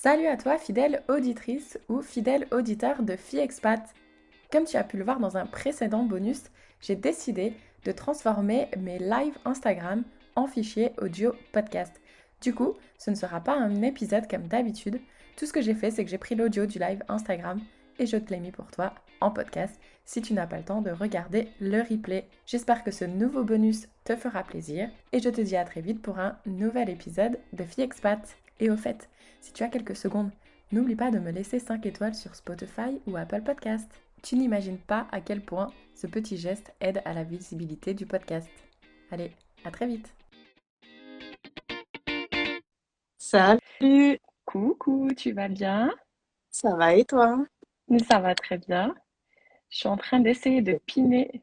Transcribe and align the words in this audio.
Salut 0.00 0.28
à 0.28 0.36
toi, 0.36 0.58
fidèle 0.58 1.02
auditrice 1.08 1.76
ou 1.88 2.02
fidèle 2.02 2.46
auditeur 2.52 3.02
de 3.02 3.16
FiExpat. 3.16 3.82
Comme 4.52 4.62
tu 4.62 4.76
as 4.76 4.84
pu 4.84 4.96
le 4.96 5.02
voir 5.02 5.18
dans 5.18 5.36
un 5.36 5.44
précédent 5.44 6.04
bonus, 6.04 6.44
j'ai 6.80 6.94
décidé 6.94 7.52
de 7.84 7.90
transformer 7.90 8.68
mes 8.78 9.00
lives 9.00 9.36
Instagram 9.44 10.04
en 10.36 10.46
fichier 10.46 10.92
audio 11.02 11.32
podcast. 11.50 12.00
Du 12.40 12.54
coup, 12.54 12.74
ce 12.96 13.10
ne 13.10 13.16
sera 13.16 13.40
pas 13.40 13.58
un 13.58 13.82
épisode 13.82 14.30
comme 14.30 14.46
d'habitude. 14.46 15.00
Tout 15.36 15.46
ce 15.46 15.52
que 15.52 15.62
j'ai 15.62 15.74
fait, 15.74 15.90
c'est 15.90 16.04
que 16.04 16.10
j'ai 16.12 16.16
pris 16.16 16.36
l'audio 16.36 16.64
du 16.64 16.78
live 16.78 17.02
Instagram 17.08 17.60
et 17.98 18.06
je 18.06 18.18
te 18.18 18.32
l'ai 18.32 18.38
mis 18.38 18.52
pour 18.52 18.70
toi 18.70 18.94
en 19.20 19.32
podcast 19.32 19.80
si 20.04 20.22
tu 20.22 20.32
n'as 20.32 20.46
pas 20.46 20.58
le 20.58 20.64
temps 20.64 20.80
de 20.80 20.92
regarder 20.92 21.48
le 21.60 21.80
replay. 21.80 22.28
J'espère 22.46 22.84
que 22.84 22.92
ce 22.92 23.04
nouveau 23.04 23.42
bonus 23.42 23.88
te 24.04 24.14
fera 24.14 24.44
plaisir 24.44 24.90
et 25.10 25.18
je 25.18 25.28
te 25.28 25.40
dis 25.40 25.56
à 25.56 25.64
très 25.64 25.80
vite 25.80 26.00
pour 26.00 26.20
un 26.20 26.38
nouvel 26.46 26.88
épisode 26.88 27.40
de 27.52 27.64
FiExpat. 27.64 28.38
Et 28.60 28.70
au 28.70 28.76
fait, 28.76 29.08
si 29.40 29.52
tu 29.52 29.62
as 29.62 29.68
quelques 29.68 29.96
secondes, 29.96 30.30
n'oublie 30.72 30.96
pas 30.96 31.10
de 31.10 31.18
me 31.18 31.30
laisser 31.30 31.58
5 31.58 31.86
étoiles 31.86 32.14
sur 32.14 32.34
Spotify 32.34 33.00
ou 33.06 33.16
Apple 33.16 33.42
Podcast. 33.42 33.88
Tu 34.22 34.36
n'imagines 34.36 34.78
pas 34.78 35.06
à 35.12 35.20
quel 35.20 35.40
point 35.40 35.72
ce 35.94 36.06
petit 36.06 36.36
geste 36.36 36.74
aide 36.80 37.00
à 37.04 37.12
la 37.12 37.22
visibilité 37.22 37.94
du 37.94 38.04
podcast. 38.04 38.48
Allez, 39.10 39.32
à 39.64 39.70
très 39.70 39.86
vite. 39.86 40.12
Salut, 43.16 44.18
Coucou, 44.44 45.10
tu 45.16 45.32
vas 45.32 45.48
bien? 45.48 45.94
Ça 46.50 46.74
va 46.74 46.94
et 46.94 47.04
toi? 47.04 47.44
Ça 48.08 48.18
va 48.18 48.34
très 48.34 48.58
bien. 48.58 48.94
Je 49.70 49.78
suis 49.78 49.88
en 49.88 49.96
train 49.96 50.20
d'essayer 50.20 50.62
de 50.62 50.80
piner 50.86 51.42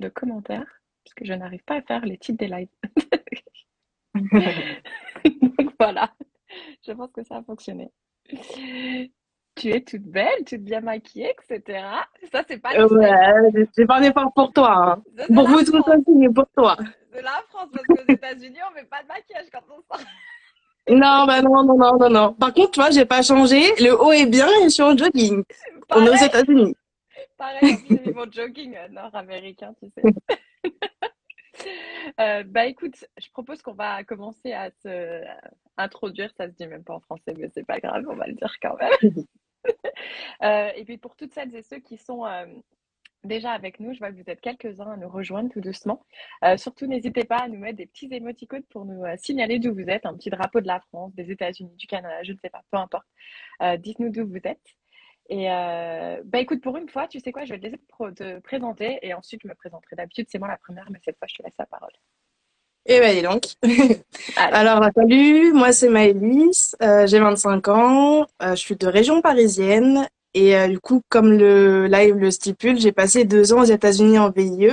le 0.00 0.10
commentaire 0.10 0.66
parce 1.04 1.14
que 1.14 1.24
je 1.24 1.32
n'arrive 1.32 1.62
pas 1.64 1.76
à 1.76 1.82
faire 1.82 2.04
les 2.04 2.18
titres 2.18 2.38
des 2.38 2.48
lives. 2.48 2.68
Donc 5.40 5.72
voilà, 5.78 6.12
je 6.86 6.92
pense 6.92 7.10
que 7.12 7.22
ça 7.24 7.36
a 7.36 7.42
fonctionné. 7.42 7.90
Tu 9.54 9.70
es 9.70 9.80
toute 9.80 10.02
belle, 10.02 10.44
toute 10.46 10.60
bien 10.62 10.80
maquillée, 10.80 11.30
etc. 11.30 11.80
Ça, 12.30 12.42
c'est 12.46 12.58
pas 12.58 12.76
le 12.76 12.86
Ouais, 12.92 13.66
c'est 13.72 13.86
pas 13.86 13.98
un 13.98 14.02
effort 14.02 14.30
pour 14.34 14.52
toi. 14.52 14.92
hein. 14.92 15.02
Ça, 15.16 15.26
Pour 15.32 15.48
vous 15.48 15.62
tous 15.62 15.78
aussi, 15.78 16.10
mais 16.14 16.28
pour 16.28 16.46
toi. 16.54 16.76
C'est 17.12 17.22
la 17.22 17.42
France, 17.48 17.68
parce 17.72 17.86
qu'aux 17.86 18.12
États-Unis, 18.12 18.58
on 18.70 18.74
met 18.74 18.84
pas 18.84 19.02
de 19.02 19.08
maquillage 19.08 19.46
quand 19.52 19.62
on 19.70 19.80
sort. 19.94 20.04
Non, 20.88 21.24
bah 21.26 21.42
non, 21.42 21.64
non, 21.64 21.76
non, 21.76 21.96
non, 21.98 22.08
non. 22.10 22.32
Par 22.34 22.54
contre, 22.54 22.70
tu 22.70 22.78
vois, 22.80 22.90
j'ai 22.92 23.04
pas 23.04 23.20
changé. 23.20 23.60
Le 23.80 23.90
haut 24.00 24.12
est 24.12 24.26
bien 24.26 24.46
et 24.60 24.64
je 24.64 24.68
suis 24.68 24.84
en 24.84 24.96
jogging. 24.96 25.42
On 25.90 26.06
est 26.06 26.10
aux 26.10 26.24
États-Unis. 26.24 26.76
pareil, 27.36 27.76
plus, 27.88 28.12
mon 28.14 28.30
jogging 28.30 28.76
euh, 28.76 28.86
nord-américain, 28.90 29.74
tu 29.82 29.88
sais. 29.90 30.02
Euh, 32.20 32.44
bah 32.44 32.66
écoute, 32.66 33.04
je 33.18 33.28
propose 33.30 33.62
qu'on 33.62 33.74
va 33.74 34.04
commencer 34.04 34.52
à 34.52 34.70
se 34.70 35.24
introduire, 35.76 36.32
ça 36.36 36.48
se 36.48 36.54
dit 36.54 36.66
même 36.66 36.84
pas 36.84 36.94
en 36.94 37.00
français, 37.00 37.34
mais 37.36 37.50
c'est 37.52 37.66
pas 37.66 37.80
grave, 37.80 38.04
on 38.08 38.14
va 38.14 38.28
le 38.28 38.34
dire 38.34 38.54
quand 38.62 38.76
même. 38.76 39.24
Euh, 40.42 40.70
et 40.76 40.84
puis 40.84 40.98
pour 40.98 41.16
toutes 41.16 41.32
celles 41.32 41.52
et 41.56 41.62
ceux 41.62 41.78
qui 41.78 41.96
sont 41.96 42.24
euh, 42.24 42.46
déjà 43.24 43.50
avec 43.50 43.80
nous, 43.80 43.92
je 43.92 43.98
vois 43.98 44.12
que 44.12 44.16
vous 44.22 44.30
êtes 44.30 44.40
quelques-uns 44.40 44.92
à 44.92 44.96
nous 44.96 45.08
rejoindre 45.08 45.50
tout 45.50 45.60
doucement. 45.60 46.04
Surtout, 46.56 46.86
n'hésitez 46.86 47.24
pas 47.24 47.38
à 47.38 47.48
nous 47.48 47.58
mettre 47.58 47.78
des 47.78 47.86
petits 47.86 48.08
émoticônes 48.12 48.62
pour 48.64 48.84
nous 48.84 49.02
signaler 49.16 49.58
d'où 49.58 49.74
vous 49.74 49.88
êtes, 49.88 50.06
un 50.06 50.14
petit 50.14 50.30
drapeau 50.30 50.60
de 50.60 50.68
la 50.68 50.78
France, 50.78 51.12
des 51.14 51.32
États-Unis, 51.32 51.74
du 51.74 51.88
Canada, 51.88 52.22
je 52.22 52.32
ne 52.32 52.38
sais 52.38 52.50
pas, 52.50 52.62
peu 52.70 52.76
importe. 52.76 53.08
Dites-nous 53.80 54.10
d'où 54.10 54.28
vous 54.28 54.40
êtes. 54.44 54.76
Et 55.28 55.50
euh, 55.50 56.20
bah 56.24 56.38
écoute, 56.38 56.62
pour 56.62 56.76
une 56.76 56.88
fois, 56.88 57.08
tu 57.08 57.18
sais 57.20 57.32
quoi, 57.32 57.44
je 57.44 57.54
vais 57.54 57.58
te 57.58 57.64
laisser 57.64 57.80
te, 58.14 58.38
présenter 58.40 58.98
et 59.02 59.12
ensuite 59.14 59.40
je 59.42 59.48
me 59.48 59.54
présenterai. 59.54 59.96
D'habitude, 59.96 60.26
c'est 60.30 60.38
moi 60.38 60.48
la 60.48 60.56
première, 60.56 60.86
mais 60.90 61.00
cette 61.04 61.18
fois, 61.18 61.26
je 61.28 61.34
te 61.36 61.42
laisse 61.42 61.54
la 61.58 61.66
parole. 61.66 61.92
Eh 62.86 63.00
ben, 63.00 63.16
dis 63.16 63.22
donc. 63.22 63.44
Alors, 64.36 64.78
bah, 64.80 64.90
salut, 64.94 65.52
moi 65.52 65.72
c'est 65.72 65.88
Maëlys, 65.88 66.76
euh, 66.82 67.06
j'ai 67.08 67.18
25 67.18 67.68
ans, 67.68 68.26
euh, 68.42 68.50
je 68.50 68.54
suis 68.54 68.76
de 68.76 68.86
région 68.86 69.20
parisienne 69.20 70.06
et 70.36 70.54
euh, 70.54 70.68
du 70.68 70.78
coup, 70.78 71.00
comme 71.08 71.32
le 71.32 71.86
live 71.86 72.16
le 72.16 72.30
stipule, 72.30 72.78
j'ai 72.78 72.92
passé 72.92 73.24
deux 73.24 73.54
ans 73.54 73.62
aux 73.62 73.64
États-Unis 73.64 74.18
en 74.18 74.30
VIE. 74.30 74.68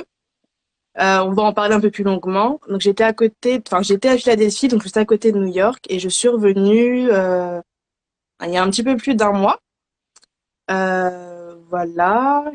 Euh, 1.00 1.20
on 1.24 1.32
va 1.32 1.44
en 1.44 1.54
parler 1.54 1.74
un 1.74 1.80
peu 1.80 1.90
plus 1.90 2.04
longuement. 2.04 2.60
Donc 2.68 2.82
j'étais 2.82 3.06
à 3.06 3.14
côté, 3.14 3.62
enfin 3.66 3.82
j'étais 3.82 4.10
à 4.10 4.18
Philadelphie, 4.18 4.68
donc 4.68 4.84
juste 4.84 4.98
à 4.98 5.06
côté 5.06 5.32
de 5.32 5.40
New 5.40 5.54
York, 5.54 5.86
et 5.90 6.00
je 6.00 6.10
suis 6.10 6.28
revenue 6.28 7.08
euh, 7.12 7.62
il 8.44 8.52
y 8.52 8.58
a 8.58 8.64
un 8.64 8.70
petit 8.70 8.84
peu 8.84 8.98
plus 8.98 9.16
d'un 9.16 9.32
mois. 9.32 9.60
Euh, 10.72 11.56
voilà. 11.70 12.46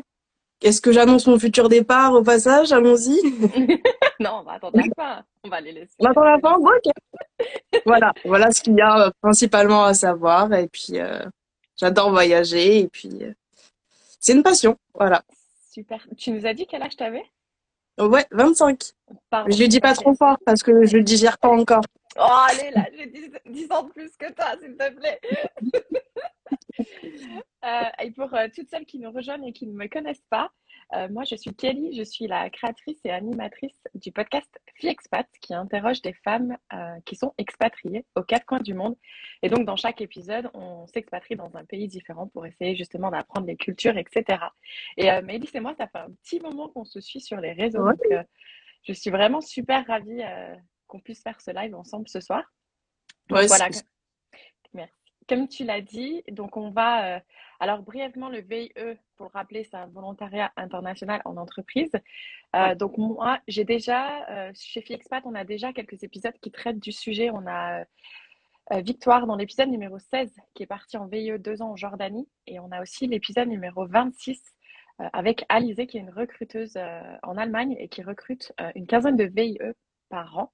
Est-ce 0.61 0.81
que 0.81 0.91
j'annonce 0.91 1.25
mon 1.25 1.39
futur 1.39 1.69
départ 1.69 2.13
au 2.13 2.21
passage? 2.21 2.73
Allons-y. 2.73 3.17
non, 4.19 4.39
on 4.39 4.43
va 4.43 4.53
attendre 4.53 4.77
la 4.77 4.83
fin. 4.95 5.23
On 5.45 5.49
va 5.49 5.61
les 5.61 5.71
laisser. 5.71 5.93
On 5.99 6.05
attend 6.05 6.23
la 6.23 6.39
fin? 6.39 6.57
Bon. 6.59 6.69
Voilà, 7.85 8.13
voilà 8.25 8.51
ce 8.51 8.61
qu'il 8.61 8.75
y 8.75 8.81
a 8.81 9.07
euh, 9.07 9.11
principalement 9.21 9.85
à 9.85 9.93
savoir. 9.93 10.53
Et 10.53 10.67
puis 10.67 10.99
euh, 10.99 11.23
j'adore 11.77 12.09
voyager, 12.11 12.79
et 12.79 12.87
puis 12.89 13.09
euh, 13.21 13.31
c'est 14.19 14.33
une 14.33 14.43
passion. 14.43 14.77
Voilà. 14.93 15.23
Super. 15.71 16.05
Tu 16.17 16.31
nous 16.31 16.45
as 16.45 16.53
dit 16.53 16.67
quel 16.67 16.81
âge 16.81 16.97
t'avais? 16.97 17.23
Ouais, 17.97 18.25
25. 18.31 18.91
Pardon. 19.29 19.51
Je 19.51 19.61
le 19.61 19.67
dis 19.69 19.79
pas 19.79 19.93
trop 19.93 20.13
fort 20.13 20.37
parce 20.45 20.63
que 20.63 20.85
je 20.85 20.97
le 20.97 21.03
digère 21.03 21.37
pas 21.37 21.49
encore. 21.49 21.83
Oh, 22.17 22.45
allez, 22.49 22.71
là, 22.71 22.85
j'ai 22.97 23.07
10, 23.07 23.31
10 23.45 23.71
ans 23.71 23.83
de 23.83 23.91
plus 23.91 24.11
que 24.17 24.31
toi, 24.33 24.47
s'il 24.59 24.75
te 24.75 24.89
plaît. 24.93 25.19
Euh, 27.65 27.89
et 28.01 28.11
pour 28.11 28.33
euh, 28.35 28.47
toutes 28.55 28.69
celles 28.69 28.85
qui 28.85 28.99
nous 28.99 29.11
rejoignent 29.11 29.45
et 29.45 29.51
qui 29.51 29.67
ne 29.67 29.73
me 29.73 29.87
connaissent 29.87 30.23
pas, 30.29 30.49
euh, 30.93 31.09
moi, 31.09 31.25
je 31.25 31.35
suis 31.35 31.53
Kelly, 31.53 31.93
je 31.93 32.03
suis 32.03 32.25
la 32.25 32.49
créatrice 32.49 33.01
et 33.03 33.11
animatrice 33.11 33.77
du 33.95 34.13
podcast 34.13 34.49
FiExpat 34.75 35.27
qui 35.41 35.53
interroge 35.53 36.01
des 36.01 36.13
femmes 36.13 36.55
qui 37.05 37.17
sont 37.17 37.33
expatriées 37.37 38.05
aux 38.15 38.23
quatre 38.23 38.45
coins 38.45 38.61
du 38.61 38.73
monde. 38.73 38.95
Et 39.41 39.49
donc, 39.49 39.65
dans 39.65 39.75
chaque 39.75 39.99
épisode, 39.99 40.49
on 40.53 40.87
s'expatrie 40.87 41.35
dans 41.35 41.57
un 41.57 41.65
pays 41.65 41.89
différent 41.89 42.27
pour 42.27 42.45
essayer 42.45 42.77
justement 42.77 43.11
d'apprendre 43.11 43.45
les 43.45 43.57
cultures, 43.57 43.97
etc. 43.97 44.39
Et 44.95 45.11
Mélisse 45.21 45.53
et 45.53 45.59
moi, 45.59 45.75
ça 45.77 45.87
fait 45.87 45.99
un 45.99 46.11
petit 46.23 46.39
moment 46.39 46.69
qu'on 46.69 46.85
se 46.85 47.01
suit 47.01 47.19
sur 47.19 47.41
les 47.41 47.51
réseaux. 47.51 47.83
Donc, 47.83 48.25
je 48.87 48.93
suis 48.93 49.09
vraiment 49.09 49.41
super 49.41 49.85
ravie 49.85 50.23
qu'on 50.87 51.01
puisse 51.01 51.21
faire 51.21 51.41
ce 51.41 51.51
live 51.51 51.75
ensemble 51.75 52.07
ce 52.07 52.21
soir. 52.21 52.43
Donc 53.27 53.39
Ouais, 53.39 53.47
voilà, 53.47 53.69
merci. 54.73 54.98
Comme 55.29 55.47
tu 55.47 55.63
l'as 55.63 55.81
dit, 55.81 56.23
donc 56.31 56.57
on 56.57 56.71
va 56.71 57.17
euh, 57.17 57.19
alors 57.59 57.83
brièvement 57.83 58.29
le 58.29 58.39
VIE 58.39 58.73
pour 59.15 59.27
le 59.27 59.31
rappeler, 59.31 59.63
c'est 59.63 59.77
un 59.77 59.85
volontariat 59.85 60.51
international 60.55 61.21
en 61.23 61.37
entreprise. 61.37 61.91
Euh, 62.55 62.73
donc 62.73 62.97
moi, 62.97 63.39
j'ai 63.47 63.63
déjà 63.63 64.27
euh, 64.29 64.51
chez 64.55 64.81
FiExpat, 64.81 65.21
on 65.25 65.35
a 65.35 65.43
déjà 65.43 65.71
quelques 65.71 66.03
épisodes 66.03 66.33
qui 66.41 66.49
traitent 66.49 66.79
du 66.79 66.91
sujet. 66.91 67.29
On 67.29 67.45
a 67.47 67.85
Victoire 68.71 69.25
dans 69.25 69.35
l'épisode 69.35 69.69
numéro 69.69 69.97
16 69.97 70.31
qui 70.53 70.61
est 70.61 70.67
partie 70.67 70.95
en 70.97 71.07
VIE 71.07 71.39
deux 71.39 71.63
ans 71.63 71.71
en 71.71 71.75
Jordanie 71.75 72.27
et 72.45 72.59
on 72.59 72.71
a 72.71 72.83
aussi 72.83 73.07
l'épisode 73.07 73.47
numéro 73.47 73.87
26 73.87 74.39
euh, 75.01 75.05
avec 75.11 75.43
Alizé 75.49 75.87
qui 75.87 75.97
est 75.97 76.01
une 76.01 76.11
recruteuse 76.11 76.77
en 77.23 77.37
Allemagne 77.37 77.75
et 77.79 77.87
qui 77.87 78.03
recrute 78.03 78.53
une 78.75 78.85
quinzaine 78.85 79.17
de 79.17 79.23
VIE 79.25 79.57
par 80.09 80.37
an. 80.37 80.51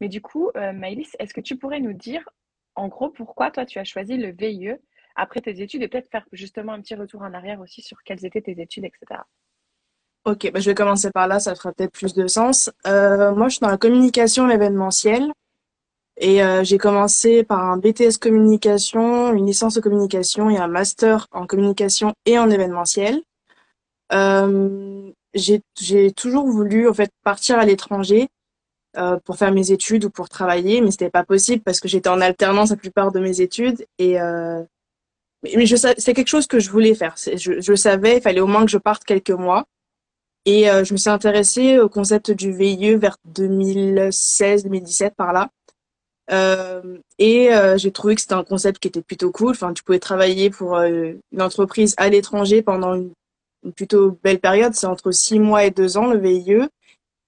Mais 0.00 0.08
du 0.08 0.20
coup, 0.20 0.50
Maëlys, 0.54 1.16
est-ce 1.18 1.34
que 1.34 1.40
tu 1.40 1.56
pourrais 1.56 1.80
nous 1.80 1.92
dire 1.92 2.28
en 2.76 2.88
gros 2.88 3.10
pourquoi 3.10 3.50
toi 3.50 3.66
tu 3.66 3.78
as 3.78 3.84
choisi 3.84 4.16
le 4.16 4.30
VIE 4.30 4.76
après 5.16 5.40
tes 5.40 5.60
études 5.60 5.82
et 5.82 5.88
peut-être 5.88 6.10
faire 6.10 6.26
justement 6.32 6.74
un 6.74 6.80
petit 6.80 6.94
retour 6.94 7.22
en 7.22 7.32
arrière 7.34 7.60
aussi 7.60 7.82
sur 7.82 8.02
quelles 8.04 8.24
étaient 8.24 8.42
tes 8.42 8.60
études, 8.60 8.84
etc. 8.84 9.22
Ok, 10.26 10.50
bah, 10.52 10.60
je 10.60 10.70
vais 10.70 10.74
commencer 10.74 11.10
par 11.10 11.26
là, 11.28 11.40
ça 11.40 11.54
fera 11.54 11.72
peut-être 11.72 11.92
plus 11.92 12.12
de 12.14 12.26
sens. 12.26 12.70
Euh, 12.86 13.34
moi, 13.34 13.48
je 13.48 13.54
suis 13.54 13.60
dans 13.60 13.70
la 13.70 13.78
communication 13.78 14.48
événementielle 14.50 15.32
et 16.18 16.42
euh, 16.42 16.64
j'ai 16.64 16.78
commencé 16.78 17.44
par 17.44 17.60
un 17.64 17.76
BTS 17.76 18.18
communication, 18.20 19.32
une 19.32 19.46
licence 19.46 19.74
de 19.74 19.80
communication 19.80 20.50
et 20.50 20.58
un 20.58 20.66
master 20.66 21.28
en 21.30 21.46
communication 21.46 22.12
et 22.26 22.38
en 22.38 22.50
événementiel. 22.50 23.22
Euh, 24.12 25.10
j'ai 25.34 26.12
toujours 26.12 26.46
voulu 26.46 26.88
en 26.88 26.94
fait 26.94 27.10
partir 27.22 27.58
à 27.58 27.64
l'étranger 27.64 28.28
euh, 28.96 29.18
pour 29.24 29.36
faire 29.36 29.52
mes 29.52 29.72
études 29.72 30.04
ou 30.04 30.10
pour 30.10 30.28
travailler, 30.28 30.80
mais 30.80 30.90
c'était 30.90 31.10
pas 31.10 31.24
possible 31.24 31.62
parce 31.62 31.80
que 31.80 31.88
j'étais 31.88 32.08
en 32.08 32.20
alternance 32.20 32.70
la 32.70 32.76
plupart 32.76 33.12
de 33.12 33.20
mes 33.20 33.40
études 33.40 33.86
et 33.98 34.20
euh, 34.20 34.62
mais, 35.42 35.66
je 35.66 35.76
c'est 35.76 36.14
quelque 36.14 36.28
chose 36.28 36.46
que 36.46 36.58
je 36.58 36.70
voulais 36.70 36.94
faire. 36.94 37.14
Je, 37.16 37.60
je 37.60 37.74
savais, 37.74 38.16
il 38.16 38.22
fallait 38.22 38.40
au 38.40 38.46
moins 38.46 38.64
que 38.64 38.70
je 38.70 38.78
parte 38.78 39.04
quelques 39.04 39.30
mois. 39.30 39.64
Et 40.44 40.70
euh, 40.70 40.84
je 40.84 40.92
me 40.92 40.96
suis 40.96 41.10
intéressée 41.10 41.78
au 41.78 41.88
concept 41.88 42.30
du 42.30 42.52
VIE 42.52 42.94
vers 42.94 43.16
2016-2017 43.34 45.10
par 45.16 45.32
là. 45.32 45.50
Euh, 46.32 46.98
et 47.18 47.52
euh, 47.54 47.76
j'ai 47.76 47.92
trouvé 47.92 48.14
que 48.14 48.20
c'était 48.20 48.34
un 48.34 48.44
concept 48.44 48.78
qui 48.80 48.88
était 48.88 49.02
plutôt 49.02 49.30
cool. 49.30 49.50
Enfin, 49.50 49.72
tu 49.72 49.82
pouvais 49.82 49.98
travailler 49.98 50.50
pour 50.50 50.76
euh, 50.76 51.12
une 51.32 51.42
entreprise 51.42 51.94
à 51.98 52.08
l'étranger 52.08 52.62
pendant 52.62 52.94
une, 52.94 53.12
une 53.64 53.72
plutôt 53.72 54.18
belle 54.22 54.40
période. 54.40 54.74
C'est 54.74 54.86
entre 54.86 55.10
six 55.10 55.38
mois 55.38 55.64
et 55.64 55.70
deux 55.70 55.96
ans 55.96 56.06
le 56.06 56.18
VIE. 56.18 56.68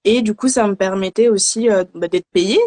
Et 0.05 0.21
du 0.21 0.33
coup, 0.33 0.47
ça 0.47 0.67
me 0.67 0.75
permettait 0.75 1.27
aussi 1.27 1.69
euh, 1.69 1.83
bah, 1.93 2.07
d'être 2.07 2.27
payé. 2.31 2.59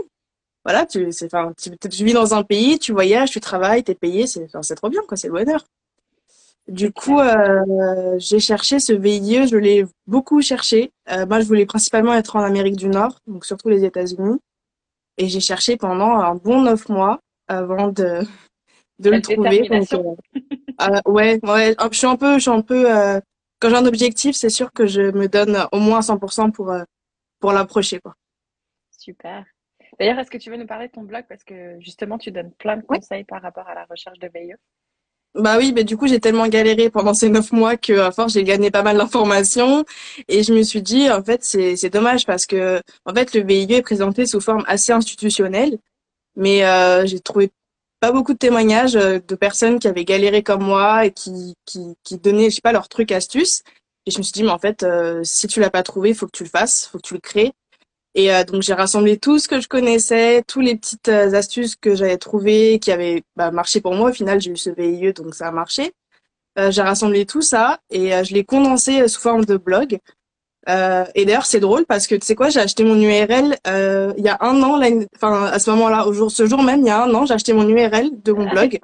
Voilà, 0.65 0.87
tu, 0.87 1.11
c'est, 1.13 1.27
enfin, 1.27 1.53
tu, 1.61 1.71
tu 1.77 2.05
vis 2.05 2.13
dans 2.13 2.35
un 2.35 2.45
pays, 2.45 2.79
tu 2.79 2.93
voyages, 2.93 3.31
tu 3.31 3.41
travailles, 3.41 3.83
t'es 3.83 3.95
payé, 3.95 4.27
c'est, 4.27 4.45
enfin, 4.45 4.63
c'est 4.63 4.77
trop 4.77 4.91
bien, 4.91 5.01
quoi, 5.09 5.17
c'est 5.17 5.29
le 5.29 5.35
bonheur. 5.35 5.65
Du 6.69 6.93
coup, 6.93 7.19
euh, 7.19 8.15
j'ai 8.19 8.39
cherché 8.39 8.79
ce 8.79 8.93
VIE, 8.93 9.49
je 9.49 9.57
l'ai 9.57 9.85
beaucoup 10.07 10.41
cherché. 10.41 10.93
Euh, 11.11 11.27
moi, 11.27 11.41
je 11.41 11.47
voulais 11.47 11.67
principalement 11.67 12.15
être 12.15 12.37
en 12.37 12.41
Amérique 12.41 12.77
du 12.77 12.89
Nord, 12.89 13.19
donc 13.27 13.45
surtout 13.45 13.69
les 13.69 13.85
États-Unis. 13.85 14.39
Et 15.19 15.29
j'ai 15.29 15.41
cherché 15.41 15.77
pendant 15.77 16.11
un 16.11 16.37
bon 16.37 16.63
neuf 16.63 16.89
mois 16.89 17.19
avant 17.49 17.89
de, 17.89 18.21
de 19.01 19.11
le 19.11 19.21
trouver. 19.21 19.69
ouais, 21.07 21.41
ouais, 21.43 21.77
je 21.91 21.97
suis 21.99 22.07
un 22.07 22.17
peu, 22.17 22.35
je 22.35 22.43
suis 22.43 22.51
un 22.51 22.63
peu. 22.63 22.87
quand 23.59 23.69
j'ai 23.69 23.77
un 23.77 23.87
objectif, 23.87 24.37
c'est 24.37 24.49
sûr 24.49 24.73
que 24.73 24.87
je 24.87 25.01
me 25.11 25.27
donne 25.27 25.67
au 25.73 25.81
moins 25.81 26.01
100% 26.01 26.53
pour 26.53 26.73
pour 27.43 27.53
l'approcher, 27.53 27.99
quoi. 28.01 28.15
Super. 28.91 29.45
D'ailleurs, 29.99 30.19
est-ce 30.19 30.31
que 30.31 30.39
tu 30.39 30.49
veux 30.49 30.57
nous 30.57 30.67
parler 30.67 30.87
de 30.87 30.93
ton 30.93 31.03
blog? 31.03 31.25
Parce 31.29 31.45
que 31.45 31.79
justement, 31.81 32.17
tu 32.17 32.31
donnes 32.31 32.53
plein 32.53 32.79
de 32.79 32.83
conseils 32.83 33.25
par 33.25 33.43
rapport 33.43 33.69
à 33.69 33.75
la 33.75 33.85
recherche 33.85 34.19
de 34.19 34.31
VIE 34.33 34.55
bah 35.35 35.57
oui, 35.57 35.73
mais 35.75 35.83
du 35.83 35.97
coup, 35.97 36.07
j'ai 36.07 36.21
tellement 36.21 36.47
galéré 36.47 36.91
pendant 36.91 37.15
ces 37.15 37.31
neuf 37.31 37.53
mois 37.53 37.79
que, 37.79 37.99
à 38.01 38.13
force, 38.13 38.35
j'ai 38.35 38.45
gagné 38.45 38.71
pas 38.71 38.83
mal 38.83 38.99
d'informations. 38.99 39.83
Et 40.29 40.43
je 40.43 40.53
me 40.53 40.63
suis 40.63 40.83
dit, 40.83 41.11
en 41.11 41.23
fait, 41.23 41.43
c'est, 41.43 41.75
c'est 41.77 41.89
dommage 41.89 42.27
parce 42.27 42.45
que, 42.45 42.83
en 43.07 43.15
fait, 43.15 43.33
le 43.33 43.43
VIE 43.43 43.73
est 43.73 43.83
présenté 43.83 44.27
sous 44.27 44.43
forme 44.43 44.63
assez 44.67 44.93
institutionnelle. 44.93 45.79
Mais 46.37 46.67
euh, 46.67 47.07
j'ai 47.07 47.19
trouvé 47.19 47.51
pas 47.99 48.13
beaucoup 48.13 48.35
de 48.35 48.39
témoignages 48.39 48.97
euh, 48.97 49.21
de 49.27 49.35
personnes 49.35 49.79
qui 49.79 49.89
avaient 49.89 50.05
galéré 50.05 50.43
comme 50.43 50.65
moi 50.65 51.07
et 51.07 51.13
qui, 51.13 51.55
qui, 51.65 51.97
qui 52.05 52.19
donnaient, 52.19 52.51
je 52.51 52.57
sais 52.57 52.61
pas, 52.61 52.73
leurs 52.73 52.91
trucs, 52.91 53.11
astuces. 53.11 53.63
Et 54.07 54.11
je 54.11 54.19
me 54.19 54.23
suis 54.23 54.33
dit, 54.33 54.43
mais 54.43 54.51
en 54.51 54.59
fait, 54.59 54.83
euh, 54.83 55.21
si 55.25 55.47
tu 55.47 55.61
l'as 55.61 55.71
pas 55.71 55.83
trouvé, 55.83 56.11
il 56.11 56.15
faut 56.15 56.27
que 56.27 56.37
tu 56.37 56.45
le 56.45 56.49
fasses, 56.49 56.89
faut 56.91 56.99
que 56.99 57.07
tu 57.07 57.15
le 57.15 57.21
crées. 57.21 57.53
Et 58.15 58.33
euh, 58.33 58.45
donc 58.45 58.63
j'ai 58.63 58.75
rassemblé 58.75 59.17
tout 59.19 59.39
ce 59.39 59.49
que 59.49 59.61
je 59.61 59.69
connaissais, 59.69 60.43
toutes 60.47 60.65
les 60.65 60.77
petites 60.77 61.09
euh, 61.09 61.33
astuces 61.33 61.77
que 61.77 61.95
j'avais 61.95 62.19
trouvées, 62.19 62.79
qui 62.79 62.93
avaient 62.93 63.23
bah, 63.37 63.51
marché 63.51 63.81
pour 63.81 63.95
moi. 63.95 64.11
Au 64.11 64.13
final, 64.13 64.41
j'ai 64.41 64.51
eu 64.51 64.57
ce 64.57 64.71
VIE, 64.71 65.13
donc 65.15 65.35
ça 65.35 65.49
a 65.49 65.51
marché. 65.51 65.93
Euh, 66.59 66.71
j'ai 66.71 66.83
rassemblé 66.83 67.25
tout 67.25 67.41
ça 67.41 67.81
et 67.91 68.11
je 68.25 68.35
l'ai 68.35 68.45
condensé 68.45 69.09
sous 69.09 69.21
forme 69.21 69.47
de 69.47 69.57
blog. 69.57 69.99
et 70.69 71.25
d'ailleurs, 71.25 71.47
c'est 71.47 71.61
drôle 71.61 71.87
parce 71.87 72.07
que 72.07 72.15
tu 72.15 72.27
sais 72.27 72.35
quoi, 72.35 72.51
j'ai 72.51 72.61
acheté 72.61 72.85
mon 72.85 73.01
URL 73.01 73.57
il 74.19 74.25
y 74.25 74.29
a 74.29 74.37
un 74.41 74.63
an, 74.63 74.79
enfin 75.17 75.45
à 75.45 75.59
ce 75.59 75.71
moment-là, 75.71 76.07
au 76.07 76.13
jour, 76.13 76.31
ce 76.31 76.47
jour 76.47 76.63
même, 76.63 76.81
il 76.81 76.87
y 76.87 76.91
a 76.91 77.03
un 77.03 77.15
an, 77.15 77.25
j'ai 77.25 77.35
acheté 77.35 77.55
mon 77.55 77.67
URL 77.67 78.11
de 78.23 78.33
mon 78.33 78.49
blog 78.51 78.79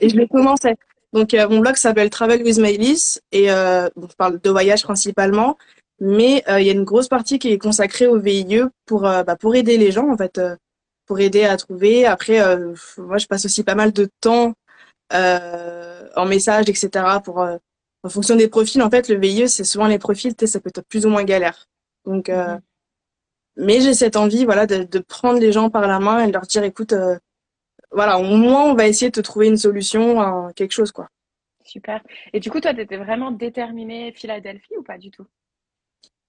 et 0.00 0.08
je 0.08 0.16
l'ai 0.16 0.26
commencé. 0.26 0.74
Donc 1.12 1.34
mon 1.34 1.58
blog 1.58 1.76
s'appelle 1.76 2.10
Travel 2.10 2.42
with 2.42 2.58
Maëlys 2.58 3.20
et 3.32 3.48
bon, 3.48 4.08
je 4.10 4.16
parle 4.16 4.40
de 4.40 4.50
voyage 4.50 4.82
principalement 4.82 5.56
mais 6.02 6.42
euh, 6.48 6.60
il 6.60 6.66
y 6.66 6.70
a 6.70 6.72
une 6.72 6.82
grosse 6.82 7.06
partie 7.06 7.38
qui 7.38 7.52
est 7.52 7.58
consacrée 7.58 8.08
au 8.08 8.18
VIE 8.18 8.64
pour 8.86 9.06
euh, 9.06 9.22
bah, 9.22 9.36
pour 9.36 9.54
aider 9.54 9.78
les 9.78 9.92
gens 9.92 10.10
en 10.10 10.16
fait, 10.16 10.36
euh, 10.38 10.56
pour 11.06 11.20
aider 11.20 11.44
à 11.44 11.56
trouver. 11.56 12.06
Après, 12.06 12.40
moi 12.98 13.18
je 13.18 13.26
passe 13.26 13.44
aussi 13.44 13.62
pas 13.62 13.76
mal 13.76 13.92
de 13.92 14.08
temps 14.20 14.54
en 15.12 16.26
message, 16.26 16.68
etc. 16.68 16.90
Pour 17.24 17.38
en 17.38 18.08
fonction 18.08 18.34
des 18.34 18.48
profils, 18.48 18.82
en 18.82 18.90
fait, 18.90 19.08
le 19.08 19.16
VIE 19.16 19.48
c'est 19.48 19.64
souvent 19.64 19.86
les 19.86 19.98
profils, 19.98 20.34
ça 20.44 20.60
peut 20.60 20.70
être 20.70 20.82
plus 20.88 21.06
ou 21.06 21.08
moins 21.08 21.22
galère. 21.22 21.68
Donc, 22.04 22.28
mhm. 22.28 22.60
mais 23.56 23.80
j'ai 23.80 23.94
cette 23.94 24.16
envie, 24.16 24.44
voilà, 24.44 24.66
de, 24.66 24.82
de, 24.82 24.98
prendre 24.98 25.38
les 25.38 25.52
gens 25.52 25.70
par 25.70 25.86
la 25.86 26.00
main 26.00 26.24
et 26.24 26.26
de 26.26 26.32
leur 26.32 26.42
dire, 26.42 26.64
écoute, 26.64 26.94
voilà, 27.92 28.18
au 28.18 28.36
moins 28.36 28.64
on 28.64 28.74
va 28.74 28.86
essayer 28.86 29.10
de 29.10 29.14
te 29.14 29.20
trouver 29.20 29.48
une 29.48 29.56
solution, 29.56 30.50
quelque 30.54 30.72
chose 30.72 30.92
quoi. 30.92 31.08
Super. 31.64 32.02
Et 32.32 32.40
du 32.40 32.50
coup, 32.50 32.60
toi, 32.60 32.74
tu 32.74 32.80
étais 32.80 32.96
vraiment 32.96 33.30
déterminée 33.30 34.12
Philadelphie 34.12 34.76
ou 34.76 34.82
pas 34.82 34.98
du 34.98 35.10
tout? 35.10 35.26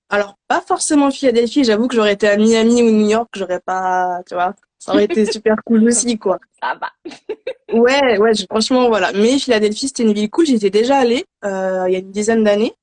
Alors, 0.09 0.37
pas 0.47 0.61
forcément 0.61 1.11
Philadelphie. 1.11 1.63
J'avoue 1.63 1.87
que 1.87 1.95
j'aurais 1.95 2.13
été 2.13 2.27
à 2.27 2.37
Miami 2.37 2.83
ou 2.83 2.91
New 2.91 3.09
York, 3.09 3.29
j'aurais 3.35 3.59
pas, 3.59 4.21
tu 4.27 4.35
vois, 4.35 4.53
ça 4.77 4.93
aurait 4.93 5.05
été 5.05 5.25
super 5.31 5.57
cool 5.65 5.87
aussi, 5.87 6.17
quoi. 6.17 6.39
Ça 6.61 6.77
va. 6.79 6.91
ouais, 7.73 8.17
ouais, 8.19 8.31
franchement, 8.49 8.89
voilà. 8.89 9.11
Mais 9.13 9.39
Philadelphie, 9.39 9.87
c'était 9.87 10.03
une 10.03 10.13
ville 10.13 10.29
cool. 10.29 10.45
J'y 10.45 10.55
étais 10.55 10.69
déjà 10.69 10.97
allée 10.97 11.25
euh, 11.43 11.85
il 11.87 11.93
y 11.93 11.95
a 11.95 11.99
une 11.99 12.11
dizaine 12.11 12.43
d'années. 12.43 12.73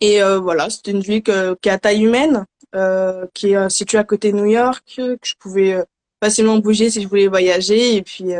Et 0.00 0.22
euh, 0.22 0.38
voilà, 0.38 0.68
c'était 0.68 0.90
une 0.90 1.00
ville 1.00 1.22
qui 1.22 1.30
est 1.30 1.68
à 1.68 1.78
taille 1.78 2.04
humaine, 2.04 2.44
euh, 2.74 3.26
qui 3.32 3.52
est 3.52 3.70
située 3.70 3.98
à 3.98 4.04
côté 4.04 4.32
de 4.32 4.36
New 4.36 4.46
York, 4.46 4.84
que 4.96 5.16
je 5.22 5.34
pouvais 5.38 5.82
facilement 6.24 6.58
bouger 6.58 6.90
si 6.90 7.02
je 7.02 7.08
voulais 7.08 7.28
voyager. 7.28 7.96
Et 7.96 8.02
puis, 8.02 8.32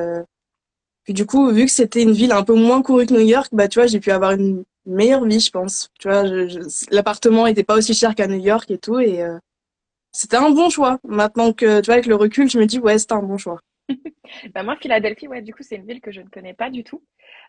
puis 1.04 1.12
du 1.12 1.26
coup, 1.26 1.50
vu 1.50 1.66
que 1.66 1.70
c'était 1.70 2.02
une 2.02 2.12
ville 2.12 2.32
un 2.32 2.42
peu 2.42 2.54
moins 2.54 2.82
courue 2.82 3.06
que 3.06 3.14
New 3.14 3.20
York, 3.20 3.48
bah 3.52 3.68
tu 3.68 3.78
vois, 3.78 3.86
j'ai 3.86 4.00
pu 4.00 4.10
avoir 4.10 4.32
une 4.32 4.64
meilleure 4.86 5.24
vie, 5.24 5.40
je 5.40 5.50
pense. 5.50 5.90
Tu 5.98 6.08
vois, 6.08 6.24
l'appartement 6.90 7.46
était 7.46 7.64
pas 7.64 7.76
aussi 7.76 7.94
cher 7.94 8.14
qu'à 8.14 8.26
New 8.26 8.40
York 8.40 8.70
et 8.70 8.78
tout, 8.78 8.98
et 8.98 9.22
euh, 9.22 9.38
c'était 10.12 10.36
un 10.36 10.50
bon 10.50 10.70
choix. 10.70 10.98
Maintenant 11.04 11.52
que, 11.52 11.80
tu 11.80 11.86
vois, 11.86 11.94
avec 11.94 12.06
le 12.06 12.16
recul, 12.16 12.48
je 12.48 12.58
me 12.58 12.66
dis, 12.66 12.78
ouais, 12.78 12.98
c'était 12.98 13.14
un 13.14 13.22
bon 13.22 13.38
choix. 13.38 13.60
bah 14.54 14.62
moi, 14.62 14.76
Philadelphie, 14.76 15.28
ouais, 15.28 15.42
du 15.42 15.54
coup, 15.54 15.62
c'est 15.62 15.76
une 15.76 15.86
ville 15.86 16.00
que 16.00 16.12
je 16.12 16.20
ne 16.20 16.28
connais 16.28 16.54
pas 16.54 16.70
du 16.70 16.84
tout. 16.84 17.02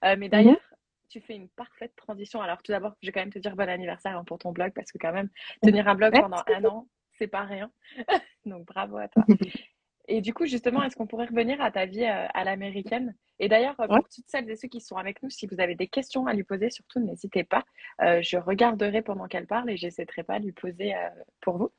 Euh, 0.03 0.15
mais 0.17 0.27
d'ailleurs, 0.27 0.53
mhm. 0.53 0.77
tu 1.09 1.21
fais 1.21 1.35
une 1.35 1.49
parfaite 1.49 1.95
transition. 1.95 2.41
Alors, 2.41 2.61
tout 2.61 2.71
d'abord, 2.71 2.95
je 3.01 3.07
vais 3.07 3.13
quand 3.13 3.21
même 3.21 3.33
te 3.33 3.39
dire 3.39 3.55
bon 3.55 3.69
anniversaire 3.69 4.17
hein, 4.17 4.23
pour 4.25 4.39
ton 4.39 4.51
blog, 4.51 4.71
parce 4.73 4.91
que 4.91 4.97
quand 4.97 5.13
même, 5.13 5.29
tenir 5.63 5.87
un 5.87 5.95
blog 5.95 6.13
pendant 6.13 6.43
un 6.47 6.65
an, 6.65 6.87
c'est 7.17 7.27
pas 7.27 7.43
rien. 7.43 7.71
Donc, 8.45 8.65
bravo 8.65 8.97
à 8.97 9.07
toi. 9.07 9.23
Et 10.07 10.21
du 10.21 10.33
coup, 10.33 10.45
justement, 10.45 10.83
est-ce 10.83 10.95
qu'on 10.95 11.07
pourrait 11.07 11.25
revenir 11.25 11.61
à 11.61 11.71
ta 11.71 11.85
vie 11.85 12.03
euh, 12.03 12.27
à 12.33 12.43
l'américaine? 12.43 13.15
Et 13.39 13.49
d'ailleurs, 13.49 13.75
pour 13.75 14.07
toutes 14.09 14.27
celles 14.27 14.49
et 14.49 14.55
ceux 14.55 14.67
qui 14.67 14.79
sont 14.79 14.95
avec 14.95 15.21
nous, 15.21 15.29
si 15.29 15.47
vous 15.47 15.59
avez 15.59 15.75
des 15.75 15.87
questions 15.87 16.27
à 16.27 16.33
lui 16.33 16.43
poser, 16.43 16.69
surtout 16.69 16.99
n'hésitez 16.99 17.43
pas. 17.43 17.65
Euh, 18.01 18.21
je 18.21 18.37
regarderai 18.37 19.01
pendant 19.01 19.25
qu'elle 19.27 19.47
parle 19.47 19.69
et 19.69 19.77
j'essaierai 19.77 20.23
pas 20.23 20.39
de 20.39 20.45
lui 20.45 20.51
poser 20.51 20.95
euh, 20.95 21.09
pour 21.41 21.57
vous. 21.57 21.71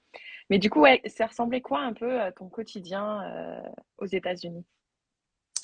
Mais 0.51 0.59
du 0.59 0.71
coup, 0.71 0.81
ouais, 0.81 1.01
ça 1.07 1.27
ressemblait 1.27 1.63
quoi 1.63 1.81
un 1.81 1.93
peu 1.93 2.21
à 2.21 2.33
ton 2.33 2.49
quotidien 2.49 3.63
aux 3.99 4.07
États-Unis? 4.07 4.65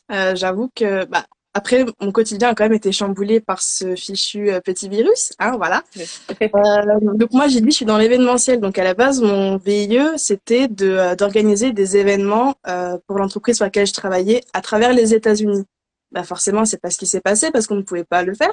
J'avoue 0.08 0.70
que 0.74 1.04
bah, 1.04 1.26
après, 1.54 1.84
mon 2.00 2.12
quotidien 2.12 2.48
a 2.48 2.54
quand 2.54 2.64
même 2.64 2.72
été 2.72 2.92
chamboulé 2.92 3.40
par 3.40 3.60
ce 3.60 3.94
fichu 3.94 4.50
euh, 4.50 4.60
petit 4.60 4.88
virus, 4.88 5.34
hein, 5.38 5.56
voilà. 5.58 5.82
euh, 6.42 6.98
donc 7.14 7.32
moi, 7.32 7.46
j'ai 7.48 7.60
dit, 7.60 7.70
je 7.70 7.76
suis 7.76 7.84
dans 7.84 7.98
l'événementiel. 7.98 8.58
Donc 8.58 8.78
à 8.78 8.84
la 8.84 8.94
base, 8.94 9.20
mon 9.20 9.58
VIE, 9.58 10.16
c'était 10.16 10.68
de 10.68 10.88
euh, 10.88 11.14
d'organiser 11.14 11.72
des 11.72 11.98
événements 11.98 12.54
euh, 12.66 12.96
pour 13.06 13.18
l'entreprise 13.18 13.56
sur 13.56 13.66
laquelle 13.66 13.86
je 13.86 13.92
travaillais 13.92 14.42
à 14.54 14.62
travers 14.62 14.94
les 14.94 15.12
États-Unis. 15.12 15.64
Bah 16.10 16.24
forcément, 16.24 16.64
c'est 16.64 16.80
pas 16.80 16.90
ce 16.90 16.96
qui 16.96 17.06
s'est 17.06 17.20
passé 17.20 17.50
parce 17.50 17.66
qu'on 17.66 17.76
ne 17.76 17.82
pouvait 17.82 18.04
pas 18.04 18.22
le 18.22 18.34
faire. 18.34 18.52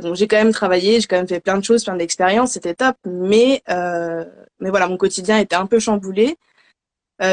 bon, 0.00 0.14
j'ai 0.14 0.28
quand 0.28 0.36
même 0.36 0.52
travaillé, 0.52 1.00
j'ai 1.00 1.06
quand 1.06 1.16
même 1.16 1.28
fait 1.28 1.40
plein 1.40 1.58
de 1.58 1.64
choses, 1.64 1.84
plein 1.84 1.96
d'expériences, 1.96 2.52
c'était 2.52 2.74
top. 2.74 2.96
Mais 3.04 3.62
mais 3.68 4.70
voilà, 4.70 4.88
mon 4.88 4.96
quotidien 4.96 5.38
était 5.38 5.54
un 5.56 5.66
peu 5.66 5.78
chamboulé. 5.78 6.36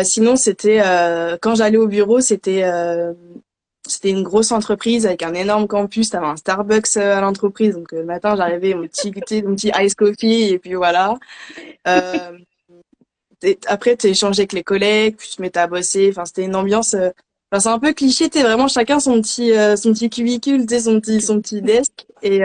sinon, 0.03 0.35
c'était 0.35 0.81
quand 1.41 1.55
j'allais 1.55 1.77
au 1.77 1.87
bureau, 1.87 2.21
c'était 2.21 2.63
c'était 3.87 4.09
une 4.09 4.23
grosse 4.23 4.51
entreprise 4.51 5.05
avec 5.05 5.23
un 5.23 5.33
énorme 5.33 5.67
campus. 5.67 6.09
T'avais 6.09 6.27
un 6.27 6.37
Starbucks 6.37 6.97
euh, 6.97 7.17
à 7.17 7.21
l'entreprise. 7.21 7.75
Donc, 7.75 7.91
euh, 7.93 7.99
le 7.99 8.05
matin, 8.05 8.35
j'arrivais, 8.35 8.73
mon 8.73 8.87
petit, 8.87 9.11
mon 9.43 9.55
petit 9.55 9.71
ice 9.79 9.95
coffee, 9.95 10.53
et 10.53 10.59
puis 10.59 10.75
voilà. 10.75 11.15
Euh, 11.87 12.37
après, 13.67 13.97
tu 13.97 14.07
échangé 14.07 14.41
avec 14.41 14.53
les 14.53 14.63
collègues, 14.63 15.17
puis 15.17 15.29
tu 15.29 15.35
te 15.37 15.41
mettais 15.41 15.59
à 15.59 15.67
bosser. 15.67 16.09
Enfin, 16.11 16.25
c'était 16.25 16.45
une 16.45 16.55
ambiance. 16.55 16.95
C'est 17.59 17.67
un 17.67 17.79
peu 17.79 17.93
cliché. 17.93 18.29
T'es 18.29 18.41
vraiment 18.41 18.67
chacun 18.69 18.99
son 18.99 19.21
petit, 19.21 19.51
son 19.77 19.91
petit 19.93 20.09
cubicule, 20.09 20.65
tu 20.65 20.79
son 20.79 20.99
petit, 21.01 21.21
son 21.21 21.41
petit 21.41 21.61
desk. 21.61 22.07
Et, 22.21 22.39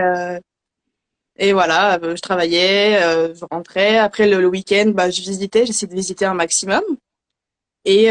et 1.38 1.52
voilà, 1.52 2.00
je 2.02 2.21
travaillais, 2.21 3.00
je 3.33 3.45
rentrais. 3.49 3.97
Après, 3.97 4.28
le, 4.28 4.40
le 4.40 4.49
week-end, 4.49 4.90
bah, 4.92 5.09
je 5.09 5.23
visitais. 5.23 5.64
J'essayais 5.64 5.88
de 5.88 5.95
visiter 5.95 6.25
un 6.25 6.35
maximum. 6.35 6.83
Et 7.85 8.11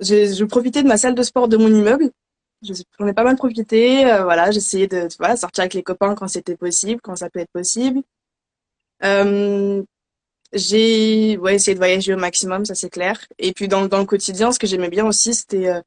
je 0.00 0.44
profitais 0.44 0.82
de 0.82 0.88
ma 0.88 0.96
salle 0.96 1.14
de 1.14 1.22
sport 1.22 1.48
de 1.48 1.56
mon 1.56 1.68
immeuble. 1.68 2.10
J'en 2.62 3.06
ai 3.06 3.14
pas 3.14 3.24
mal 3.24 3.36
profité. 3.36 4.10
Euh, 4.10 4.24
voilà, 4.24 4.50
j'essayais 4.50 4.86
de 4.86 5.08
voilà, 5.18 5.36
sortir 5.36 5.62
avec 5.62 5.74
les 5.74 5.82
copains 5.82 6.14
quand 6.14 6.28
c'était 6.28 6.56
possible, 6.56 7.00
quand 7.02 7.16
ça 7.16 7.30
peut 7.30 7.40
être 7.40 7.52
possible. 7.52 8.02
Euh, 9.02 9.82
j'ai 10.52 11.38
ouais, 11.38 11.54
essayé 11.54 11.74
de 11.74 11.78
voyager 11.78 12.14
au 12.14 12.18
maximum, 12.18 12.64
ça 12.64 12.74
c'est 12.74 12.90
clair. 12.90 13.18
Et 13.38 13.52
puis 13.52 13.68
dans, 13.68 13.86
dans 13.86 13.98
le 13.98 14.04
quotidien, 14.04 14.52
ce 14.52 14.58
que 14.58 14.66
j'aimais 14.66 14.90
bien 14.90 15.06
aussi, 15.06 15.34
c'était 15.34 15.68
euh, 15.68 15.80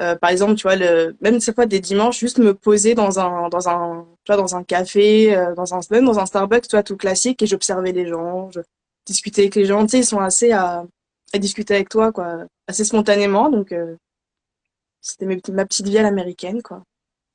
euh, 0.00 0.16
par 0.16 0.30
exemple, 0.30 0.54
tu 0.54 0.62
vois, 0.62 0.76
le, 0.76 1.16
même 1.20 1.40
cette 1.40 1.56
fois 1.56 1.66
des 1.66 1.80
dimanches, 1.80 2.18
juste 2.18 2.38
me 2.38 2.54
poser 2.54 2.94
dans 2.94 3.18
un, 3.18 3.48
dans 3.48 3.68
un, 3.68 4.06
tu 4.24 4.32
vois, 4.32 4.40
dans 4.40 4.56
un 4.56 4.62
café, 4.62 5.36
euh, 5.36 5.54
dans 5.54 5.74
un, 5.74 5.80
même 5.90 6.04
dans 6.04 6.18
un 6.18 6.26
Starbucks, 6.26 6.68
tu 6.68 6.76
vois, 6.76 6.82
tout 6.82 6.96
classique, 6.96 7.42
et 7.42 7.46
j'observais 7.46 7.92
les 7.92 8.06
gens, 8.06 8.50
je 8.50 8.60
discutais 9.06 9.42
avec 9.42 9.56
les 9.56 9.66
gens. 9.66 9.82
Tu 9.84 9.90
sais, 9.90 9.98
ils 9.98 10.04
sont 10.06 10.20
assez 10.20 10.52
à, 10.52 10.86
à 11.32 11.38
discuter 11.38 11.74
avec 11.74 11.88
toi, 11.88 12.12
quoi, 12.12 12.46
assez 12.66 12.84
spontanément. 12.84 13.50
Donc, 13.50 13.72
euh, 13.72 13.96
c'était 15.00 15.26
ma 15.26 15.64
petite 15.64 15.88
vie 15.88 15.98
à 15.98 16.02
l'américaine, 16.02 16.62
quoi. 16.62 16.82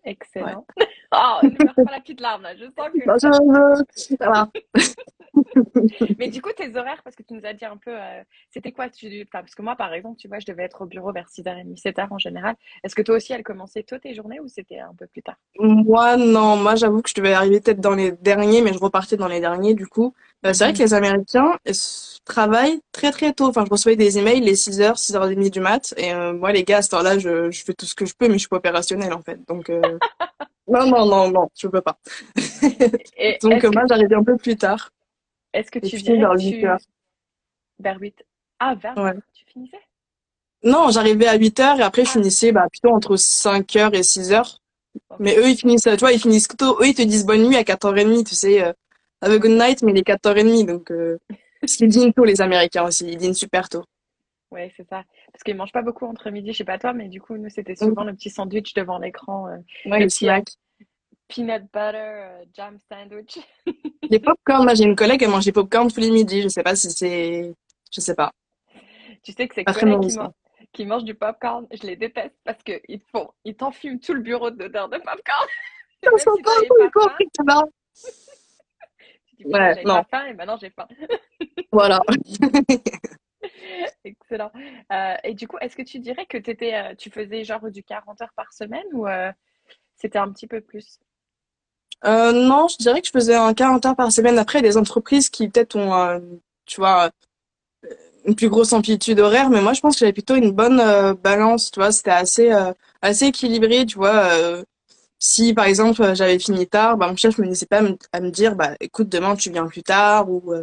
Excellent. 0.04 0.66
oh, 1.12 1.40
ne 1.44 1.84
pas 1.84 1.92
la 1.92 2.00
petite 2.00 2.22
larme, 2.22 2.44
là. 2.44 2.56
Je 2.56 2.66
sens 2.66 2.90
que. 2.90 4.16
Voilà. 4.18 4.50
Mais 6.20 6.30
du 6.30 6.42
coup, 6.42 6.50
tes 6.56 6.76
horaires, 6.76 7.02
parce 7.04 7.16
que 7.16 7.24
tu 7.24 7.34
nous 7.34 7.46
as 7.46 7.54
dit 7.54 7.66
un 7.66 7.78
peu, 7.78 7.92
euh, 7.92 8.22
c'était 8.50 8.72
quoi 8.72 8.90
tu... 8.90 9.28
Parce 9.32 9.56
que 9.56 9.62
moi, 9.62 9.76
par 9.76 9.94
exemple, 9.94 10.18
tu 10.18 10.28
vois, 10.28 10.40
je 10.40 10.46
devais 10.46 10.64
être 10.64 10.82
au 10.82 10.86
bureau 10.86 11.12
vers 11.12 11.28
6h30, 11.28 11.82
7h 11.82 12.08
en 12.10 12.18
général. 12.18 12.56
Est-ce 12.84 12.96
que 12.96 13.02
toi 13.02 13.16
aussi, 13.16 13.34
elle 13.34 13.44
commençait 13.44 13.84
tôt 13.84 13.98
tes 13.98 14.14
journées 14.14 14.40
ou 14.40 14.48
c'était 14.48 14.80
un 14.80 14.94
peu 14.98 15.08
plus 15.08 15.22
tard? 15.22 15.36
Moi, 15.60 16.18
non. 16.18 16.58
Moi, 16.58 16.76
j'avoue 16.76 17.02
que 17.02 17.10
je 17.10 17.16
devais 17.16 17.34
arriver 17.34 17.60
peut-être 17.60 17.82
dans 17.82 17.96
les 17.96 18.12
derniers, 18.14 18.62
mais 18.62 18.74
je 18.74 18.80
repartais 18.80 19.18
dans 19.18 19.28
les 19.28 19.40
derniers, 19.40 19.74
du 19.74 19.88
coup. 19.88 20.14
Euh, 20.46 20.54
c'est 20.54 20.66
vrai 20.66 20.74
que 20.74 20.80
les 20.80 20.94
Américains 20.94 21.54
travaillent 22.24 22.82
très 22.92 23.12
très 23.12 23.34
tôt. 23.34 23.46
Enfin, 23.46 23.66
je 23.66 23.72
recevais 23.72 23.96
des 23.96 24.18
emails 24.18 24.42
les 24.42 24.56
6h, 24.56 24.96
6h30 24.96 25.50
du 25.50 25.60
mat. 25.60 25.94
Et 25.98 26.14
euh, 26.14 26.34
moi, 26.34 26.52
les 26.52 26.64
gars, 26.64 26.78
à 26.78 26.82
ce 26.82 26.90
temps-là, 26.90 27.20
je, 27.20 27.52
je, 27.52 27.64
fais 27.64 27.74
tout 27.74 27.86
ce 27.86 27.96
que 27.96 28.06
je 28.06 28.14
peux, 28.16 28.28
mais 28.28 28.34
je 28.34 28.40
suis 28.40 28.50
pas 28.50 28.58
opérationnelle, 28.58 29.14
en 29.14 29.22
fait. 29.22 29.40
Donc, 29.48 29.70
non, 30.68 30.88
non, 30.88 31.06
non, 31.06 31.32
non, 31.32 31.50
je 31.58 31.68
peux 31.68 31.82
pas. 31.82 31.98
Donc, 33.42 33.64
moi, 33.66 33.84
j'arrivais 33.88 34.16
un 34.16 34.24
peu 34.24 34.38
plus 34.38 34.56
tard. 34.56 34.92
Est-ce 35.56 35.72
que 35.72 35.80
tu 35.80 35.96
viens 35.96 36.18
vers 36.18 36.34
8 36.34 36.66
heures. 36.66 36.80
Vers 37.80 37.98
8 37.98 38.26
Ah, 38.60 38.76
vers 38.76 38.98
8 38.98 39.22
Tu 39.34 39.46
finissais? 39.46 39.80
Non, 40.64 40.90
j'arrivais 40.90 41.28
à 41.28 41.36
8 41.36 41.60
heures 41.62 41.80
et 41.80 41.84
après 41.84 42.04
je 42.04 42.12
finissais 42.12 42.52
bah, 42.52 42.68
plutôt 42.70 42.90
entre 42.90 43.16
5 43.16 43.76
heures 43.78 43.94
et 43.94 44.04
6 44.04 44.34
heures. 44.34 44.62
Mais 45.20 45.38
eux, 45.38 45.50
ils 45.50 45.58
finissent, 45.58 45.84
tu 45.84 45.98
vois, 45.98 46.12
ils 46.12 46.20
finissent 46.20 46.48
tôt. 46.48 46.78
Eux, 46.82 46.88
ils 46.88 46.94
te 46.94 47.02
disent 47.02 47.26
bonne 47.26 47.48
nuit 47.48 47.56
à 47.56 47.64
4h30, 47.64 48.26
tu 48.26 48.36
sais. 48.36 48.64
Euh, 48.64 48.74
have 49.22 49.32
a 49.32 49.38
good 49.38 49.52
night, 49.52 49.82
mais 49.82 49.92
il 49.92 49.98
est 49.98 50.08
4h30. 50.08 50.66
Donc, 50.66 50.92
euh, 50.92 51.18
parce 51.62 51.76
qu'ils 51.76 51.90
dînent 51.90 52.14
tôt, 52.14 52.26
les 52.26 52.42
Américains 52.42 52.84
aussi. 52.84 53.08
Ils 53.08 53.18
dînent 53.18 53.34
super 53.34 53.70
tôt. 53.70 53.84
Ouais, 54.52 54.72
c'est 54.78 54.88
ça. 54.88 55.04
Parce 55.34 55.44
qu'ils 55.44 55.56
mangent 55.56 55.74
pas 55.74 55.82
beaucoup 55.82 56.06
entre 56.06 56.30
midi, 56.30 56.54
je 56.54 56.60
sais 56.60 56.64
pas 56.64 56.78
toi, 56.78 56.94
mais 56.94 57.10
du 57.10 57.20
coup, 57.20 57.36
nous, 57.36 57.50
c'était 57.50 57.76
souvent 57.76 58.04
le 58.04 58.14
petit 58.14 58.30
sandwich 58.30 58.74
devant 58.74 59.00
l'écran. 59.00 59.48
Euh, 59.48 59.58
ouais, 59.90 60.00
le 60.00 60.08
petit 60.08 60.30
peanut 61.28 61.64
butter 61.74 61.96
euh, 61.96 62.46
jam 62.54 62.78
sandwich. 62.90 63.40
les 64.10 64.20
popcorn, 64.20 64.64
moi, 64.64 64.74
j'ai 64.74 64.84
une 64.84 64.96
collègue, 64.96 65.24
elle 65.24 65.30
mange 65.30 65.46
des 65.46 65.52
popcorn 65.52 65.92
tous 65.92 66.00
les 66.00 66.12
midis. 66.12 66.42
Je 66.42 66.48
sais 66.48 66.64
pas 66.64 66.76
si 66.76 66.92
c'est. 66.92 67.54
Je 67.92 68.02
sais 68.02 68.16
pas. 68.16 68.32
Tu 69.24 69.32
sais 69.32 69.48
que 69.48 69.56
c'est 69.56 69.64
collègues 69.64 70.02
qui, 70.02 70.18
qui 70.76 70.86
mangent 70.86 71.06
du 71.06 71.16
popcorn, 71.16 71.68
je 71.72 71.88
les 71.88 71.96
déteste 71.96 72.36
parce 72.44 72.62
qu'ils 72.62 73.02
font, 73.12 73.30
ils 73.44 73.56
t'enfument 73.56 74.00
tout 74.00 74.14
le 74.14 74.22
bureau 74.22 74.52
d'odeur 74.52 74.90
de 74.90 74.98
popcorn. 74.98 75.48
Ils 76.04 76.20
sont 76.20 76.38
pas 76.44 76.52
faim. 76.52 77.64
tu 79.28 79.36
dis, 79.38 79.46
ouais, 79.46 79.84
non. 79.84 80.04
pas 80.04 80.08
faim 80.12 80.26
et 80.28 80.34
maintenant 80.34 80.58
j'ai 80.58 80.70
faim. 80.70 80.88
voilà. 81.72 82.00
Excellent. 84.04 84.52
Euh, 84.92 85.16
et 85.24 85.34
du 85.34 85.48
coup, 85.48 85.58
est-ce 85.62 85.76
que 85.76 85.82
tu 85.82 86.00
dirais 86.00 86.26
que 86.28 86.38
étais, 86.38 86.76
euh, 86.76 86.94
tu 86.96 87.10
faisais 87.10 87.44
genre 87.44 87.72
du 87.72 87.84
40 87.84 88.22
heures 88.22 88.34
par 88.36 88.54
semaine 88.54 88.86
ou 88.94 89.08
euh, 89.08 89.32
c'était 89.96 90.20
un 90.20 90.32
petit 90.32 90.48
peu 90.48 90.62
plus? 90.62 91.00
Non, 92.04 92.68
je 92.68 92.78
dirais 92.78 93.02
que 93.02 93.08
je 93.08 93.12
faisais 93.12 93.36
un 93.36 93.54
40 93.54 93.86
heures 93.86 93.96
par 93.96 94.12
semaine. 94.12 94.38
Après, 94.38 94.60
il 94.60 94.64
y 94.64 94.66
a 94.68 94.70
des 94.70 94.78
entreprises 94.78 95.30
qui 95.30 95.50
peut-être 95.50 95.76
ont, 95.76 96.22
tu 96.66 96.80
vois, 96.80 97.10
une 98.26 98.36
plus 98.36 98.50
grosse 98.50 98.74
amplitude 98.74 99.20
horaire, 99.20 99.50
mais 99.50 99.62
moi 99.62 99.74
je 99.74 99.82
pense 99.82 99.96
que 99.96 100.00
j'avais 100.00 100.14
plutôt 100.14 100.36
une 100.36 100.52
bonne 100.52 100.80
euh, 100.80 101.14
balance, 101.14 101.72
tu 101.72 101.80
vois, 101.80 101.92
c'était 101.92 102.12
assez 102.12 102.52
euh, 102.52 102.74
assez 103.02 103.26
équilibré, 103.28 103.86
tu 103.86 103.98
vois. 103.98 104.16
Euh, 104.34 104.64
si 105.20 105.54
par 105.54 105.66
exemple 105.66 106.16
j'avais 106.16 106.40
fini 106.40 106.68
tard, 106.68 106.98
bah 106.98 107.08
mon 107.08 107.16
chef 107.18 107.38
me 107.40 107.46
laissait 107.46 107.66
pas 107.68 107.82
à 108.14 108.20
me 108.22 108.32
dire 108.32 108.56
bah 108.56 108.72
écoute 108.82 109.10
demain 109.10 109.36
tu 109.36 109.52
viens 109.52 109.68
plus 109.68 109.84
tard 109.84 110.30
ou 110.30 110.54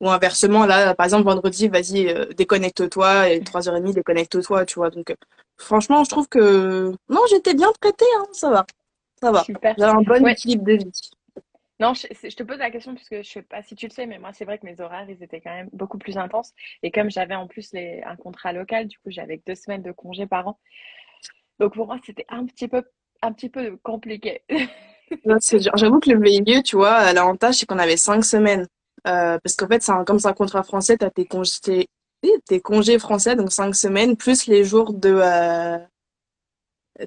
ou 0.00 0.10
inversement 0.10 0.66
là 0.66 0.94
par 0.94 1.06
exemple 1.06 1.24
vendredi 1.24 1.68
vas-y 1.68 2.14
déconnecte-toi 2.36 3.30
et 3.30 3.40
3h30 3.40 3.94
déconnecte-toi, 3.94 4.66
tu 4.66 4.76
vois. 4.76 4.90
Donc 4.90 5.14
franchement, 5.58 6.04
je 6.04 6.10
trouve 6.10 6.28
que 6.28 6.92
non, 7.08 7.20
j'étais 7.30 7.54
bien 7.54 7.72
traitée 7.80 8.04
hein, 8.18 8.26
ça 8.32 8.50
va. 8.50 8.66
Ça 9.20 9.30
va. 9.30 9.44
Super. 9.44 9.74
J'avais 9.78 9.92
un 9.92 10.02
bon 10.02 10.26
équilibre 10.26 10.64
de 10.64 10.72
vie. 10.72 11.10
Non, 11.80 11.92
je, 11.92 12.06
te 12.06 12.42
pose 12.44 12.58
la 12.58 12.70
question 12.70 12.94
puisque 12.94 13.16
je 13.16 13.28
sais 13.28 13.42
pas 13.42 13.62
si 13.62 13.74
tu 13.74 13.86
le 13.86 13.92
sais, 13.92 14.06
mais 14.06 14.18
moi, 14.18 14.30
c'est 14.32 14.44
vrai 14.44 14.58
que 14.58 14.66
mes 14.66 14.80
horaires, 14.80 15.06
ils 15.08 15.22
étaient 15.22 15.40
quand 15.40 15.52
même 15.52 15.68
beaucoup 15.72 15.98
plus 15.98 16.16
intenses. 16.16 16.52
Et 16.82 16.92
comme 16.92 17.10
j'avais 17.10 17.34
en 17.34 17.48
plus 17.48 17.72
les, 17.72 18.00
un 18.06 18.14
contrat 18.16 18.52
local, 18.52 18.86
du 18.86 18.96
coup, 18.98 19.10
j'avais 19.10 19.42
deux 19.44 19.56
semaines 19.56 19.82
de 19.82 19.90
congé 19.90 20.26
par 20.26 20.46
an. 20.46 20.58
Donc 21.58 21.74
pour 21.74 21.86
moi, 21.86 21.98
c'était 22.04 22.26
un 22.28 22.46
petit 22.46 22.68
peu, 22.68 22.84
un 23.22 23.32
petit 23.32 23.48
peu 23.48 23.76
compliqué. 23.82 24.42
J'avoue 25.74 26.00
que 26.00 26.10
le 26.10 26.18
milieu, 26.18 26.62
tu 26.62 26.76
vois, 26.76 27.12
l'avantage, 27.12 27.56
c'est 27.56 27.66
qu'on 27.66 27.78
avait 27.78 27.96
cinq 27.96 28.24
semaines. 28.24 28.66
Euh, 29.06 29.38
parce 29.42 29.56
qu'en 29.56 29.66
fait, 29.66 29.82
c'est 29.82 29.92
comme 30.06 30.18
c'est 30.18 30.28
un 30.28 30.32
contrat 30.32 30.62
français, 30.62 30.96
tu 30.96 31.04
as 31.04 31.10
tes 31.10 31.26
congés, 31.26 31.88
tes 32.46 32.60
congés 32.60 32.98
français, 32.98 33.36
donc 33.36 33.52
cinq 33.52 33.74
semaines, 33.74 34.16
plus 34.16 34.46
les 34.46 34.64
jours 34.64 34.94
de, 34.94 35.10
euh, 35.12 35.78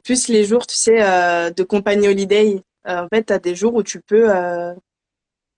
plus 0.03 0.27
les 0.27 0.43
jours, 0.43 0.67
tu 0.67 0.75
sais, 0.75 1.01
euh, 1.01 1.49
de 1.49 1.63
compagnie 1.63 2.07
holiday. 2.07 2.61
Euh, 2.87 3.03
en 3.03 3.07
fait, 3.07 3.25
tu 3.25 3.33
as 3.33 3.39
des 3.39 3.55
jours 3.55 3.73
où 3.75 3.83
tu 3.83 4.01
peux 4.01 4.33
euh, 4.33 4.73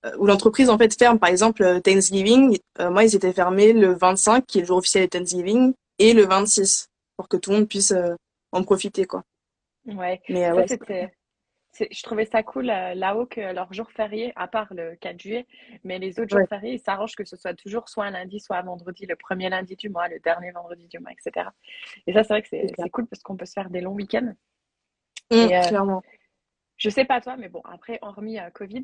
euh, 0.06 0.18
où 0.18 0.26
l'entreprise 0.26 0.70
en 0.70 0.78
fait 0.78 0.98
ferme. 0.98 1.20
Par 1.20 1.30
exemple, 1.30 1.82
Thanksgiving, 1.82 2.58
moi 2.80 3.04
ils 3.04 3.16
étaient 3.16 3.34
fermés 3.34 3.74
le 3.74 3.94
25, 3.94 4.46
qui 4.46 4.60
est 4.60 4.62
le 4.62 4.68
jour 4.68 4.78
officiel 4.78 5.06
de 5.06 5.10
Thanksgiving, 5.10 5.74
et 6.00 6.14
le 6.14 6.26
26, 6.26 6.88
pour 7.18 7.28
que 7.28 7.38
tout 7.38 7.52
le 7.52 7.58
monde 7.58 7.68
puisse 7.68 7.94
en 8.52 8.64
profiter, 8.64 9.06
quoi. 9.06 9.24
Ouais. 9.86 10.22
Mais 10.30 10.52
ouais, 10.52 10.66
c'était. 10.68 11.12
Je 11.78 12.04
trouvais 12.04 12.26
ça 12.26 12.42
cool 12.44 12.66
là-haut 12.66 13.26
que 13.26 13.54
leur 13.54 13.72
jour 13.74 13.92
férié, 13.92 14.34
à 14.36 14.48
part 14.48 14.74
le 14.74 14.96
4 14.96 15.20
juillet, 15.20 15.48
mais 15.84 16.00
les 16.00 16.20
autres 16.20 16.36
jours 16.36 16.48
fériés, 16.48 16.74
ils 16.74 16.80
s'arrangent 16.80 17.16
que 17.16 17.24
ce 17.24 17.36
soit 17.36 17.54
toujours 17.54 17.90
soit 17.90 18.06
un 18.06 18.12
lundi, 18.12 18.40
soit 18.40 18.58
un 18.58 18.64
vendredi, 18.64 19.06
le 19.06 19.16
premier 19.16 19.50
lundi 19.50 19.76
du 19.76 19.90
mois, 19.90 20.08
le 20.08 20.20
dernier 20.20 20.52
vendredi 20.52 20.88
du 20.88 21.00
mois, 21.00 21.12
etc. 21.12 21.48
Et 22.08 22.14
ça, 22.14 22.24
c'est 22.24 22.34
vrai 22.34 22.42
que 22.42 22.48
c'est 22.50 22.90
cool 22.90 23.08
parce 23.08 23.22
qu'on 23.22 23.38
peut 23.38 23.46
se 23.46 23.54
faire 23.54 23.70
des 23.70 23.82
longs 23.82 23.94
week-ends. 23.94 24.34
Mmh, 25.32 25.48
clairement. 25.68 26.02
Je 26.80 26.90
sais 26.90 27.06
pas 27.06 27.22
toi, 27.22 27.36
mais 27.38 27.50
bon, 27.50 27.62
après, 27.66 28.00
hormis 28.02 28.40
euh, 28.40 28.50
Covid, 28.52 28.84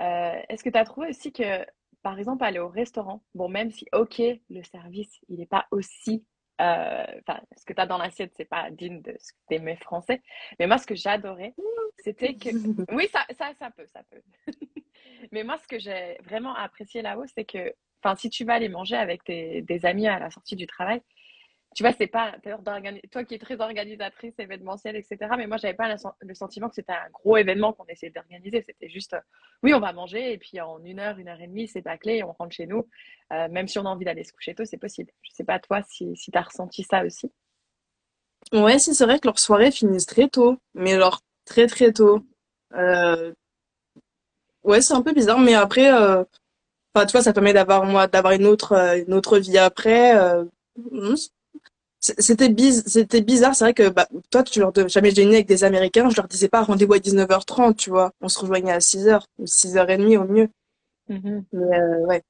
euh, 0.00 0.40
est-ce 0.48 0.62
que 0.62 0.70
tu 0.70 0.78
as 0.78 0.84
trouvé 0.84 1.08
aussi 1.08 1.32
que, 1.32 1.66
par 2.02 2.18
exemple, 2.18 2.44
aller 2.44 2.60
au 2.60 2.68
restaurant, 2.68 3.22
bon, 3.34 3.48
même 3.48 3.72
si, 3.72 3.86
ok, 3.92 4.22
le 4.48 4.62
service, 4.62 5.20
il 5.28 5.38
n'est 5.38 5.46
pas 5.46 5.66
aussi. 5.72 6.24
Euh, 6.60 7.04
enfin, 7.20 7.40
ce 7.56 7.64
que 7.64 7.72
tu 7.72 7.80
as 7.80 7.86
dans 7.86 7.98
l'assiette, 7.98 8.32
c'est 8.36 8.46
pas 8.46 8.70
digne 8.70 9.02
de 9.02 9.14
ce 9.18 9.32
que 9.32 9.38
t'aimais 9.48 9.76
français. 9.76 10.22
Mais 10.58 10.66
moi, 10.66 10.78
ce 10.78 10.86
que 10.86 10.94
j'adorais, 10.94 11.54
c'était 11.98 12.34
que. 12.34 12.48
Oui, 12.94 13.08
ça, 13.12 13.26
ça, 13.38 13.52
ça 13.58 13.70
peut, 13.70 13.86
ça 13.92 14.02
peut. 14.10 14.22
mais 15.32 15.44
moi, 15.44 15.58
ce 15.58 15.68
que 15.68 15.78
j'ai 15.78 16.16
vraiment 16.24 16.54
apprécié 16.54 17.02
là-haut, 17.02 17.26
c'est 17.34 17.44
que, 17.44 17.74
enfin, 18.02 18.16
si 18.16 18.30
tu 18.30 18.44
vas 18.44 18.54
aller 18.54 18.68
manger 18.68 18.96
avec 18.96 19.24
tes, 19.24 19.62
des 19.62 19.84
amis 19.84 20.08
à 20.08 20.18
la 20.18 20.30
sortie 20.30 20.56
du 20.56 20.66
travail, 20.66 21.02
tu 21.76 21.82
vois, 21.82 21.92
c'est 21.92 22.06
pas 22.06 22.34
toi 23.10 23.24
qui 23.24 23.34
es 23.34 23.38
très 23.38 23.60
organisatrice 23.60 24.32
événementielle, 24.38 24.96
etc. 24.96 25.18
Mais 25.36 25.46
moi, 25.46 25.58
j'avais 25.58 25.74
pas 25.74 25.94
le 26.22 26.34
sentiment 26.34 26.70
que 26.70 26.74
c'était 26.74 26.94
un 26.94 27.10
gros 27.12 27.36
événement 27.36 27.74
qu'on 27.74 27.84
essayait 27.84 28.10
d'organiser. 28.10 28.64
C'était 28.66 28.88
juste, 28.88 29.12
euh, 29.12 29.20
oui, 29.62 29.74
on 29.74 29.78
va 29.80 29.92
manger 29.92 30.32
et 30.32 30.38
puis 30.38 30.58
en 30.58 30.82
une 30.82 30.98
heure, 30.98 31.18
une 31.18 31.28
heure 31.28 31.38
et 31.38 31.46
demie, 31.46 31.68
c'est 31.68 31.82
bâclé 31.82 32.14
et 32.14 32.24
on 32.24 32.32
rentre 32.32 32.54
chez 32.54 32.66
nous. 32.66 32.88
Euh, 33.34 33.48
même 33.50 33.68
si 33.68 33.78
on 33.78 33.84
a 33.84 33.90
envie 33.90 34.06
d'aller 34.06 34.24
se 34.24 34.32
coucher 34.32 34.54
tôt, 34.54 34.64
c'est 34.64 34.78
possible. 34.78 35.12
Je 35.20 35.32
sais 35.32 35.44
pas 35.44 35.58
toi 35.58 35.82
si, 35.86 36.16
si 36.16 36.30
tu 36.30 36.38
as 36.38 36.42
ressenti 36.42 36.82
ça 36.82 37.04
aussi. 37.04 37.30
Ouais, 38.54 38.78
c'est 38.78 39.04
vrai 39.04 39.18
que 39.18 39.28
leurs 39.28 39.38
soirées 39.38 39.70
finissent 39.70 40.06
très 40.06 40.28
tôt, 40.28 40.56
mais 40.72 40.94
alors 40.94 41.20
très 41.44 41.66
très 41.66 41.92
tôt. 41.92 42.24
Euh, 42.72 43.34
ouais, 44.62 44.80
c'est 44.80 44.94
un 44.94 45.02
peu 45.02 45.12
bizarre, 45.12 45.40
mais 45.40 45.54
après, 45.54 45.92
enfin, 45.92 47.04
tu 47.06 47.12
vois, 47.12 47.22
ça 47.22 47.34
permet 47.34 47.52
d'avoir 47.52 47.84
moi 47.84 48.06
d'avoir 48.06 48.32
une 48.32 48.46
autre 48.46 48.72
une 49.06 49.12
autre 49.12 49.38
vie 49.38 49.58
après. 49.58 50.14
C'était 52.18 52.54
c'était 52.86 53.20
bizarre 53.20 53.54
c'est 53.56 53.64
vrai 53.64 53.74
que 53.74 53.88
bah, 53.88 54.06
toi 54.30 54.44
tu 54.44 54.60
leur 54.60 54.72
jamais 54.88 55.10
déjeuner 55.10 55.36
avec 55.36 55.48
des 55.48 55.64
américains 55.64 56.08
je 56.08 56.16
leur 56.16 56.28
disais 56.28 56.48
pas 56.48 56.62
rendez-vous 56.62 56.94
à 56.94 56.98
19h30 56.98 57.74
tu 57.74 57.90
vois. 57.90 58.12
On 58.20 58.28
se 58.28 58.38
rejoignait 58.38 58.72
à 58.72 58.78
6h 58.78 59.22
ou 59.38 59.44
6h30 59.44 60.18
au 60.18 60.24
mieux. 60.24 60.48
Mm-hmm. 61.10 61.44
mais 61.52 61.80
euh, 61.80 62.06
ouais. 62.06 62.22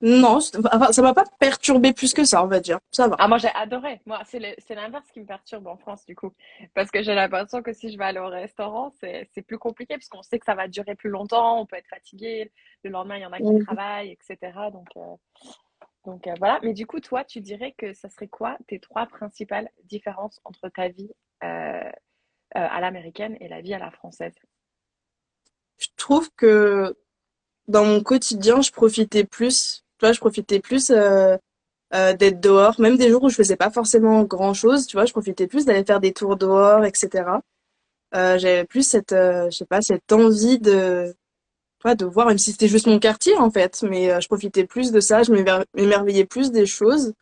Non 0.00 0.36
enfin, 0.36 0.92
ça 0.92 1.00
m'a 1.00 1.14
pas 1.14 1.24
perturbé 1.38 1.94
plus 1.94 2.12
que 2.12 2.24
ça 2.24 2.44
on 2.44 2.46
va 2.46 2.60
dire. 2.60 2.78
Ça 2.90 3.08
va. 3.08 3.16
Ah 3.18 3.26
moi 3.26 3.38
j'ai 3.38 3.48
adoré. 3.54 4.02
Moi 4.04 4.20
c'est 4.26 4.74
l'inverse 4.74 5.10
qui 5.10 5.20
me 5.20 5.26
perturbe 5.26 5.66
en 5.66 5.78
France 5.78 6.04
du 6.04 6.14
coup. 6.14 6.30
Parce 6.74 6.90
que 6.90 7.02
j'ai 7.02 7.14
l'impression 7.14 7.62
que 7.62 7.72
si 7.72 7.90
je 7.90 7.96
vais 7.96 8.04
aller 8.04 8.20
au 8.20 8.28
restaurant 8.28 8.92
c'est 9.00 9.42
plus 9.46 9.58
compliqué 9.58 9.94
parce 9.94 10.08
qu'on 10.08 10.22
sait 10.22 10.38
que 10.38 10.44
ça 10.44 10.54
va 10.54 10.68
durer 10.68 10.94
plus 10.94 11.08
longtemps 11.08 11.60
on 11.60 11.64
peut 11.64 11.76
être 11.76 11.88
fatigué. 11.88 12.52
Le 12.82 12.90
lendemain 12.90 13.16
il 13.16 13.22
y 13.22 13.26
en 13.26 13.32
a 13.32 13.38
qui 13.38 13.64
travaillent 13.64 14.10
etc 14.10 14.52
donc 14.70 14.88
euh, 14.98 15.16
donc 16.04 16.26
euh, 16.26 16.34
voilà, 16.38 16.60
mais 16.62 16.74
du 16.74 16.86
coup, 16.86 17.00
toi, 17.00 17.24
tu 17.24 17.40
dirais 17.40 17.74
que 17.76 17.94
ça 17.94 18.10
serait 18.10 18.28
quoi 18.28 18.58
tes 18.68 18.78
trois 18.78 19.06
principales 19.06 19.70
différences 19.84 20.40
entre 20.44 20.68
ta 20.68 20.88
vie 20.88 21.10
euh, 21.42 21.46
euh, 21.46 21.90
à 22.52 22.80
l'américaine 22.80 23.36
et 23.40 23.48
la 23.48 23.60
vie 23.60 23.74
à 23.74 23.78
la 23.78 23.90
française? 23.90 24.34
Je 25.78 25.88
trouve 25.96 26.30
que 26.36 26.96
dans 27.68 27.84
mon 27.84 28.02
quotidien, 28.02 28.60
je 28.60 28.70
profitais 28.70 29.24
plus, 29.24 29.84
tu 29.98 30.12
je 30.12 30.20
profitais 30.20 30.60
plus 30.60 30.90
d'être 30.90 32.40
dehors, 32.40 32.80
même 32.80 32.96
des 32.96 33.08
jours 33.08 33.22
où 33.22 33.28
je 33.28 33.36
faisais 33.36 33.56
pas 33.56 33.70
forcément 33.70 34.24
grand 34.24 34.52
chose, 34.52 34.86
tu 34.86 34.96
vois, 34.96 35.06
je 35.06 35.12
profitais 35.12 35.46
plus 35.46 35.64
d'aller 35.64 35.84
faire 35.84 36.00
des 36.00 36.12
tours 36.12 36.36
dehors, 36.36 36.84
etc. 36.84 37.24
J'avais 38.12 38.64
plus 38.64 38.86
cette, 38.86 39.12
je 39.12 39.50
sais 39.50 39.66
pas, 39.66 39.80
cette 39.80 40.12
envie 40.12 40.58
de 40.58 41.14
de 41.94 42.06
voir, 42.06 42.26
même 42.26 42.38
si 42.38 42.52
c'était 42.52 42.68
juste 42.68 42.86
mon 42.86 42.98
quartier 42.98 43.36
en 43.36 43.50
fait, 43.50 43.82
mais 43.82 44.10
euh, 44.10 44.20
je 44.20 44.28
profitais 44.28 44.64
plus 44.64 44.90
de 44.90 45.00
ça, 45.00 45.22
je 45.22 45.32
m'émerveillais 45.74 46.24
plus 46.24 46.50
des 46.50 46.64
choses. 46.64 47.12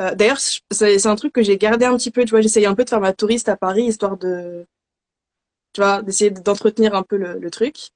Euh, 0.00 0.14
d'ailleurs, 0.14 0.38
c'est 0.70 1.06
un 1.06 1.16
truc 1.16 1.32
que 1.32 1.42
j'ai 1.42 1.58
gardé 1.58 1.84
un 1.84 1.96
petit 1.96 2.12
peu, 2.12 2.24
tu 2.24 2.30
vois, 2.30 2.40
j'essayais 2.40 2.66
un 2.66 2.76
peu 2.76 2.84
de 2.84 2.88
faire 2.88 3.00
ma 3.00 3.12
touriste 3.12 3.48
à 3.48 3.56
Paris, 3.56 3.84
histoire 3.84 4.16
de, 4.16 4.64
tu 5.72 5.80
vois, 5.80 6.02
d'essayer 6.02 6.30
d'entretenir 6.30 6.94
un 6.94 7.02
peu 7.02 7.16
le, 7.16 7.50
truc. 7.50 7.90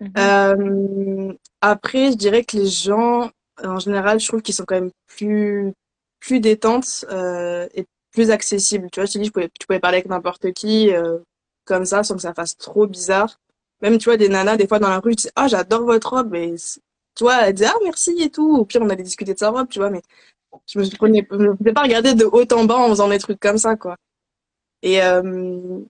Mhm. 0.00 0.12
Euh, 0.16 1.32
après, 1.60 2.12
je 2.12 2.16
dirais 2.16 2.44
que 2.44 2.56
les 2.56 2.66
gens, 2.66 3.30
en 3.62 3.78
général, 3.78 4.20
je 4.20 4.28
trouve 4.28 4.40
qu'ils 4.40 4.54
sont 4.54 4.64
quand 4.64 4.76
même 4.76 4.92
plus, 5.06 5.72
plus 6.20 6.40
détentes 6.40 7.04
et 7.74 7.84
plus 8.12 8.30
accessibles. 8.30 8.88
Tu 8.90 9.00
vois, 9.00 9.06
je 9.06 9.12
te 9.12 9.18
dis, 9.18 9.30
tu 9.30 9.66
pouvais 9.66 9.80
parler 9.80 9.98
avec 9.98 10.08
n'importe 10.08 10.52
qui 10.52 10.90
comme 11.68 11.84
ça, 11.84 12.02
sans 12.02 12.16
que 12.16 12.22
ça 12.22 12.34
fasse 12.34 12.56
trop 12.56 12.86
bizarre. 12.86 13.38
Même, 13.82 13.98
tu 13.98 14.06
vois, 14.06 14.16
des 14.16 14.28
nanas, 14.28 14.56
des 14.56 14.66
fois, 14.66 14.78
dans 14.78 14.88
la 14.88 15.00
rue, 15.00 15.14
tu 15.16 15.22
dis, 15.26 15.30
ah, 15.36 15.48
j'adore 15.48 15.84
votre 15.84 16.10
robe, 16.10 16.30
mais, 16.32 16.54
tu 17.14 17.24
vois, 17.24 17.46
elle 17.46 17.54
dit, 17.54 17.64
ah, 17.64 17.74
merci 17.84 18.12
et 18.20 18.30
tout. 18.30 18.56
Au 18.56 18.64
pire, 18.64 18.82
on 18.82 18.90
allait 18.90 19.02
discuter 19.02 19.34
de 19.34 19.38
sa 19.38 19.50
robe, 19.50 19.68
tu 19.68 19.78
vois, 19.78 19.90
mais 19.90 20.02
je 20.66 20.78
me 20.78 20.96
prenais, 20.96 21.26
je 21.30 21.36
me 21.36 21.56
faisais 21.56 21.72
pas 21.72 21.82
regarder 21.82 22.14
de 22.14 22.24
haut 22.24 22.44
en 22.52 22.64
bas 22.64 22.76
en 22.76 22.88
faisant 22.90 23.08
des 23.08 23.18
trucs 23.18 23.40
comme 23.40 23.58
ça, 23.58 23.76
quoi. 23.76 23.96
Et, 24.82 25.02
euh, 25.02 25.80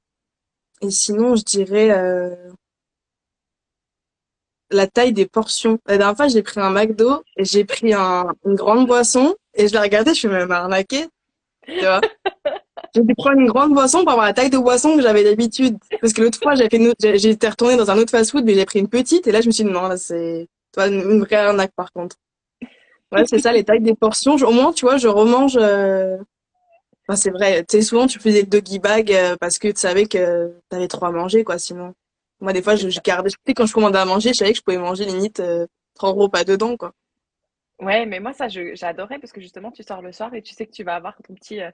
et 0.82 0.90
sinon, 0.90 1.36
je 1.36 1.44
dirais, 1.44 1.90
euh, 1.90 2.34
la 4.70 4.86
taille 4.86 5.12
des 5.12 5.26
portions. 5.26 5.78
La 5.86 5.98
dernière 5.98 6.16
fois, 6.16 6.28
j'ai 6.28 6.42
pris 6.42 6.60
un 6.60 6.70
McDo 6.70 7.22
et 7.36 7.44
j'ai 7.44 7.64
pris 7.64 7.94
un, 7.94 8.34
une 8.44 8.54
grande 8.54 8.86
boisson 8.86 9.34
Et 9.54 9.68
je 9.68 9.72
l'ai 9.72 9.80
regardé, 9.80 10.10
je 10.14 10.18
suis 10.20 10.28
même 10.28 10.50
arnaquée. 10.50 11.08
Tu 11.66 11.80
vois 11.80 12.00
J'ai 12.94 13.02
dû 13.02 13.14
une 13.36 13.46
grande 13.46 13.72
boisson 13.72 14.02
pour 14.02 14.12
avoir 14.12 14.26
la 14.26 14.32
taille 14.32 14.50
de 14.50 14.58
boisson 14.58 14.96
que 14.96 15.02
j'avais 15.02 15.24
d'habitude. 15.24 15.76
Parce 16.00 16.12
que 16.12 16.22
l'autre 16.22 16.38
fois, 16.42 16.54
été 16.58 17.48
retournée 17.48 17.76
dans 17.76 17.90
un 17.90 17.98
autre 17.98 18.10
fast-food, 18.10 18.44
mais 18.44 18.54
j'ai 18.54 18.64
pris 18.64 18.78
une 18.78 18.88
petite. 18.88 19.26
Et 19.26 19.32
là, 19.32 19.40
je 19.40 19.46
me 19.46 19.52
suis 19.52 19.64
dit, 19.64 19.70
non, 19.70 19.90
c'est 19.96 20.48
une 20.76 21.20
vraie 21.20 21.36
arnaque, 21.36 21.72
par 21.76 21.92
contre. 21.92 22.16
Ouais, 23.12 23.24
c'est 23.26 23.38
ça, 23.38 23.52
les 23.52 23.64
tailles 23.64 23.80
des 23.80 23.94
portions. 23.94 24.34
Au 24.34 24.52
moins, 24.52 24.72
tu 24.72 24.84
vois, 24.84 24.96
je 24.96 25.08
remange. 25.08 25.58
Euh... 25.60 26.18
Enfin, 27.06 27.16
c'est 27.16 27.30
vrai. 27.30 27.64
Tu 27.64 27.78
sais, 27.78 27.82
souvent, 27.82 28.06
tu 28.06 28.18
faisais 28.18 28.42
le 28.42 28.46
doggy 28.46 28.78
bag 28.78 29.12
euh, 29.12 29.36
parce 29.40 29.58
que 29.58 29.68
tu 29.68 29.80
savais 29.80 30.06
que 30.06 30.52
tu 30.70 30.76
avais 30.76 30.88
trop 30.88 31.06
à 31.06 31.10
manger, 31.10 31.42
quoi, 31.44 31.58
sinon. 31.58 31.94
Moi, 32.40 32.52
des 32.52 32.62
fois, 32.62 32.76
je, 32.76 32.88
je 32.90 33.00
gardais. 33.00 33.30
Quand 33.56 33.66
je 33.66 33.72
commandais 33.72 33.98
à 33.98 34.04
manger, 34.04 34.32
je 34.32 34.38
savais 34.38 34.52
que 34.52 34.58
je 34.58 34.62
pouvais 34.62 34.78
manger 34.78 35.06
limite 35.06 35.40
euh, 35.40 35.66
trois 35.94 36.12
repas 36.12 36.44
dedans, 36.44 36.76
quoi. 36.76 36.92
Ouais, 37.80 38.06
mais 38.06 38.18
moi, 38.20 38.32
ça, 38.32 38.48
j'adorais 38.48 39.18
parce 39.18 39.32
que 39.32 39.40
justement, 39.40 39.70
tu 39.70 39.82
sors 39.84 40.02
le 40.02 40.12
soir 40.12 40.34
et 40.34 40.42
tu 40.42 40.52
sais 40.52 40.66
que 40.66 40.72
tu 40.72 40.82
vas 40.82 40.96
avoir 40.96 41.16
ton 41.26 41.34
petit 41.34 41.60
euh, 41.60 41.70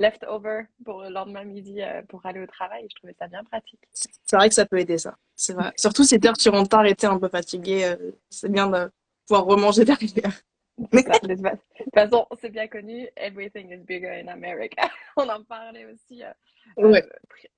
leftover 0.00 0.62
pour 0.84 1.02
le 1.02 1.10
lendemain 1.10 1.44
midi 1.44 1.82
euh, 1.82 2.02
pour 2.08 2.24
aller 2.24 2.40
au 2.40 2.46
travail. 2.46 2.86
Je 2.90 2.96
trouvais 2.96 3.14
ça 3.18 3.28
bien 3.28 3.44
pratique. 3.44 3.80
C'est 3.92 4.36
vrai 4.36 4.48
que 4.48 4.54
ça 4.54 4.64
peut 4.64 4.78
aider, 4.78 4.98
ça. 4.98 5.14
C'est 5.36 5.52
vrai. 5.52 5.72
Surtout 5.76 6.04
si 6.04 6.18
tu 6.18 6.48
rentres 6.48 6.68
tard 6.70 6.86
et 6.86 6.94
t'es 6.94 7.06
un 7.06 7.18
peu 7.18 7.28
fatigué, 7.28 7.84
euh, 7.84 8.10
c'est 8.30 8.50
bien 8.50 8.66
de 8.68 8.90
pouvoir 9.26 9.44
remanger 9.44 9.84
derrière. 9.84 10.32
De 10.80 11.84
toute 11.84 11.94
façon, 11.94 12.26
c'est 12.40 12.50
bien 12.50 12.66
connu, 12.66 13.08
everything 13.16 13.70
is 13.70 13.84
bigger 13.84 14.22
in 14.24 14.28
America. 14.28 14.90
On 15.16 15.28
en 15.28 15.42
parlait 15.44 15.86
aussi 15.86 16.22
euh, 16.22 17.00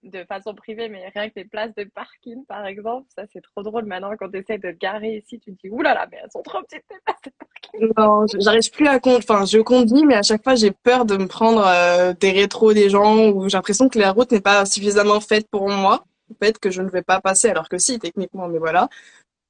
de 0.03 0.25
façon 0.25 0.55
privée, 0.55 0.89
mais 0.89 1.09
rien 1.15 1.29
que 1.29 1.35
les 1.37 1.45
places 1.45 1.75
de 1.77 1.85
parking, 1.85 2.45
par 2.47 2.67
exemple, 2.67 3.07
ça 3.15 3.25
c'est 3.33 3.41
trop 3.41 3.63
drôle 3.63 3.85
maintenant 3.85 4.13
quand 4.19 4.31
tu 4.31 4.39
essaies 4.39 4.59
de 4.59 4.71
garer 4.73 5.17
ici, 5.17 5.39
tu 5.39 5.55
te 5.55 5.61
dis 5.63 5.71
oulala, 5.71 6.09
mais 6.11 6.19
elles 6.23 6.31
sont 6.31 6.43
trop 6.43 6.63
petites 6.63 6.85
les 6.91 6.97
places 7.05 7.23
de 7.25 7.33
parking. 7.39 7.93
Non, 7.97 8.27
j'arrive 8.41 8.71
plus 8.71 8.87
à 8.87 8.99
compter. 8.99 9.25
Enfin, 9.29 9.45
je 9.45 9.59
conduis, 9.59 10.05
mais 10.05 10.15
à 10.15 10.23
chaque 10.23 10.43
fois 10.43 10.55
j'ai 10.55 10.73
peur 10.73 11.05
de 11.05 11.17
me 11.17 11.27
prendre 11.27 11.65
euh, 11.65 12.13
des 12.15 12.33
rétros 12.33 12.73
des 12.73 12.91
gens 12.91 13.29
ou 13.31 13.49
j'ai 13.49 13.57
l'impression 13.57 13.89
que 13.89 13.99
la 13.99 14.13
route 14.13 14.33
n'est 14.33 14.41
pas 14.41 14.65
suffisamment 14.67 15.21
faite 15.21 15.49
pour 15.51 15.69
moi. 15.69 16.05
Peut-être 16.41 16.59
que 16.59 16.71
je 16.71 16.83
ne 16.83 16.89
vais 16.89 17.03
pas 17.03 17.21
passer, 17.21 17.51
alors 17.51 17.69
que 17.69 17.79
si, 17.79 17.99
techniquement, 17.99 18.49
mais 18.49 18.59
voilà. 18.59 18.89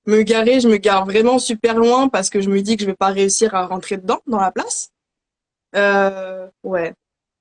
Me 0.06 0.22
garer, 0.22 0.60
je 0.60 0.68
me 0.68 0.78
gare 0.78 1.04
vraiment 1.04 1.38
super 1.38 1.76
loin 1.76 2.08
parce 2.08 2.28
que 2.28 2.40
je 2.40 2.50
me 2.50 2.60
dis 2.60 2.76
que 2.76 2.82
je 2.82 2.86
vais 2.86 2.96
pas 2.96 3.08
réussir 3.08 3.54
à 3.54 3.66
rentrer 3.66 3.98
dedans, 3.98 4.20
dans 4.26 4.40
la 4.40 4.50
place. 4.50 4.92
Euh, 5.76 6.48
ouais. 6.64 6.94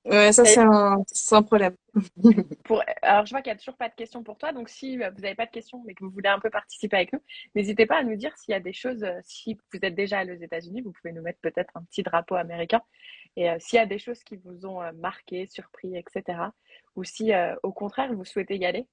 Ouais, 0.04 0.32
ça, 0.32 0.44
c'est 0.44 0.58
un, 0.58 1.42
problème. 1.42 1.76
alors, 3.02 3.24
je 3.24 3.30
vois 3.30 3.40
qu'il 3.40 3.52
n'y 3.52 3.56
a 3.56 3.56
toujours 3.56 3.76
pas 3.76 3.88
de 3.88 3.94
questions 3.94 4.24
pour 4.24 4.36
toi. 4.36 4.52
Donc, 4.52 4.68
si 4.68 5.00
euh, 5.00 5.10
vous 5.10 5.20
n'avez 5.20 5.36
pas 5.36 5.46
de 5.46 5.52
questions, 5.52 5.80
mais 5.86 5.94
que 5.94 6.02
vous 6.02 6.10
voulez 6.10 6.28
un 6.28 6.40
peu 6.40 6.50
participer 6.50 6.96
avec 6.96 7.12
nous, 7.12 7.20
n'hésitez 7.54 7.86
pas 7.86 7.98
à 7.98 8.02
nous 8.02 8.16
dire 8.16 8.36
s'il 8.36 8.50
y 8.50 8.56
a 8.56 8.60
des 8.60 8.72
choses. 8.72 9.04
Euh, 9.04 9.20
si 9.22 9.54
vous 9.54 9.78
êtes 9.80 9.94
déjà 9.94 10.18
allé 10.18 10.32
aux 10.32 10.42
États-Unis, 10.42 10.82
vous 10.82 10.92
pouvez 10.92 11.12
nous 11.12 11.22
mettre 11.22 11.38
peut-être 11.40 11.70
un 11.76 11.84
petit 11.84 12.02
drapeau 12.02 12.34
américain. 12.34 12.82
Et 13.36 13.48
s'il 13.60 13.78
y 13.78 13.80
a 13.80 13.86
des 13.86 13.98
choses 13.98 14.22
qui 14.24 14.36
vous 14.44 14.66
ont 14.66 14.80
marqué, 14.92 15.46
surpris, 15.46 15.96
etc. 15.96 16.38
Ou 16.96 17.04
si, 17.04 17.32
au 17.62 17.72
contraire, 17.72 18.12
vous 18.12 18.26
souhaitez 18.26 18.56
y 18.56 18.66
aller, 18.66 18.86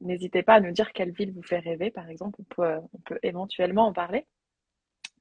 n'hésitez 0.00 0.42
pas 0.42 0.54
à 0.54 0.60
nous 0.60 0.72
dire 0.72 0.92
quelle 0.92 1.12
ville 1.12 1.32
vous 1.32 1.42
fait 1.42 1.58
rêver, 1.58 1.90
par 1.90 2.08
exemple. 2.08 2.40
On 2.40 2.54
peut, 2.54 2.76
on 2.92 2.98
peut 2.98 3.18
éventuellement 3.22 3.86
en 3.86 3.92
parler. 3.92 4.26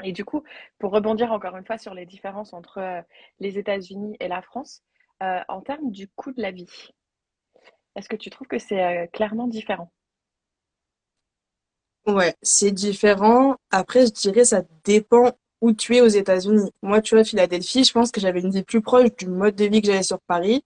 Et 0.03 0.11
du 0.11 0.23
coup, 0.23 0.43
pour 0.79 0.91
rebondir 0.91 1.31
encore 1.31 1.57
une 1.57 1.65
fois 1.65 1.77
sur 1.77 1.93
les 1.93 2.05
différences 2.05 2.53
entre 2.53 3.03
les 3.39 3.57
États-Unis 3.57 4.15
et 4.19 4.27
la 4.27 4.41
France, 4.41 4.81
euh, 5.21 5.41
en 5.49 5.61
termes 5.61 5.91
du 5.91 6.07
coût 6.07 6.31
de 6.31 6.41
la 6.41 6.51
vie, 6.51 6.69
est-ce 7.95 8.07
que 8.07 8.15
tu 8.15 8.29
trouves 8.29 8.47
que 8.47 8.59
c'est 8.59 8.81
euh, 8.81 9.07
clairement 9.07 9.47
différent? 9.47 9.91
Ouais, 12.07 12.33
c'est 12.41 12.71
différent. 12.71 13.57
Après, 13.71 14.05
je 14.05 14.11
dirais 14.11 14.45
ça 14.45 14.61
dépend 14.85 15.33
où 15.59 15.73
tu 15.73 15.97
es 15.97 16.01
aux 16.01 16.07
États-Unis. 16.07 16.71
Moi, 16.81 17.01
tu 17.01 17.15
vois, 17.15 17.25
Philadelphie, 17.25 17.83
je 17.83 17.91
pense 17.91 18.11
que 18.11 18.21
j'avais 18.21 18.39
une 18.39 18.51
vie 18.51 18.63
plus 18.63 18.81
proche 18.81 19.13
du 19.17 19.27
mode 19.27 19.55
de 19.55 19.65
vie 19.65 19.81
que 19.81 19.87
j'avais 19.87 20.03
sur 20.03 20.21
Paris. 20.21 20.63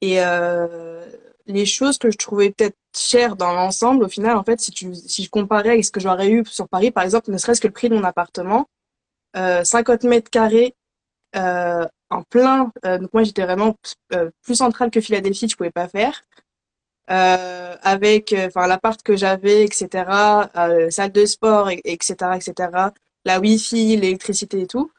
Et 0.00 0.20
euh, 0.20 1.06
les 1.46 1.66
choses 1.66 1.98
que 1.98 2.10
je 2.10 2.16
trouvais 2.16 2.50
peut-être 2.50 2.76
chères 2.96 3.36
dans 3.36 3.52
l'ensemble, 3.52 4.04
au 4.04 4.08
final, 4.08 4.36
en 4.36 4.44
fait, 4.44 4.60
si 4.60 4.70
tu 4.70 4.94
si 4.94 5.24
je 5.24 5.30
comparais 5.30 5.70
avec 5.70 5.84
ce 5.84 5.90
que 5.90 6.00
j'aurais 6.00 6.30
eu 6.30 6.44
sur 6.46 6.68
Paris, 6.68 6.90
par 6.90 7.04
exemple, 7.04 7.30
ne 7.30 7.38
serait-ce 7.38 7.60
que 7.60 7.66
le 7.66 7.72
prix 7.72 7.88
de 7.88 7.96
mon 7.96 8.04
appartement, 8.04 8.68
50 9.34 10.04
mètres 10.04 10.30
carrés 10.30 10.74
en 12.14 12.22
plein. 12.22 12.72
Euh, 12.84 12.98
donc 12.98 13.12
moi 13.12 13.22
j'étais 13.24 13.44
vraiment 13.44 13.76
euh, 14.14 14.30
plus 14.42 14.56
centrale 14.56 14.90
que 14.90 15.00
Philadelphie, 15.00 15.48
je 15.48 15.56
pouvais 15.56 15.70
pas 15.70 15.88
faire. 15.88 16.22
Euh, 17.10 17.76
avec 17.82 18.34
enfin 18.38 18.66
l'appart 18.66 19.02
que 19.02 19.14
j'avais, 19.14 19.64
etc. 19.64 19.88
salle 20.90 21.12
de 21.12 21.26
sport, 21.26 21.70
etc., 21.70 22.14
etc. 22.36 22.70
La 23.26 23.40
wifi, 23.40 23.96
l'électricité 23.96 24.62
et 24.62 24.66
tout. 24.66 24.90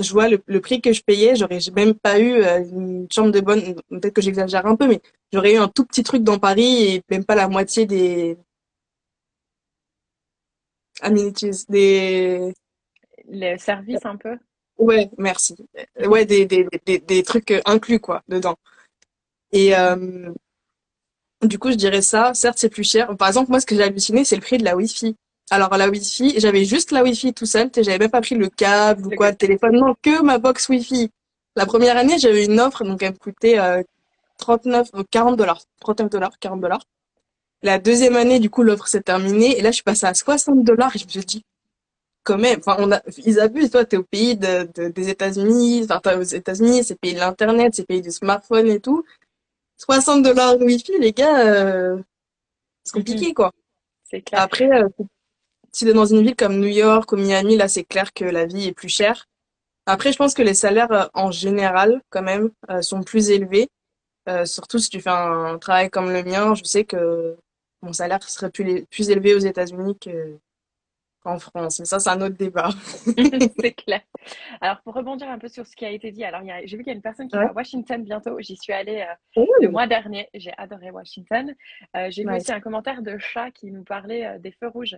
Je 0.00 0.10
vois 0.12 0.28
le, 0.28 0.60
prix 0.60 0.80
que 0.80 0.92
je 0.92 1.02
payais, 1.02 1.36
j'aurais 1.36 1.58
même 1.74 1.94
pas 1.94 2.18
eu 2.18 2.42
une 2.42 3.06
chambre 3.10 3.30
de 3.30 3.40
bonne. 3.40 3.74
Peut-être 3.90 4.14
que 4.14 4.22
j'exagère 4.22 4.64
un 4.66 4.76
peu, 4.76 4.88
mais 4.88 5.00
j'aurais 5.32 5.54
eu 5.54 5.58
un 5.58 5.68
tout 5.68 5.84
petit 5.84 6.02
truc 6.02 6.22
dans 6.22 6.38
Paris 6.38 6.94
et 6.94 7.02
même 7.10 7.24
pas 7.24 7.34
la 7.34 7.48
moitié 7.48 7.84
des 7.84 8.38
amenities, 11.02 11.64
des 11.68 12.54
les 13.28 13.58
services 13.58 14.04
un 14.04 14.16
peu. 14.16 14.38
Ouais, 14.78 15.10
merci. 15.18 15.56
Ouais, 16.04 16.24
des, 16.24 16.46
des, 16.46 16.66
des, 16.86 16.98
des 16.98 17.22
trucs 17.22 17.52
inclus, 17.66 18.00
quoi, 18.00 18.22
dedans. 18.28 18.56
Et 19.52 19.76
euh, 19.76 20.32
du 21.42 21.58
coup, 21.58 21.70
je 21.70 21.76
dirais 21.76 22.02
ça. 22.02 22.34
Certes, 22.34 22.58
c'est 22.58 22.68
plus 22.68 22.88
cher. 22.88 23.16
Par 23.16 23.28
exemple, 23.28 23.50
moi, 23.50 23.60
ce 23.60 23.66
que 23.66 23.74
j'ai 23.74 23.82
halluciné, 23.82 24.24
c'est 24.24 24.36
le 24.36 24.42
prix 24.42 24.58
de 24.58 24.64
la 24.64 24.76
Wi-Fi. 24.76 25.16
Alors, 25.52 25.76
la 25.76 25.90
Wi-Fi, 25.90 26.40
j'avais 26.40 26.64
juste 26.64 26.92
la 26.92 27.02
Wi-Fi 27.02 27.34
tout 27.34 27.44
seul. 27.44 27.68
J'avais 27.76 27.98
même 27.98 28.10
pas 28.10 28.22
pris 28.22 28.34
le 28.34 28.48
câble 28.48 29.06
ou 29.06 29.10
quoi, 29.10 29.32
le 29.32 29.36
téléphone. 29.36 29.76
Non, 29.76 29.94
que 30.00 30.22
ma 30.22 30.38
box 30.38 30.70
Wi-Fi. 30.70 31.10
La 31.56 31.66
première 31.66 31.98
année, 31.98 32.18
j'avais 32.18 32.46
une 32.46 32.58
offre, 32.58 32.84
donc 32.84 33.02
elle 33.02 33.12
me 33.12 33.18
coûtait 33.18 33.58
euh, 33.58 33.82
39, 34.38 34.88
40 35.10 35.36
dollars. 35.36 35.60
39 35.80 36.08
dollars, 36.08 36.38
40 36.40 36.58
dollars. 36.58 36.80
La 37.62 37.78
deuxième 37.78 38.16
année, 38.16 38.40
du 38.40 38.48
coup, 38.48 38.62
l'offre 38.62 38.86
s'est 38.86 39.02
terminée. 39.02 39.58
Et 39.58 39.60
là, 39.60 39.68
je 39.72 39.74
suis 39.74 39.82
passée 39.82 40.06
à 40.06 40.14
60 40.14 40.64
dollars 40.64 40.96
et 40.96 40.98
je 40.98 41.04
me 41.04 41.10
suis 41.10 41.20
dit, 41.20 41.44
quand 42.22 42.38
même, 42.38 42.58
enfin, 42.60 42.76
on 42.78 42.90
a, 42.90 43.02
ils 43.26 43.38
abusent. 43.38 43.72
Toi, 43.72 43.84
t'es 43.84 43.98
au 43.98 44.04
pays 44.04 44.36
de, 44.36 44.88
des 44.88 45.10
États-Unis, 45.10 45.82
enfin, 45.84 46.00
t'es 46.02 46.14
aux 46.14 46.22
États-Unis, 46.22 46.82
c'est 46.82 46.98
pays 46.98 47.12
de 47.12 47.18
l'internet, 47.18 47.74
c'est 47.74 47.86
pays 47.86 48.00
du 48.00 48.10
smartphone 48.10 48.68
et 48.68 48.80
tout. 48.80 49.04
60 49.76 50.22
dollars 50.22 50.56
wifi, 50.56 50.92
les 50.98 51.12
gars, 51.12 51.46
euh, 51.46 51.98
c'est 52.84 52.94
compliqué, 52.94 53.28
mhm. 53.28 53.34
quoi. 53.34 53.52
C'est 54.04 54.22
clair. 54.22 54.40
Après, 54.40 54.70
euh, 54.70 54.88
si 55.72 55.84
t'es 55.84 55.92
dans 55.92 56.04
une 56.04 56.22
ville 56.22 56.36
comme 56.36 56.58
New 56.58 56.68
York 56.68 57.10
ou 57.12 57.16
Miami, 57.16 57.56
là, 57.56 57.68
c'est 57.68 57.84
clair 57.84 58.12
que 58.12 58.24
la 58.24 58.46
vie 58.46 58.68
est 58.68 58.72
plus 58.72 58.88
chère. 58.88 59.26
Après, 59.86 60.12
je 60.12 60.18
pense 60.18 60.34
que 60.34 60.42
les 60.42 60.54
salaires, 60.54 60.92
euh, 60.92 61.06
en 61.14 61.30
général, 61.30 62.00
quand 62.10 62.22
même, 62.22 62.50
sont 62.82 63.02
plus 63.02 63.30
élevés. 63.30 63.68
surtout 64.44 64.78
si 64.78 64.90
tu 64.90 65.00
fais 65.00 65.10
un 65.10 65.58
travail 65.58 65.90
comme 65.90 66.12
le 66.12 66.22
mien, 66.22 66.54
je 66.54 66.64
sais 66.64 66.84
que 66.84 67.36
mon 67.82 67.92
salaire 67.92 68.22
serait 68.22 68.50
plus, 68.50 68.86
plus 68.86 69.10
élevé 69.10 69.34
aux 69.34 69.38
États-Unis 69.38 69.98
que, 69.98 70.38
en 71.24 71.38
France. 71.38 71.80
Mais 71.80 71.86
ça, 71.86 71.98
c'est 71.98 72.10
un 72.10 72.20
autre 72.20 72.36
débat. 72.36 72.70
c'est 73.60 73.72
clair. 73.72 74.00
Alors, 74.60 74.80
pour 74.82 74.94
rebondir 74.94 75.28
un 75.28 75.38
peu 75.38 75.48
sur 75.48 75.66
ce 75.66 75.74
qui 75.76 75.84
a 75.84 75.90
été 75.90 76.10
dit, 76.10 76.24
alors 76.24 76.42
j'ai 76.64 76.76
vu 76.76 76.82
qu'il 76.82 76.92
y 76.92 76.94
a 76.94 76.96
une 76.96 77.02
personne 77.02 77.28
qui 77.28 77.36
va 77.36 77.48
à 77.48 77.52
Washington 77.52 78.02
bientôt. 78.02 78.38
J'y 78.40 78.56
suis 78.56 78.72
allée 78.72 79.04
euh, 79.36 79.44
le 79.60 79.68
mois 79.68 79.86
dernier. 79.86 80.28
J'ai 80.34 80.52
adoré 80.56 80.90
Washington. 80.90 81.54
Euh, 81.96 82.08
j'ai 82.10 82.24
vu 82.24 82.34
aussi 82.34 82.52
un 82.52 82.60
commentaire 82.60 83.02
de 83.02 83.18
chat 83.18 83.50
qui 83.50 83.70
nous 83.70 83.84
parlait 83.84 84.26
euh, 84.26 84.38
des 84.38 84.52
feux 84.52 84.68
rouges. 84.68 84.96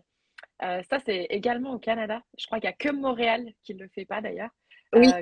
Ça, 0.61 0.98
c'est 1.04 1.26
également 1.30 1.74
au 1.74 1.78
Canada. 1.78 2.20
Je 2.38 2.46
crois 2.46 2.61
qu'il 2.61 2.68
n'y 2.68 2.74
a 2.74 2.76
que 2.76 2.94
Montréal 2.94 3.44
qui 3.62 3.74
ne 3.74 3.83
le 3.83 3.88
fait 3.94 4.04
pas 4.04 4.20
d'ailleurs. 4.20 4.50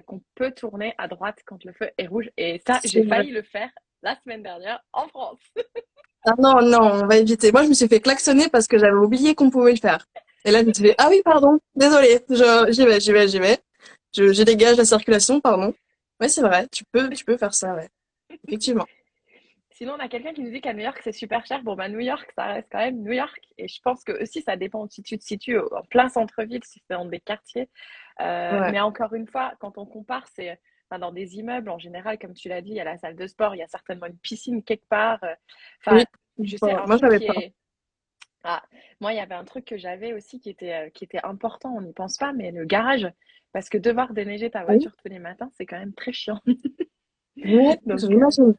qu'on 0.07 0.23
peut 0.35 0.53
tourner 0.53 0.95
à 0.99 1.09
droite 1.09 1.39
quand 1.47 1.63
le 1.65 1.73
feu 1.73 1.91
est 1.99 2.07
rouge. 2.07 2.31
Et 2.37 2.61
ça, 2.67 2.81
j'ai 2.85 3.07
failli 3.07 3.31
le 3.31 3.43
faire 3.43 3.71
la 4.03 4.17
semaine 4.23 4.43
dernière 4.43 4.81
en 4.93 5.09
France. 5.09 5.41
ah 6.25 6.35
non, 6.39 6.61
non, 6.63 7.03
on 7.03 7.07
va 7.07 7.17
éviter. 7.17 7.53
Moi, 7.53 7.65
je 7.65 7.69
me 7.69 7.75
suis 7.75 7.89
fait 7.89 8.01
klaxonner 8.01 8.49
parce 8.49 8.67
que 8.67 8.79
j'avais 8.79 8.93
oublié 8.97 9.35
qu'on 9.35 9.51
pouvait 9.51 9.73
le 9.73 9.79
faire. 9.79 10.07
Et 10.45 10.51
là, 10.51 10.63
je 10.63 10.67
me 10.67 10.73
suis 10.73 10.93
ah 10.99 11.09
oui, 11.09 11.23
pardon, 11.25 11.59
désolé, 11.77 12.21
j'y 12.29 12.85
vais, 12.85 13.01
j'y 13.01 13.13
vais, 13.13 13.29
j'y 13.29 13.39
vais. 13.39 13.59
Je, 14.15 14.33
je, 14.33 14.43
dégage 14.43 14.77
la 14.77 14.85
circulation, 14.85 15.41
pardon. 15.41 15.73
Ouais, 16.21 16.29
c'est 16.29 16.43
vrai, 16.43 16.67
tu 16.71 16.85
peux, 16.85 17.09
tu 17.11 17.25
peux 17.25 17.37
faire 17.37 17.55
ça, 17.55 17.75
ouais. 17.75 17.89
Effectivement. 18.49 18.87
Sinon, 19.83 19.95
on 19.95 19.99
a 19.99 20.07
quelqu'un 20.07 20.33
qui 20.33 20.45
nous 20.45 20.53
dit 20.53 20.61
qu'à 20.61 20.75
New 20.75 20.85
York, 20.85 21.01
c'est 21.03 21.11
super 21.11 21.45
cher. 21.45 21.61
Bon, 21.65 21.75
bah, 21.75 21.89
New 21.89 21.99
York, 21.99 22.31
ça 22.37 22.45
reste 22.45 22.69
quand 22.71 22.79
même 22.79 23.03
New 23.03 23.11
York. 23.11 23.41
Et 23.59 23.67
je 23.67 23.81
pense 23.83 24.05
que 24.05 24.13
aussi, 24.23 24.41
ça 24.41 24.55
dépend 24.55 24.87
si 24.89 25.03
tu 25.03 25.19
te 25.19 25.25
situes 25.25 25.59
en 25.59 25.83
plein 25.91 26.09
centre-ville, 26.09 26.63
si 26.63 26.81
c'est 26.87 26.95
dans 26.95 27.05
des 27.05 27.19
quartiers. 27.19 27.69
Euh, 28.21 28.71
Mais 28.71 28.79
encore 28.79 29.13
une 29.13 29.27
fois, 29.27 29.55
quand 29.59 29.79
on 29.79 29.85
compare, 29.85 30.25
c'est 30.37 30.61
dans 31.01 31.11
des 31.11 31.35
immeubles, 31.35 31.69
en 31.69 31.81
général, 31.81 32.17
comme 32.21 32.33
tu 32.33 32.49
l'as 32.49 32.63
dit, 32.63 32.71
il 32.71 32.77
y 32.77 32.81
a 32.81 32.85
la 32.85 32.97
salle 32.97 33.17
de 33.17 33.27
sport, 33.27 33.57
il 33.57 33.59
y 33.59 33.63
a 33.65 33.67
certainement 33.67 34.07
une 34.07 34.19
piscine 34.19 34.63
quelque 34.63 34.87
part. 34.87 35.19
Euh, 35.25 35.35
enfin, 35.85 36.05
je 36.39 36.57
sais, 36.57 36.77
moi, 36.87 36.97
j'avais 36.99 37.27
pas. 37.27 37.35
Ah, 38.45 38.63
moi, 39.01 39.13
il 39.13 39.17
y 39.17 39.21
avait 39.21 39.35
un 39.35 39.45
truc 39.45 39.65
que 39.65 39.79
j'avais 39.79 40.13
aussi 40.13 40.39
qui 40.39 40.51
était, 40.51 40.75
euh, 40.75 40.91
qui 40.91 41.03
était 41.03 41.25
important, 41.25 41.75
on 41.75 41.81
n'y 41.81 41.93
pense 41.93 42.19
pas, 42.19 42.33
mais 42.33 42.53
le 42.53 42.67
garage. 42.67 43.11
Parce 43.53 43.69
que 43.69 43.79
devoir 43.79 44.13
déneiger 44.13 44.49
ta 44.49 44.63
voiture 44.63 44.95
tous 44.97 45.09
les 45.09 45.19
matins, 45.19 45.51
c'est 45.55 45.67
quand 45.67 45.79
même 45.81 45.93
très 45.93 46.13
chiant. 46.13 46.41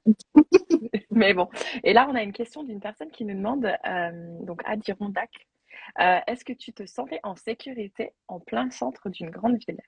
mais 1.12 1.34
bon. 1.34 1.50
Et 1.84 1.94
là, 1.94 2.08
on 2.10 2.16
a 2.16 2.24
une 2.24 2.34
question 2.34 2.64
d'une 2.64 2.80
personne 2.80 3.10
qui 3.12 3.26
nous 3.26 3.36
demande, 3.36 3.66
euh, 3.66 4.38
donc 4.42 4.62
Adirondack, 4.66 5.32
euh, 6.00 6.20
est-ce 6.28 6.44
que 6.44 6.54
tu 6.54 6.74
te 6.74 6.86
sentais 6.86 7.20
en 7.24 7.36
sécurité 7.36 8.14
en 8.28 8.40
plein 8.40 8.70
centre 8.72 9.10
d'une 9.10 9.30
grande 9.30 9.58
ville? 9.68 9.80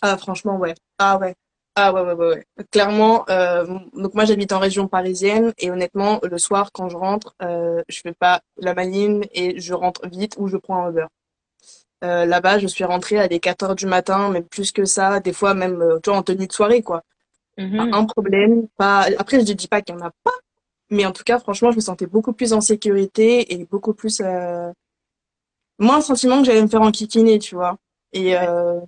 Ah, 0.00 0.16
franchement, 0.16 0.56
ouais. 0.56 0.74
Ah, 0.98 1.18
ouais. 1.18 1.34
Ah, 1.74 1.92
ouais, 1.92 2.02
ouais, 2.02 2.12
ouais, 2.12 2.28
ouais. 2.34 2.64
Clairement, 2.70 3.24
euh, 3.30 3.66
donc 3.94 4.14
moi, 4.14 4.24
j'habite 4.24 4.52
en 4.52 4.58
région 4.58 4.88
parisienne 4.88 5.52
et 5.58 5.70
honnêtement, 5.70 6.20
le 6.22 6.38
soir, 6.38 6.70
quand 6.72 6.88
je 6.88 6.96
rentre, 6.96 7.34
je 7.40 8.00
fais 8.02 8.12
pas 8.12 8.42
la 8.58 8.74
maline 8.74 9.24
et 9.32 9.58
je 9.58 9.72
rentre 9.72 10.06
vite 10.08 10.34
ou 10.38 10.48
je 10.48 10.56
prends 10.56 10.84
un 10.84 10.90
Uber. 10.90 11.06
Là-bas, 12.02 12.58
je 12.58 12.66
suis 12.66 12.84
rentrée 12.84 13.18
à 13.18 13.28
des 13.28 13.38
4 13.40 13.62
heures 13.62 13.74
du 13.74 13.86
matin, 13.86 14.28
même 14.28 14.44
plus 14.44 14.72
que 14.72 14.84
ça, 14.84 15.20
des 15.20 15.32
fois 15.32 15.54
même, 15.54 15.82
tu 16.02 16.10
vois, 16.10 16.18
en 16.18 16.22
tenue 16.22 16.46
de 16.46 16.52
soirée, 16.52 16.82
quoi. 16.82 17.04
Mhm. 17.58 17.92
un 17.92 18.04
problème, 18.06 18.68
pas... 18.78 19.06
Après, 19.18 19.38
je 19.44 19.52
dis 19.52 19.68
pas 19.68 19.82
qu'il 19.82 19.94
y 19.94 19.98
en 19.98 20.04
a 20.06 20.10
pas, 20.24 20.32
mais 20.90 21.04
en 21.06 21.12
tout 21.12 21.22
cas, 21.24 21.38
franchement, 21.38 21.70
je 21.70 21.76
me 21.76 21.80
sentais 21.82 22.06
beaucoup 22.06 22.32
plus 22.32 22.52
en 22.52 22.60
sécurité 22.60 23.52
et 23.54 23.64
beaucoup 23.66 23.94
plus... 23.94 24.20
Euh... 24.20 24.70
Moins 25.78 25.96
le 25.96 26.02
sentiment 26.02 26.38
que 26.38 26.44
j'allais 26.44 26.62
me 26.62 26.68
faire 26.68 26.82
enquiquiner, 26.82 27.38
tu 27.38 27.54
vois. 27.54 27.76
Et, 28.12 28.34
Ouais. 28.34 28.46
euh, 28.48 28.80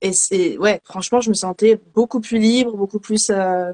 et 0.00 0.12
c'est... 0.12 0.56
Ouais, 0.58 0.80
franchement, 0.84 1.20
je 1.20 1.28
me 1.28 1.34
sentais 1.34 1.76
beaucoup 1.94 2.20
plus 2.20 2.38
libre, 2.38 2.76
beaucoup 2.76 3.00
plus... 3.00 3.30
euh, 3.30 3.72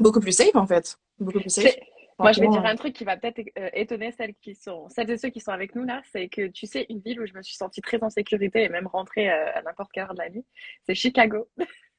Beaucoup 0.00 0.20
plus 0.20 0.32
safe, 0.32 0.54
en 0.56 0.66
fait. 0.66 0.96
Beaucoup 1.18 1.40
plus 1.40 1.50
safe. 1.50 1.76
moi, 2.18 2.32
je 2.32 2.40
vais 2.40 2.48
dire 2.48 2.64
un 2.64 2.76
truc 2.76 2.94
qui 2.94 3.04
va 3.04 3.16
peut-être 3.18 3.40
étonner 3.74 4.10
celles 4.12 4.34
qui 4.40 4.54
sont, 4.54 4.88
celles 4.88 5.10
et 5.10 5.18
ceux 5.18 5.28
qui 5.28 5.40
sont 5.40 5.50
avec 5.52 5.74
nous 5.74 5.84
là, 5.84 6.00
c'est 6.12 6.28
que 6.28 6.46
tu 6.46 6.66
sais, 6.66 6.86
une 6.88 7.00
ville 7.00 7.20
où 7.20 7.26
je 7.26 7.34
me 7.34 7.42
suis 7.42 7.56
sentie 7.56 7.82
très 7.82 8.02
en 8.02 8.08
sécurité 8.08 8.62
et 8.62 8.68
même 8.70 8.86
rentrée 8.86 9.28
à 9.28 9.60
n'importe 9.62 9.90
quelle 9.92 10.04
heure 10.04 10.14
de 10.14 10.18
la 10.18 10.30
nuit, 10.30 10.46
c'est 10.86 10.94
Chicago. 10.94 11.48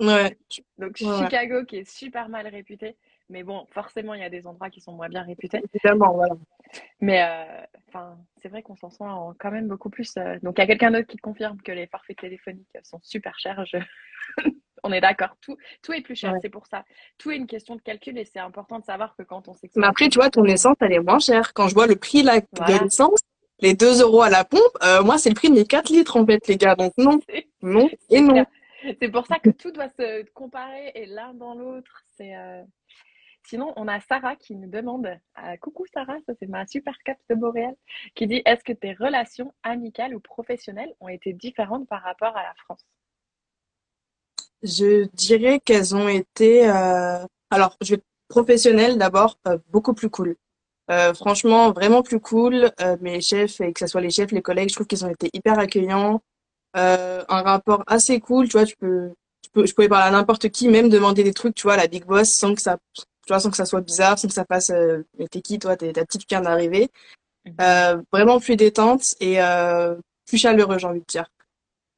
ouais. 0.00 0.36
Donc 0.78 0.96
Ouais, 1.00 1.06
ouais. 1.06 1.18
Chicago 1.24 1.64
qui 1.64 1.76
est 1.78 1.90
super 1.90 2.28
mal 2.28 2.46
réputé, 2.48 2.96
mais 3.28 3.42
bon, 3.42 3.66
forcément, 3.70 4.14
il 4.14 4.20
y 4.20 4.24
a 4.24 4.30
des 4.30 4.46
endroits 4.46 4.70
qui 4.70 4.80
sont 4.80 4.92
moins 4.92 5.08
bien 5.08 5.22
réputés. 5.22 5.62
Évidemment, 5.74 6.12
voilà. 6.14 6.34
Mais 7.00 7.22
euh, 7.22 8.04
c'est 8.40 8.48
vrai 8.48 8.62
qu'on 8.62 8.76
s'en 8.76 8.90
sent 8.90 9.04
en- 9.04 9.34
quand 9.38 9.50
même 9.50 9.68
beaucoup 9.68 9.90
plus. 9.90 10.14
euh, 10.16 10.38
Donc 10.42 10.54
il 10.58 10.62
y 10.62 10.64
a 10.64 10.66
quelqu'un 10.66 10.90
d'autre 10.90 11.06
qui 11.06 11.18
confirme 11.18 11.60
que 11.60 11.72
les 11.72 11.86
forfaits 11.86 12.16
téléphoniques 12.18 12.66
sont 12.82 12.98
super 13.02 13.38
chers. 13.38 13.64
Je- 13.66 13.78
On 14.84 14.90
est 14.92 15.00
d'accord, 15.00 15.36
tout, 15.40 15.56
tout 15.80 15.92
est 15.92 16.00
plus 16.00 16.16
cher, 16.16 16.32
Ouais. 16.32 16.38
c'est 16.42 16.48
pour 16.48 16.66
ça. 16.66 16.84
Tout 17.16 17.30
est 17.30 17.36
une 17.36 17.46
question 17.46 17.76
de 17.76 17.80
calcul 17.80 18.18
et 18.18 18.24
c'est 18.24 18.40
important 18.40 18.80
de 18.80 18.84
savoir 18.84 19.14
que 19.16 19.22
quand 19.22 19.46
on 19.46 19.52
Mais 19.76 19.86
après, 19.86 20.08
tu 20.08 20.18
vois, 20.18 20.28
ton 20.28 20.44
essence, 20.44 20.74
elle 20.80 20.92
est 20.92 20.98
moins 20.98 21.20
chère. 21.20 21.52
Quand 21.54 21.68
je 21.68 21.74
vois 21.74 21.86
le 21.86 21.94
prix 21.94 22.24
là, 22.24 22.40
de 22.40 22.82
l'essence, 22.82 23.20
les 23.60 23.74
2 23.74 24.00
euros 24.02 24.22
à 24.22 24.30
la 24.30 24.44
pompe, 24.44 24.60
euh, 24.82 25.04
moi, 25.04 25.18
c'est 25.18 25.28
le 25.28 25.36
prix 25.36 25.50
de 25.50 25.54
mes 25.54 25.66
4 25.66 25.88
litres, 25.90 26.16
en 26.16 26.26
fait, 26.26 26.48
les 26.48 26.56
gars. 26.56 26.74
Donc, 26.74 26.92
non, 26.98 27.20
non 27.62 27.88
et 28.10 28.20
non. 28.20 28.32
clair. 28.32 28.46
C'est 29.00 29.10
pour 29.10 29.26
ça 29.26 29.38
que 29.38 29.50
tout 29.50 29.70
doit 29.70 29.90
se 29.90 30.24
comparer 30.32 30.92
et 30.94 31.06
l'un 31.06 31.34
dans 31.34 31.54
l'autre. 31.54 32.04
Euh, 32.20 32.62
Sinon, 33.44 33.72
on 33.74 33.88
a 33.88 33.98
Sarah 33.98 34.36
qui 34.36 34.54
nous 34.54 34.70
demande, 34.70 35.06
euh, 35.06 35.56
coucou 35.60 35.84
Sarah, 35.92 36.16
ça 36.26 36.32
c'est 36.38 36.48
ma 36.48 36.64
super 36.64 36.96
cap 37.04 37.18
de 37.28 37.34
Montréal, 37.34 37.74
qui 38.14 38.28
dit 38.28 38.40
est-ce 38.44 38.62
que 38.62 38.72
tes 38.72 38.92
relations 38.92 39.52
amicales 39.64 40.14
ou 40.14 40.20
professionnelles 40.20 40.94
ont 41.00 41.08
été 41.08 41.32
différentes 41.32 41.88
par 41.88 42.02
rapport 42.02 42.36
à 42.36 42.42
la 42.44 42.54
France? 42.64 42.86
Je 44.62 45.06
dirais 45.14 45.58
qu'elles 45.58 45.96
ont 45.96 46.08
été, 46.08 46.70
euh, 46.70 47.26
alors, 47.50 47.76
je 47.82 47.96
professionnelles 48.28 48.96
d'abord, 48.96 49.38
beaucoup 49.68 49.92
plus 49.92 50.08
cool. 50.08 50.36
Franchement, 51.14 51.72
vraiment 51.72 52.02
plus 52.02 52.20
cool. 52.20 52.70
Mes 53.00 53.20
chefs, 53.20 53.60
et 53.60 53.72
que 53.72 53.80
ce 53.80 53.86
soit 53.86 54.00
les 54.00 54.10
chefs, 54.10 54.30
les 54.30 54.40
collègues, 54.40 54.70
je 54.70 54.74
trouve 54.74 54.86
qu'ils 54.86 55.04
ont 55.04 55.10
été 55.10 55.28
hyper 55.32 55.58
accueillants. 55.58 56.22
Euh, 56.76 57.24
un 57.28 57.42
rapport 57.42 57.84
assez 57.86 58.20
cool, 58.20 58.46
tu 58.48 58.52
vois, 58.52 58.64
tu 58.64 58.76
peux, 58.76 59.12
tu 59.42 59.50
peux, 59.50 59.66
je 59.66 59.74
pouvais 59.74 59.88
parler 59.88 60.08
à 60.08 60.10
n'importe 60.10 60.48
qui, 60.48 60.68
même 60.68 60.88
demander 60.88 61.22
des 61.22 61.34
trucs, 61.34 61.54
tu 61.54 61.64
vois, 61.64 61.74
à 61.74 61.76
la 61.76 61.86
big 61.86 62.04
boss, 62.04 62.30
sans 62.30 62.54
que 62.54 62.62
ça, 62.62 62.78
tu 62.94 63.04
vois, 63.28 63.40
sans 63.40 63.50
que 63.50 63.56
ça 63.56 63.66
soit 63.66 63.82
bizarre, 63.82 64.18
sans 64.18 64.28
que 64.28 64.34
ça 64.34 64.44
fasse, 64.44 64.70
euh, 64.70 65.04
mais 65.18 65.26
t'es 65.28 65.42
qui, 65.42 65.58
toi, 65.58 65.76
t'es 65.76 65.92
ta 65.92 66.04
petite 66.04 66.22
qui 66.22 66.34
vient 66.34 66.42
d'arriver. 66.42 66.90
Mhm. 67.44 67.54
Euh, 67.60 68.02
vraiment 68.12 68.40
plus 68.40 68.56
détente 68.56 69.14
et 69.20 69.42
euh, 69.42 69.96
plus 70.26 70.38
chaleureux, 70.38 70.78
j'ai 70.78 70.86
envie 70.86 71.00
de 71.00 71.06
dire. 71.06 71.26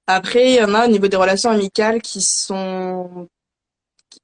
Après, 0.06 0.50
il 0.50 0.56
y 0.56 0.62
en 0.62 0.74
a 0.74 0.86
au 0.86 0.90
niveau 0.90 1.08
des 1.08 1.16
relations 1.16 1.50
amicales 1.50 2.02
qui 2.02 2.20
sont, 2.20 3.28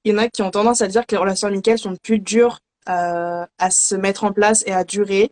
il 0.04 0.12
y 0.12 0.14
en 0.14 0.18
a 0.18 0.28
qui 0.28 0.42
ont 0.42 0.50
tendance 0.50 0.82
à 0.82 0.88
dire 0.88 1.06
que 1.06 1.14
les 1.14 1.20
relations 1.20 1.48
amicales 1.48 1.78
sont 1.78 1.96
plus 1.96 2.18
dures 2.18 2.58
euh, 2.88 3.46
à 3.58 3.70
se 3.70 3.94
mettre 3.94 4.24
en 4.24 4.32
place 4.32 4.62
et 4.66 4.72
à 4.72 4.84
durer. 4.84 5.30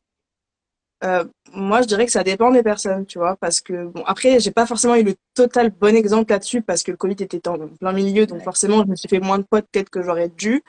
Euh, 1.04 1.24
moi, 1.52 1.80
je 1.82 1.87
dirais 1.87 2.06
que 2.06 2.12
ça 2.12 2.24
dépend 2.24 2.50
des 2.50 2.62
personnes, 2.62 3.06
tu 3.06 3.18
vois, 3.18 3.37
parce 3.37 3.61
que 3.61 3.87
bon, 3.87 4.02
après, 4.04 4.40
j'ai 4.40 4.50
pas 4.50 4.66
forcément 4.66 4.96
eu 4.96 5.04
le 5.04 5.14
total 5.34 5.70
bon 5.70 5.94
exemple 5.94 6.32
là-dessus 6.32 6.61
parce 6.62 6.82
que 6.82 6.90
le 6.90 6.96
Covid 6.96 7.14
était 7.20 7.46
en 7.48 7.56
plein 7.68 7.92
milieu, 7.92 8.26
donc 8.26 8.38
Ouais. 8.38 8.44
forcément, 8.44 8.82
je 8.84 8.90
me 8.90 8.96
suis 8.96 9.08
fait 9.08 9.20
moins 9.20 9.38
de 9.38 9.44
potes 9.48 9.66
peut-être 9.70 9.90
que 9.90 10.02
j'aurais 10.02 10.28
dû. 10.28 10.62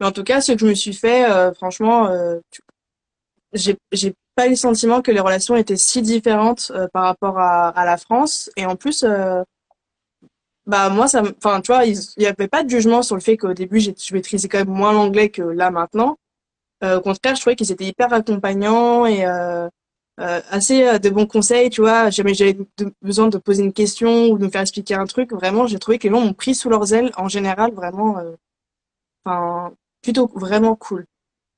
Mais 0.00 0.06
en 0.06 0.12
tout 0.12 0.24
cas, 0.24 0.40
ce 0.40 0.52
que 0.52 0.58
je 0.60 0.66
me 0.66 0.74
suis 0.74 0.94
fait, 0.94 1.30
euh, 1.30 1.52
franchement, 1.54 2.08
euh, 2.08 2.38
tu- 2.50 2.62
j'ai 3.54 3.76
j'ai 3.92 4.14
pas 4.36 4.46
eu 4.46 4.50
le 4.50 4.56
sentiment 4.56 5.02
que 5.02 5.10
les 5.12 5.20
relations 5.20 5.56
étaient 5.56 5.76
si 5.76 6.02
différentes 6.02 6.72
euh, 6.74 6.88
par 6.92 7.04
rapport 7.04 7.38
à, 7.38 7.68
à 7.70 7.84
la 7.86 7.96
France. 7.98 8.50
Et 8.56 8.66
en 8.66 8.76
plus, 8.76 9.04
euh, 9.04 9.42
bah 10.66 10.88
moi, 10.90 11.06
ça, 11.06 11.22
enfin, 11.38 11.60
tu 11.60 11.72
vois, 11.72 11.84
il 11.84 11.96
y 12.18 12.26
avait 12.26 12.48
pas 12.48 12.64
de 12.64 12.70
jugement 12.70 13.02
sur 13.02 13.14
le 13.14 13.20
fait 13.20 13.36
qu'au 13.36 13.54
début, 13.54 13.78
j'ai- 13.80 13.94
je 13.96 14.14
maîtrisais 14.14 14.48
quand 14.48 14.58
même 14.58 14.68
moins 14.68 14.92
l'anglais 14.92 15.28
que 15.30 15.42
là 15.42 15.70
maintenant. 15.70 16.16
Euh, 16.84 16.98
au 16.98 17.00
contraire, 17.00 17.34
je 17.36 17.40
trouvais 17.40 17.56
qu'ils 17.56 17.72
étaient 17.72 17.86
hyper 17.86 18.12
accompagnants 18.12 19.06
et 19.06 19.24
euh, 19.26 19.68
euh, 20.20 20.40
assez 20.50 20.98
de 20.98 21.08
bons 21.10 21.26
conseils, 21.26 21.70
tu 21.70 21.80
vois. 21.80 22.10
Jamais 22.10 22.34
j'avais 22.34 22.56
besoin 23.02 23.28
de 23.28 23.38
poser 23.38 23.62
une 23.64 23.72
question 23.72 24.26
ou 24.28 24.38
de 24.38 24.44
me 24.44 24.50
faire 24.50 24.60
expliquer 24.62 24.94
un 24.94 25.06
truc. 25.06 25.32
Vraiment, 25.32 25.66
j'ai 25.66 25.78
trouvé 25.78 25.98
que 25.98 26.06
les 26.08 26.14
gens 26.14 26.20
m'ont 26.20 26.34
pris 26.34 26.54
sous 26.54 26.68
leurs 26.68 26.92
ailes 26.92 27.12
en 27.16 27.28
général, 27.28 27.72
vraiment, 27.72 28.16
enfin, 29.24 29.74
plutôt 30.02 30.30
vraiment 30.34 30.76
cool. 30.76 31.06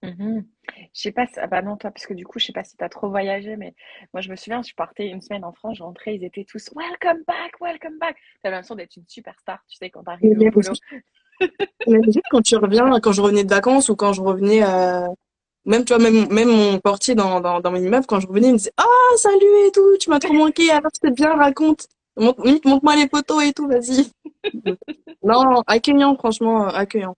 Mhm. 0.03 0.47
Je 0.95 1.01
sais 1.01 1.13
pas, 1.13 1.27
si- 1.27 1.39
ah 1.41 1.47
bah 1.49 1.61
non, 1.63 1.77
toi, 1.77 1.91
parce 1.91 2.07
que 2.07 2.15
du 2.15 2.25
coup, 2.25 2.39
je 2.39 2.47
sais 2.47 2.53
pas 2.53 2.63
si 2.63 2.77
t'as 2.77 2.89
trop 2.89 3.09
voyagé, 3.11 3.57
mais 3.57 3.75
moi, 4.13 4.21
je 4.21 4.31
me 4.31 4.37
souviens, 4.37 4.63
je 4.63 4.73
partais 4.75 5.09
une 5.09 5.21
semaine 5.21 5.45
en 5.45 5.53
France, 5.53 5.79
je 5.79 5.83
rentrais, 5.83 6.15
ils 6.15 6.25
étaient 6.25 6.45
tous 6.45 6.71
Welcome 6.77 7.25
back, 7.27 7.53
welcome 7.61 7.99
back. 7.99 8.17
T'as 8.43 8.51
l'impression 8.51 8.77
d'être 8.77 8.97
une 8.97 9.09
superstar, 9.09 9.59
tu 9.69 9.77
sais, 9.77 9.91
quand 9.91 10.05
t'arrives 10.05 10.39
au 10.39 10.47
boulot. 10.53 10.79
Mais 11.87 12.01
quand 12.31 12.43
tu 12.43 12.57
reviens, 12.57 13.01
quand 13.01 13.13
je 13.13 13.23
revenais 13.23 13.45
de 13.45 13.51
vacances 13.51 13.89
ou 13.89 13.97
quand 13.97 14.13
je 14.13 14.21
revenais, 14.23 14.63
euh, 14.65 15.07
même, 15.65 15.85
tu 15.85 15.95
vois, 15.95 16.03
même, 16.03 16.33
même 16.33 16.49
mon 16.49 16.79
portier 16.81 17.15
dans, 17.15 17.41
dans, 17.41 17.71
mon 17.71 17.77
immeuble, 17.77 18.07
quand 18.07 18.21
je 18.21 18.27
revenais, 18.29 18.49
il 18.49 18.53
me 18.55 18.59
disait, 18.59 18.73
ah, 18.77 18.85
salut 19.17 19.67
et 19.67 19.73
tout, 19.73 19.97
tu 20.01 20.11
m'as 20.11 20.19
trop 20.21 20.33
manqué, 20.35 20.71
alors 20.71 20.91
c'était 20.95 21.13
bien, 21.15 21.35
raconte. 21.37 21.87
Montre- 22.17 22.43
Montre-moi 22.65 22.97
les 22.97 23.09
photos 23.09 23.45
et 23.45 23.53
tout, 23.53 23.69
vas-y. 23.69 24.11
Non, 25.23 25.63
accueillant, 25.67 26.17
franchement, 26.17 26.67
euh, 26.69 26.71
accueillant. 26.71 27.15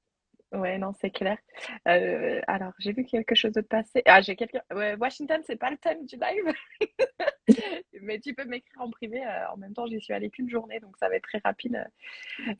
Ouais, 0.53 0.79
non, 0.79 0.93
c'est 1.01 1.11
clair. 1.11 1.39
Euh, 1.87 2.41
alors, 2.49 2.73
j'ai 2.81 2.93
vu 2.93 3.05
quelque 3.05 3.35
chose 3.37 3.53
de 3.53 3.61
passer. 3.61 4.03
Ah, 4.07 4.21
j'ai 4.21 4.35
quelqu'un. 4.35 4.63
Ouais, 4.75 4.97
Washington, 5.01 5.41
c'est 5.47 5.57
pas 5.57 5.71
le 5.71 5.77
thème 5.77 6.05
du 6.07 6.17
live, 6.17 6.53
mais 8.03 8.19
tu 8.19 8.35
peux 8.35 8.45
m'écrire 8.45 8.81
en 8.81 8.91
privé. 8.91 9.19
euh, 9.25 9.53
en 9.53 9.57
même 9.59 9.73
temps, 9.75 9.87
j'y 9.87 10.01
suis 10.01 10.13
allée 10.13 10.31
qu'une 10.31 10.51
journée, 10.51 10.81
donc 10.81 10.97
ça 10.99 11.09
va 11.09 11.17
être 11.17 11.23
très 11.29 11.41
rapide. 11.45 11.87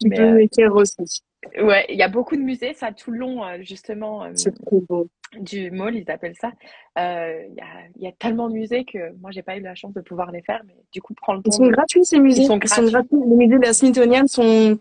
Tu 0.01 0.09
Mais 0.09 0.17
peux 0.17 0.23
euh, 0.23 0.33
m'écrire 0.35 0.75
aussi. 0.75 1.23
ouais, 1.61 1.85
il 1.89 1.97
y 1.97 2.03
a 2.03 2.09
beaucoup 2.09 2.37
de 2.37 2.43
musées, 2.43 2.75
ça, 2.75 2.93
tout 2.93 3.11
le 3.11 3.19
long, 3.19 3.43
justement, 3.63 4.31
C'est 4.37 4.55
trop 4.65 4.81
beau. 4.89 5.09
du 5.41 5.71
mall, 5.73 5.97
ils 5.97 6.09
appellent 6.11 6.37
ça. 6.41 6.53
Euh, 6.99 7.43
Il 7.49 7.55
y 7.57 7.61
a, 7.61 7.67
il 7.97 8.03
y 8.03 8.07
a 8.07 8.13
tellement 8.13 8.49
de 8.49 8.55
musées 8.55 8.85
que 8.85 9.13
moi, 9.21 9.33
j'ai 9.33 9.43
pas 9.43 9.57
eu 9.57 9.61
la 9.63 9.75
chance 9.75 9.95
de 9.95 10.01
pouvoir 10.01 10.31
les 10.31 10.43
faire, 10.43 10.63
mais 10.67 10.77
du 10.93 11.01
coup, 11.03 11.15
prends 11.15 11.35
le 11.35 11.41
Ils 11.41 11.51
temps 11.51 11.57
sont 11.57 11.67
de. 11.67 11.73
gratuits, 11.73 12.05
ces 12.05 12.17
Ils 12.17 12.23
musées. 12.23 12.45
sont 12.45 12.59
Ils 12.61 12.69
sont 12.69 12.85
gratuits. 12.85 13.17
Les 13.27 13.37
musées 13.37 13.59
de 13.59 13.65
la 13.65 13.73
Smithsonian 13.73 14.27
sont 14.29 14.79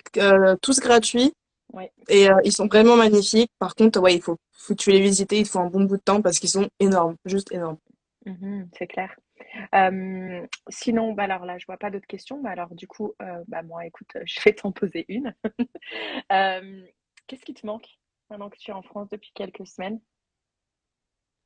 tous 0.61 0.79
gratuits 0.79 1.33
Ouais. 1.73 1.91
et 2.07 2.29
euh, 2.29 2.37
ils 2.43 2.51
sont 2.51 2.67
vraiment 2.67 2.95
magnifiques. 2.95 3.51
Par 3.59 3.75
contre, 3.75 3.99
ouais, 3.99 4.15
il 4.15 4.21
faut, 4.21 4.37
faut 4.53 4.73
que 4.73 4.81
tu 4.81 4.91
les 4.91 5.01
visites, 5.01 5.31
il 5.31 5.45
faut 5.45 5.59
un 5.59 5.67
bon 5.67 5.83
bout 5.83 5.97
de 5.97 6.01
temps 6.01 6.21
parce 6.21 6.39
qu'ils 6.39 6.49
sont 6.49 6.67
énormes, 6.79 7.15
juste 7.25 7.51
énormes. 7.51 7.77
Mhm, 8.25 8.69
c'est 8.77 8.87
clair. 8.87 9.15
Euh, 9.73 10.45
sinon, 10.69 11.13
bah 11.13 11.23
alors 11.23 11.45
là, 11.45 11.57
je 11.57 11.65
vois 11.65 11.77
pas 11.77 11.89
d'autres 11.89 12.07
questions. 12.07 12.41
Mais 12.41 12.49
alors, 12.49 12.73
du 12.73 12.87
coup, 12.87 13.13
euh, 13.21 13.43
bah 13.47 13.61
moi, 13.63 13.85
écoute, 13.85 14.09
je 14.25 14.39
vais 14.43 14.53
t'en 14.53 14.71
poser 14.71 15.05
une. 15.07 15.33
Qu'est-ce 17.27 17.45
qui 17.45 17.53
te 17.53 17.65
manque 17.65 17.87
maintenant 18.29 18.49
que 18.49 18.57
tu 18.57 18.71
es 18.71 18.73
en 18.73 18.81
France 18.81 19.09
depuis 19.09 19.31
quelques 19.33 19.67
semaines? 19.67 19.99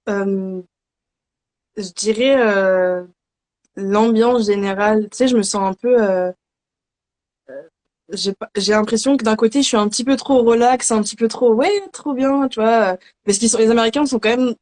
Je 0.07 1.91
dirais 1.93 3.05
l'ambiance 3.75 4.45
générale. 4.45 5.09
Tu 5.09 5.17
sais, 5.17 5.27
je 5.27 5.35
me 5.37 5.43
sens 5.43 5.63
un 5.63 5.73
peu. 5.73 6.33
J'ai 8.13 8.73
l'impression 8.73 9.17
que 9.17 9.23
d'un 9.23 9.35
côté, 9.35 9.61
je 9.61 9.67
suis 9.67 9.77
un 9.77 9.87
petit 9.89 10.03
peu 10.03 10.15
trop 10.15 10.43
relax, 10.43 10.91
un 10.91 11.01
petit 11.01 11.15
peu 11.15 11.27
trop 11.27 11.53
ouais, 11.53 11.81
trop 11.91 12.13
bien, 12.13 12.47
tu 12.47 12.59
vois. 12.61 12.97
Parce 13.25 13.37
qu'ils 13.37 13.49
sont, 13.49 13.57
les 13.57 13.69
Américains 13.71 14.05
sont 14.05 14.19
quand 14.19 14.29
même 14.29 14.55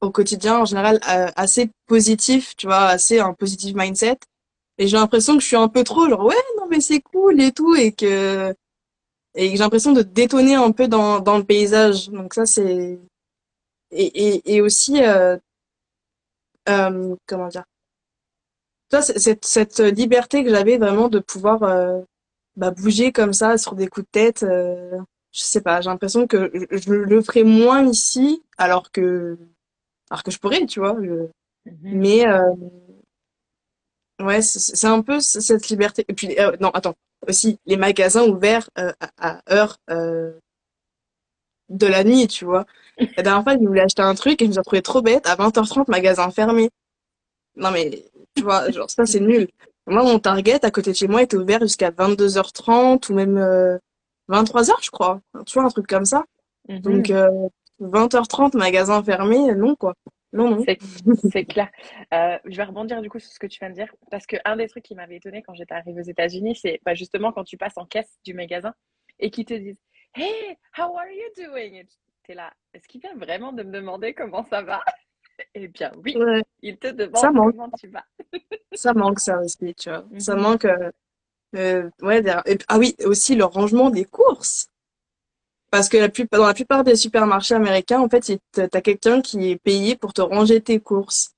au 0.00 0.10
quotidien 0.10 0.58
en 0.60 0.64
général 0.64 1.00
euh, 1.10 1.28
assez 1.36 1.70
positifs, 1.86 2.56
tu 2.56 2.66
vois, 2.66 2.86
assez 2.86 3.20
un 3.20 3.34
positive 3.34 3.76
mindset. 3.76 4.18
Et 4.78 4.88
j'ai 4.88 4.96
l'impression 4.98 5.36
que 5.36 5.42
je 5.42 5.46
suis 5.48 5.56
un 5.56 5.68
peu 5.68 5.84
trop 5.84 6.08
genre 6.08 6.24
ouais, 6.24 6.36
non 6.58 6.66
mais 6.70 6.80
c'est 6.80 7.00
cool 7.00 7.40
et 7.42 7.52
tout 7.52 7.74
et 7.76 7.92
que 7.92 8.54
et 9.36 9.50
j'ai 9.50 9.58
l'impression 9.58 9.92
de 9.92 10.02
détonner 10.02 10.54
un 10.56 10.72
peu 10.72 10.88
dans 10.88 11.20
dans 11.20 11.38
le 11.38 11.44
paysage. 11.44 12.10
Donc 12.10 12.34
ça 12.34 12.46
c'est 12.46 12.98
et 13.92 14.06
et 14.36 14.54
et 14.56 14.60
aussi 14.62 15.02
euh, 15.04 15.36
euh, 16.68 17.16
comment 17.26 17.48
dire? 17.48 17.64
C'est- 18.92 19.18
cette 19.18 19.44
cette 19.44 19.78
liberté 19.80 20.44
que 20.44 20.50
j'avais 20.50 20.78
vraiment 20.78 21.08
de 21.08 21.18
pouvoir 21.18 21.62
euh, 21.64 22.00
bah, 22.56 22.70
bouger 22.70 23.12
comme 23.12 23.32
ça 23.32 23.58
sur 23.58 23.74
des 23.74 23.88
coups 23.88 24.06
de 24.06 24.10
tête, 24.12 24.42
euh, 24.42 24.98
je 25.32 25.40
sais 25.42 25.60
pas, 25.62 25.80
j'ai 25.80 25.90
l'impression 25.90 26.26
que 26.26 26.50
je, 26.54 26.78
je 26.78 26.92
le 26.92 27.22
ferais 27.22 27.44
moins 27.44 27.84
ici, 27.86 28.42
alors 28.58 28.90
que, 28.92 29.38
alors 30.10 30.22
que 30.24 30.30
je 30.32 30.38
pourrais, 30.38 30.66
tu 30.66 30.80
vois. 30.80 30.96
je- 31.02 31.28
Mhm. 31.66 31.78
mais, 31.84 32.26
euh, 32.28 32.40
Ouais, 34.20 34.40
c'est 34.42 34.60
c'est 34.76 34.86
un 34.86 35.02
peu 35.02 35.20
cette 35.20 35.68
liberté. 35.68 36.04
Et 36.08 36.14
puis, 36.14 36.38
euh, 36.38 36.56
non, 36.60 36.70
attends. 36.70 36.94
Aussi, 37.28 37.58
les 37.66 37.76
magasins 37.76 38.24
ouverts 38.24 38.68
euh, 38.78 38.92
à, 39.18 39.38
à 39.38 39.54
heure 39.54 39.78
euh, 39.90 40.32
de 41.68 41.86
la 41.86 42.04
nuit, 42.04 42.26
tu 42.28 42.44
vois. 42.44 42.66
La 43.16 43.22
dernière 43.22 43.42
fois, 43.42 43.54
je 43.54 43.66
voulais 43.66 43.80
acheter 43.82 44.02
un 44.02 44.14
truc 44.14 44.40
et 44.42 44.44
je 44.44 44.48
me 44.48 44.52
suis 44.52 44.58
retrouvée 44.60 44.82
trop 44.82 45.02
bête. 45.02 45.26
À 45.26 45.36
20h30, 45.36 45.88
magasin 45.88 46.30
fermé. 46.30 46.70
Non, 47.56 47.70
mais, 47.72 48.04
tu 48.36 48.42
vois, 48.44 48.70
genre, 48.70 48.90
ça, 48.90 49.06
c'est 49.06 49.20
nul. 49.20 49.48
Moi, 49.86 50.02
mon 50.04 50.18
Target, 50.18 50.64
à 50.64 50.70
côté 50.70 50.92
de 50.92 50.96
chez 50.96 51.08
moi, 51.08 51.22
était 51.22 51.36
ouvert 51.36 51.60
jusqu'à 51.60 51.90
22h30 51.90 53.10
ou 53.10 53.14
même 53.14 53.36
euh, 53.36 53.78
23h, 54.28 54.72
je 54.82 54.90
crois. 54.90 55.20
Tu 55.46 55.54
vois, 55.58 55.64
un 55.64 55.70
truc 55.70 55.86
comme 55.86 56.04
ça. 56.04 56.24
Donc, 56.68 57.08
Mhm. 57.08 57.16
euh, 57.16 57.48
20h30, 57.80 58.54
magasin 58.56 59.02
fermé, 59.02 59.54
non, 59.54 59.74
quoi. 59.74 59.94
Non, 60.32 60.48
non. 60.48 60.64
C'est, 61.30 61.44
clair. 61.44 61.68
Euh, 62.14 62.38
je 62.46 62.56
vais 62.56 62.64
rebondir 62.64 63.02
du 63.02 63.10
coup 63.10 63.18
sur 63.18 63.30
ce 63.30 63.38
que 63.38 63.46
tu 63.46 63.58
viens 63.58 63.68
de 63.68 63.74
dire, 63.74 63.92
parce 64.10 64.24
que 64.26 64.36
un 64.46 64.56
des 64.56 64.66
trucs 64.68 64.84
qui 64.84 64.94
m'avait 64.94 65.16
étonné 65.16 65.42
quand 65.42 65.52
j'étais 65.54 65.74
arrivée 65.74 66.00
aux 66.00 66.04
États-Unis, 66.04 66.56
c'est 66.56 66.80
bah, 66.86 66.94
justement 66.94 67.32
quand 67.32 67.44
tu 67.44 67.58
passes 67.58 67.76
en 67.76 67.84
caisse 67.84 68.18
du 68.24 68.32
magasin 68.32 68.72
et 69.18 69.30
qu'ils 69.30 69.44
te 69.44 69.52
disent 69.54 69.76
Hey, 70.14 70.56
how 70.78 70.96
are 70.96 71.10
you 71.10 71.44
doing? 71.44 71.84
T'es 72.22 72.34
là, 72.34 72.50
est-ce 72.72 72.86
qu'il 72.88 73.00
vient 73.00 73.14
vraiment 73.16 73.52
de 73.52 73.62
me 73.62 73.72
demander 73.72 74.14
comment 74.14 74.46
ça 74.48 74.62
va? 74.62 74.80
Eh 75.54 75.68
bien, 75.68 75.92
oui, 76.04 76.16
Ouais, 76.16 76.42
il 76.62 76.78
te 76.78 76.88
ça 77.14 77.30
demande 77.30 77.34
manque. 77.34 77.54
comment 77.54 77.70
tu 77.70 77.88
vas. 77.88 78.04
Ça 78.74 78.94
manque, 78.94 79.20
ça 79.20 79.38
aussi, 79.40 79.74
tu 79.74 79.90
vois. 79.90 80.04
Ça 80.18 80.34
Mhm. 80.34 80.42
manque. 80.42 80.64
euh, 80.64 80.90
euh, 81.56 81.90
ouais, 82.02 82.22
et- 82.46 82.58
ah 82.68 82.78
oui, 82.78 82.96
aussi 83.04 83.34
le 83.36 83.44
rangement 83.44 83.90
des 83.90 84.04
courses. 84.06 84.68
Parce 85.70 85.88
que 85.88 85.96
la 85.96 86.08
plupart, 86.08 86.40
dans 86.40 86.46
la 86.46 86.54
plupart 86.54 86.84
des 86.84 86.96
supermarchés 86.96 87.54
américains, 87.54 88.00
en 88.00 88.08
fait, 88.08 88.38
t'as 88.52 88.80
quelqu'un 88.82 89.20
qui 89.22 89.50
est 89.50 89.56
payé 89.56 89.96
pour 89.96 90.12
te 90.12 90.20
ranger 90.20 90.60
tes 90.60 90.78
courses. 90.80 91.30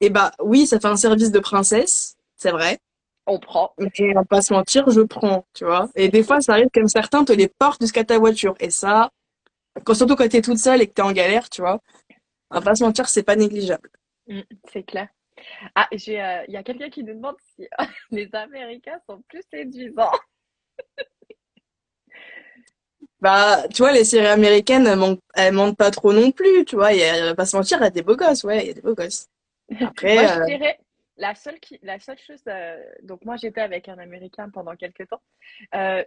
Et 0.00 0.10
bah 0.10 0.32
oui, 0.42 0.66
ça 0.66 0.80
fait 0.80 0.88
un 0.88 0.96
service 0.96 1.32
de 1.32 1.40
princesse, 1.40 2.16
c'est 2.36 2.50
vrai. 2.52 2.78
On 3.26 3.38
prend. 3.38 3.72
Mais 3.78 3.90
on 4.00 4.14
va 4.14 4.24
pas 4.24 4.42
se 4.42 4.52
mentir, 4.54 4.90
je 4.90 5.02
prends, 5.02 5.46
tu 5.54 5.64
vois. 5.64 5.90
Et 5.96 6.08
des 6.08 6.22
fois, 6.24 6.40
ça 6.40 6.52
arrive 6.54 6.68
comme 6.74 6.88
certains 6.88 7.24
te 7.24 7.32
les 7.32 7.48
portent 7.48 7.82
jusqu'à 7.82 8.04
ta 8.04 8.18
voiture. 8.18 8.54
Et 8.60 8.70
ça, 8.70 9.10
quand, 9.84 9.94
surtout 9.94 10.16
quand 10.16 10.28
t'es 10.28 10.42
toute 10.42 10.58
seule 10.58 10.82
et 10.82 10.86
que 10.88 10.92
t'es 10.94 11.02
en 11.02 11.12
galère, 11.12 11.48
tu 11.50 11.60
vois, 11.62 11.80
on 12.50 12.56
va 12.56 12.62
pas 12.62 12.74
se 12.74 12.84
mentir, 12.84 13.08
c'est 13.08 13.22
pas 13.22 13.36
négligeable. 13.36 13.90
Mm, 14.26 14.40
c'est 14.72 14.82
clair. 14.82 15.08
Ah, 15.74 15.88
j'ai, 15.92 16.22
euh, 16.22 16.44
il 16.48 16.54
y 16.54 16.56
a 16.56 16.62
quelqu'un 16.62 16.90
qui 16.90 17.04
nous 17.04 17.14
demande 17.14 17.36
si 17.54 17.68
les 18.10 18.28
Américains 18.34 19.00
sont 19.08 19.22
plus 19.28 19.42
séduisants. 19.50 20.12
Bah, 23.20 23.66
tu 23.74 23.82
vois, 23.82 23.90
les 23.90 24.04
séries 24.04 24.28
américaines, 24.28 24.86
elles 24.86 24.96
mentent, 24.96 25.20
elles 25.34 25.52
mentent 25.52 25.76
pas 25.76 25.90
trop 25.90 26.12
non 26.12 26.30
plus, 26.30 26.64
tu 26.64 26.76
vois. 26.76 26.92
Il 26.92 27.00
y 27.00 27.04
a, 27.04 27.24
on 27.24 27.26
va 27.26 27.34
pas 27.34 27.46
se 27.46 27.56
mentir, 27.56 27.78
il 27.78 27.82
y 27.82 27.86
a 27.86 27.90
des 27.90 28.02
beaux 28.02 28.14
gosses, 28.14 28.44
ouais, 28.44 28.62
il 28.62 28.68
y 28.68 28.70
a 28.70 28.74
des 28.74 28.80
beaux 28.80 28.94
gosses. 28.94 29.28
Après, 29.80 30.14
Moi, 30.14 30.26
je 30.26 30.40
euh, 30.40 30.44
dirais, 30.44 30.78
la 31.18 31.34
seule, 31.34 31.58
qui, 31.60 31.78
la 31.82 31.98
seule 31.98 32.18
chose, 32.18 32.42
euh, 32.46 32.80
donc 33.02 33.24
moi 33.24 33.36
j'étais 33.36 33.60
avec 33.60 33.88
un 33.88 33.98
Américain 33.98 34.48
pendant 34.50 34.76
quelques 34.76 35.08
temps, 35.08 35.22
euh, 35.74 36.04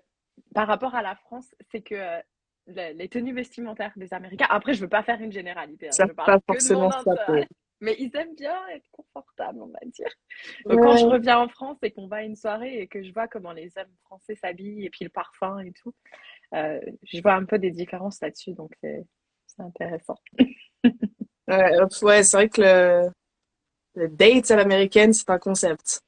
par 0.56 0.68
rapport 0.68 0.96
à 0.96 1.02
la 1.02 1.16
France, 1.16 1.54
c'est 1.72 1.82
que 1.82 1.96
euh, 1.96 2.20
le- 2.67 2.93
les 2.93 3.10
tenues 3.10 3.34
vestimentaires 3.34 3.93
des 3.95 4.13
Américains, 4.13 4.47
après 4.50 4.74
je 4.74 4.82
veux 4.82 4.89
pas 4.89 5.04
faire 5.04 5.19
une 5.21 5.32
généralité, 5.32 5.88
hein, 5.88 5.91
ça 5.91 6.06
je 6.08 6.13
parle 6.13 6.28
pas 6.28 6.38
de 6.38 6.43
forcément 6.47 6.91
ça 6.91 7.15
peut. 7.26 7.43
mais 7.80 7.95
ils 8.00 8.15
aiment 8.15 8.36
bien 8.36 8.67
être 8.69 8.86
confortables, 8.91 9.62
on 9.62 9.67
va 9.67 9.80
dire. 9.86 10.10
Donc 10.65 10.80
quand 10.82 10.95
je 10.97 11.06
reviens 11.06 11.39
en 11.39 11.50
France 11.50 11.78
et 11.82 11.91
qu'on 11.91 12.08
va 12.08 12.17
à 12.17 12.21
une 12.24 12.36
soirée 12.36 12.82
et 12.82 12.88
que 12.88 13.02
je 13.04 13.12
vois 13.12 13.28
comment 13.28 13.52
les 13.54 13.71
hommes 13.78 13.93
français 14.06 14.36
s'habillent 14.36 14.86
et 14.86 14.89
puis 14.89 15.04
le 15.04 15.10
parfum 15.10 15.60
et 15.60 15.71
tout, 15.71 15.93
euh, 16.54 16.80
je 17.04 17.21
vois 17.21 17.34
un 17.34 17.45
peu 17.45 17.58
des 17.58 17.71
différences 17.71 18.21
là-dessus, 18.21 18.54
donc 18.54 18.71
c'est 18.82 19.06
intéressant. 19.60 20.17
ouais, 21.47 22.24
c'est 22.24 22.38
vrai 22.38 22.50
que 22.50 22.62
le, 22.62 23.10
le 23.95 24.08
date 24.10 24.52
à 24.52 24.56
l'américaine, 24.56 25.13
c'est 25.13 25.30
un 25.30 25.39
concept. 25.39 26.02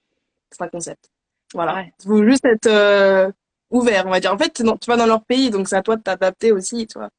C'est 0.51 0.61
un 0.63 0.69
concept. 0.69 1.09
Voilà. 1.53 1.75
Ouais. 1.75 1.93
Il 1.99 2.07
faut 2.07 2.23
juste 2.23 2.45
être 2.45 2.67
euh, 2.67 3.31
ouvert, 3.73 4.05
on 4.05 4.12
va 4.12 4.19
dire. 4.19 4.33
En 4.33 4.38
fait, 4.38 4.53
tu 4.53 4.63
vas 4.63 4.97
dans 4.97 5.05
leur 5.05 5.23
pays, 5.25 5.49
donc 5.49 5.67
c'est 5.67 5.75
à 5.75 5.81
toi 5.81 5.97
de 5.97 6.01
t'adapter 6.03 6.51
aussi, 6.51 6.88
tu 6.88 6.97
vois. 6.97 7.09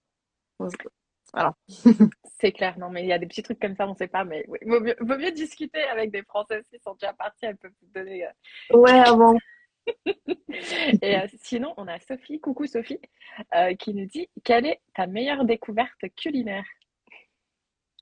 Voilà. 1.33 1.53
C'est 2.41 2.53
clair, 2.53 2.79
non, 2.79 2.91
mais 2.91 3.03
il 3.03 3.09
y 3.09 3.13
a 3.13 3.19
des 3.19 3.27
petits 3.27 3.43
trucs 3.43 3.59
comme 3.59 3.75
ça, 3.75 3.89
on 3.89 3.95
sait 3.95 4.07
pas, 4.07 4.25
mais 4.25 4.45
oui, 4.49 4.59
vaut 4.67 4.81
mieux, 4.81 4.95
vaut 5.01 5.17
mieux 5.17 5.33
discuter 5.33 5.83
avec 5.85 6.11
des 6.11 6.23
Françaises 6.23 6.65
qui 6.71 6.79
sont 6.79 6.93
déjà 6.95 7.13
partis, 7.13 7.47
elles 7.47 7.57
peuvent 7.57 7.73
vous 7.81 7.89
donner. 7.93 8.27
euh. 8.27 8.77
Ouais, 8.77 8.91
avant. 9.01 9.37
Et 11.03 11.17
euh, 11.17 11.27
sinon, 11.43 11.75
on 11.77 11.89
a 11.89 11.99
Sophie, 12.01 12.41
coucou 12.41 12.67
Sophie, 12.67 13.01
euh, 13.55 13.75
qui 13.75 13.95
nous 13.95 14.07
dit 14.07 14.29
quelle 14.45 14.67
est 14.67 14.81
ta 14.95 15.07
meilleure 15.07 15.45
découverte 15.45 15.99
culinaire? 16.17 16.65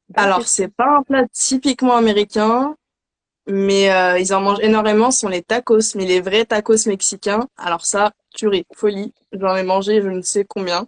Bonne 0.09 0.25
Alors, 0.25 0.47
c'est 0.47 0.69
pas 0.75 0.99
un 0.99 1.03
plat 1.03 1.27
typiquement 1.29 1.97
américain, 1.97 2.77
mais 3.47 3.91
euh, 3.91 4.19
ils 4.19 4.33
en 4.35 4.41
mangent 4.41 4.61
énormément, 4.61 5.11
ce 5.11 5.21
sont 5.21 5.29
les 5.29 5.43
tacos, 5.43 5.95
mais 5.95 6.05
les 6.05 6.21
vrais 6.21 6.45
tacos 6.45 6.87
mexicains. 6.87 7.49
Alors 7.57 7.85
ça, 7.85 8.13
tuerie, 8.35 8.65
folie. 8.75 9.13
J'en 9.33 9.57
ai 9.57 9.63
mangé 9.63 10.01
je 10.03 10.09
ne 10.09 10.23
sais 10.23 10.45
combien. 10.45 10.87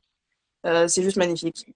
Euh, 0.66 0.88
c'est 0.88 1.02
juste 1.02 1.16
magnifique. 1.16 1.66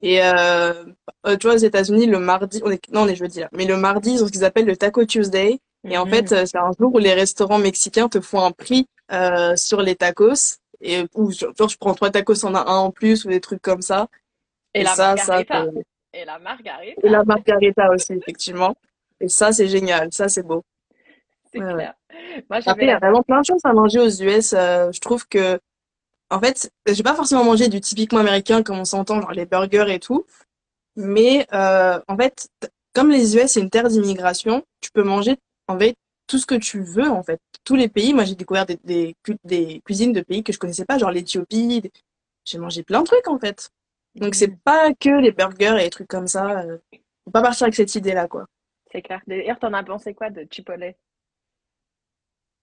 Et 0.00 0.22
euh, 0.22 0.84
euh, 1.26 1.36
tu 1.36 1.46
vois, 1.46 1.54
aux 1.54 1.58
États-Unis, 1.58 2.06
le 2.06 2.18
mardi, 2.18 2.60
on 2.64 2.70
est, 2.70 2.80
non, 2.92 3.02
on 3.02 3.08
est 3.08 3.16
jeudi 3.16 3.40
là, 3.40 3.48
mais 3.52 3.64
le 3.64 3.76
mardi, 3.76 4.12
ils 4.12 4.22
ont 4.22 4.26
ce 4.26 4.32
qu'ils 4.32 4.44
appellent 4.44 4.66
le 4.66 4.76
Taco 4.76 5.04
Tuesday. 5.04 5.58
Et 5.88 5.96
en 5.96 6.06
fait, 6.06 6.32
euh, 6.32 6.44
c'est 6.44 6.58
un 6.58 6.70
jour 6.78 6.94
où 6.94 6.98
les 6.98 7.14
restaurants 7.14 7.58
mexicains 7.58 8.08
te 8.08 8.20
font 8.20 8.40
un 8.44 8.50
prix 8.50 8.86
euh, 9.12 9.56
sur 9.56 9.80
les 9.80 9.96
tacos. 9.96 10.58
Et 10.80 11.04
ou 11.14 11.32
genre, 11.32 11.68
je 11.68 11.76
prends 11.76 11.94
trois 11.94 12.10
tacos, 12.10 12.44
on 12.44 12.54
a 12.54 12.60
un 12.60 12.76
en 12.76 12.90
plus, 12.90 13.24
ou 13.24 13.28
des 13.28 13.40
trucs 13.40 13.62
comme 13.62 13.82
ça. 13.82 14.08
Et 14.74 14.80
Et 14.80 14.82
la 14.84 14.94
ça, 14.94 15.16
ça, 15.16 15.36
margarita. 15.36 15.66
Et 16.12 16.24
la 16.24 16.36
et 16.36 16.40
margarita, 16.40 17.00
la 17.08 17.24
margarita 17.24 17.90
aussi, 17.90 18.12
effectivement. 18.12 18.76
Et 19.20 19.28
ça, 19.28 19.52
c'est 19.52 19.68
génial. 19.68 20.08
Ça, 20.12 20.28
c'est 20.28 20.42
beau. 20.42 20.64
c'est 21.52 21.60
Ouais, 21.60 21.66
ouais. 21.66 21.74
clair. 21.74 21.94
Moi, 22.50 22.60
Après, 22.66 22.86
il 22.86 22.88
y 22.88 22.92
a 22.92 22.98
vraiment 22.98 23.22
plein 23.22 23.40
de 23.40 23.46
choses 23.46 23.60
à 23.64 23.72
manger 23.72 24.00
aux 24.00 24.08
US. 24.10 24.54
euh, 24.54 24.90
je 24.92 25.00
trouve 25.00 25.26
que, 25.28 25.60
en 26.30 26.40
fait, 26.40 26.70
j'ai 26.88 27.02
pas 27.02 27.14
forcément 27.14 27.44
mangé 27.44 27.68
du 27.68 27.80
typiquement 27.80 28.20
américain 28.20 28.62
comme 28.62 28.78
on 28.80 28.84
s'entend, 28.84 29.20
genre 29.20 29.32
les 29.32 29.46
burgers 29.46 29.86
et 29.94 30.00
tout. 30.00 30.26
Mais 30.96 31.46
euh, 31.54 32.00
en 32.08 32.16
fait, 32.16 32.48
comme 32.94 33.10
les 33.10 33.36
US, 33.36 33.52
c'est 33.52 33.60
une 33.60 33.70
terre 33.70 33.88
d'immigration, 33.88 34.64
tu 34.80 34.90
peux 34.92 35.02
manger 35.04 35.36
en 35.68 35.78
fait 35.78 35.94
tout 36.26 36.38
ce 36.38 36.46
que 36.46 36.54
tu 36.56 36.82
veux, 36.82 37.08
en 37.10 37.22
fait. 37.22 37.40
Tous 37.64 37.76
les 37.76 37.88
pays, 37.88 38.14
moi 38.14 38.24
j'ai 38.24 38.34
découvert 38.34 38.66
des, 38.66 38.78
des, 38.84 39.16
cu- 39.24 39.38
des 39.44 39.80
cuisines 39.84 40.12
de 40.12 40.20
pays 40.22 40.42
que 40.44 40.52
je 40.52 40.58
connaissais 40.58 40.84
pas, 40.84 40.98
genre 40.98 41.10
l'Éthiopie. 41.10 41.80
des- 41.82 41.92
J'ai 42.44 42.58
mangé 42.58 42.82
plein 42.82 43.00
de 43.02 43.06
trucs, 43.06 43.28
en 43.28 43.38
fait. 43.38 43.70
Donc 44.16 44.34
c'est 44.34 44.48
Mhm. 44.48 44.56
pas 44.64 44.92
que 44.94 45.10
les 45.20 45.32
burgers 45.32 45.76
et 45.80 45.84
les 45.84 45.90
trucs 45.90 46.08
comme 46.08 46.26
ça. 46.28 46.60
euh, 46.62 46.78
faut 47.24 47.30
pas 47.30 47.42
partir 47.42 47.64
avec 47.64 47.74
cette 47.76 47.94
idée-là, 47.94 48.28
quoi. 48.28 48.46
C'est 48.92 49.02
clair. 49.02 49.22
D'ailleurs, 49.26 49.58
t'en 49.58 49.72
as 49.72 49.82
pensé 49.84 50.14
quoi 50.14 50.30
de 50.30 50.46
Chipotle? 50.50 50.94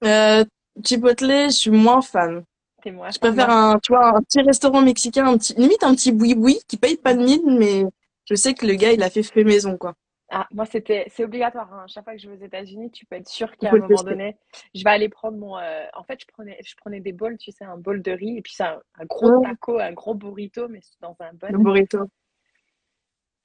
Euh, 0.03 0.43
Chipotle, 0.83 1.47
je 1.47 1.55
suis 1.55 1.71
moins 1.71 2.01
fan. 2.01 2.43
T'es 2.81 2.91
moi, 2.91 3.09
Je 3.09 3.19
préfère 3.19 3.49
un, 3.49 3.79
tu 3.79 3.93
vois, 3.93 4.17
un 4.17 4.21
petit 4.21 4.41
restaurant 4.41 4.81
mexicain, 4.81 5.27
un 5.27 5.37
petit, 5.37 5.53
limite 5.55 5.83
un 5.83 5.95
petit 5.95 6.11
boui-boui 6.11 6.59
qui 6.67 6.77
paye 6.77 6.97
pas 6.97 7.13
de 7.13 7.23
mine, 7.23 7.57
mais 7.57 7.85
je 8.25 8.35
sais 8.35 8.53
que 8.53 8.65
le 8.65 8.75
gars, 8.75 8.91
il 8.93 9.03
a 9.03 9.09
fait 9.09 9.23
fait 9.23 9.43
maison, 9.43 9.77
quoi. 9.77 9.95
Ah, 10.29 10.47
moi, 10.51 10.65
c'était, 10.65 11.05
c'est 11.09 11.23
obligatoire. 11.23 11.71
hein. 11.73 11.85
Chaque 11.87 12.03
fois 12.03 12.13
que 12.13 12.19
je 12.19 12.27
vais 12.29 12.35
aux 12.35 12.45
États-Unis, 12.45 12.91
tu 12.91 13.05
peux 13.05 13.15
être 13.15 13.29
sûr 13.29 13.55
qu'à 13.57 13.71
un 13.71 13.75
le 13.75 13.81
moment 13.81 13.87
tester. 13.87 14.11
donné, 14.11 14.37
je 14.73 14.83
vais 14.83 14.89
aller 14.89 15.07
prendre 15.09 15.37
mon. 15.37 15.57
euh, 15.57 15.85
En 15.93 16.03
fait, 16.03 16.19
je 16.19 16.25
prenais, 16.27 16.57
je 16.65 16.75
prenais 16.75 16.99
des 16.99 17.11
bols, 17.13 17.37
tu 17.37 17.51
sais, 17.51 17.63
un 17.63 17.77
bol 17.77 18.01
de 18.01 18.11
riz, 18.11 18.37
et 18.37 18.41
puis 18.41 18.53
c'est 18.55 18.63
un, 18.63 18.81
un 18.99 19.05
gros 19.05 19.29
taco, 19.41 19.79
un 19.79 19.93
gros 19.93 20.15
burrito, 20.15 20.67
mais 20.67 20.81
dans 20.99 21.15
un 21.19 21.31
le 21.47 21.57
bol. 21.57 21.57
burrito. 21.57 22.07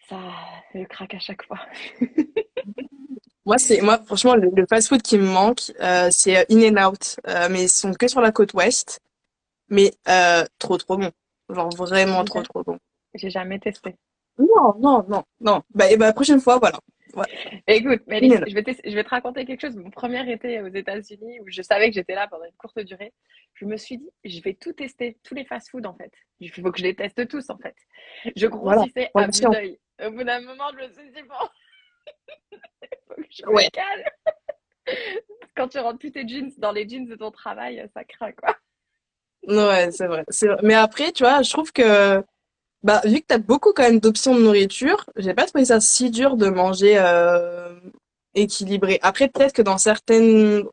Ça, 0.09 0.19
je 0.75 0.85
craque 0.85 1.15
à 1.15 1.19
chaque 1.21 1.45
fois. 1.45 1.61
Moi, 3.51 3.59
c'est, 3.59 3.81
moi, 3.81 3.99
franchement, 4.07 4.37
le, 4.37 4.49
le 4.55 4.65
fast-food 4.65 5.03
qui 5.03 5.19
me 5.19 5.25
manque, 5.27 5.73
euh, 5.81 6.07
c'est 6.13 6.37
euh, 6.39 6.45
In-N-Out. 6.53 7.19
Euh, 7.27 7.49
mais 7.51 7.65
ils 7.65 7.69
sont 7.69 7.93
que 7.93 8.07
sur 8.07 8.21
la 8.21 8.31
côte 8.31 8.55
ouest. 8.55 9.01
Mais, 9.69 9.91
euh, 10.09 10.45
trop, 10.61 10.79
trop 10.79 10.97
bon. 10.97 11.11
Genre, 11.53 11.69
vraiment 11.75 12.25
trop, 12.25 12.43
trop 12.43 12.63
bon. 12.63 12.79
J'ai 13.15 13.29
jamais 13.29 13.59
testé. 13.59 13.97
Non, 14.39 14.75
non, 14.79 15.05
non, 15.09 15.25
non. 15.41 15.63
Bah, 15.75 15.91
et 15.91 15.97
bah, 15.97 16.07
la 16.07 16.13
prochaine 16.13 16.41
fois, 16.41 16.59
voilà. 16.61 16.79
Ouais. 17.15 17.27
Écoute, 17.67 18.03
In-N-Out. 18.09 18.45
je 18.47 18.55
vais, 18.55 18.63
te, 18.63 18.71
je 18.89 18.95
vais 18.95 19.03
te 19.03 19.09
raconter 19.09 19.45
quelque 19.45 19.63
chose. 19.63 19.75
Mon 19.75 19.91
premier 19.91 20.31
été 20.31 20.61
aux 20.63 20.69
États-Unis, 20.69 21.41
où 21.41 21.45
je 21.49 21.61
savais 21.63 21.89
que 21.89 21.95
j'étais 21.97 22.15
là 22.15 22.29
pendant 22.31 22.45
une 22.45 22.53
courte 22.57 22.79
durée, 22.79 23.13
je 23.55 23.65
me 23.65 23.77
suis 23.77 23.99
dit, 23.99 24.11
je 24.25 24.41
vais 24.43 24.55
tout 24.55 24.73
tester, 24.75 25.19
tous 25.25 25.35
les 25.35 25.45
fast-foods 25.45 25.87
en 25.87 25.95
fait. 25.95 26.13
Il 26.39 26.53
faut 26.53 26.71
que 26.71 26.79
je 26.79 26.85
les 26.85 26.95
teste 26.95 27.27
tous 27.27 27.51
en 27.51 27.59
fait. 27.59 27.75
Je 28.37 28.47
Voilà. 28.47 28.77
grossissais 28.77 29.11
à 29.13 29.19
vue 29.23 29.25
Ambition. 29.25 29.51
d'œil. 29.51 29.81
Au 30.07 30.11
bout 30.13 30.23
d'un 30.23 30.41
moment, 30.41 30.69
je 30.73 30.87
me 30.87 30.93
suis 30.93 31.11
dit, 31.13 31.23
bon, 31.29 31.49
faut 33.09 33.15
que 33.15 33.23
je 33.31 33.45
me 33.47 33.53
Ouais. 33.53 33.71
calme. 33.71 34.05
Quand 35.57 35.69
tu 35.69 35.79
rentres 35.79 35.99
plus 35.99 36.13
tes 36.13 36.27
jeans 36.27 36.53
dans 36.59 36.73
les 36.73 36.89
jeans 36.89 37.07
de 37.07 37.17
ton 37.17 37.31
travail, 37.31 37.89
ça 37.95 38.05
craint 38.05 38.33
quoi. 38.33 38.57
Ouais, 39.47 39.91
c'est 39.91 40.07
vrai. 40.07 40.25
Mais 40.63 40.75
après, 40.75 41.13
tu 41.13 41.23
vois, 41.23 41.43
je 41.43 41.51
trouve 41.51 41.73
que, 41.73 42.23
bah, 42.83 43.01
vu 43.05 43.21
que 43.21 43.27
t'as 43.27 43.39
beaucoup 43.39 43.73
quand 43.73 43.83
même 43.83 44.01
d'options 44.01 44.35
de 44.35 44.43
nourriture, 44.43 45.09
j'ai 45.17 45.35
pas 45.35 45.47
trouvé 45.47 45.65
ça 45.65 45.81
si 45.81 46.11
dur 46.11 46.37
de 46.37 46.49
manger, 46.49 46.99
euh, 46.99 47.79
équilibré. 48.35 48.99
Après, 49.03 49.29
peut-être 49.29 49.55
que 49.55 49.63
dans 49.63 49.79
certaines, 49.79 50.65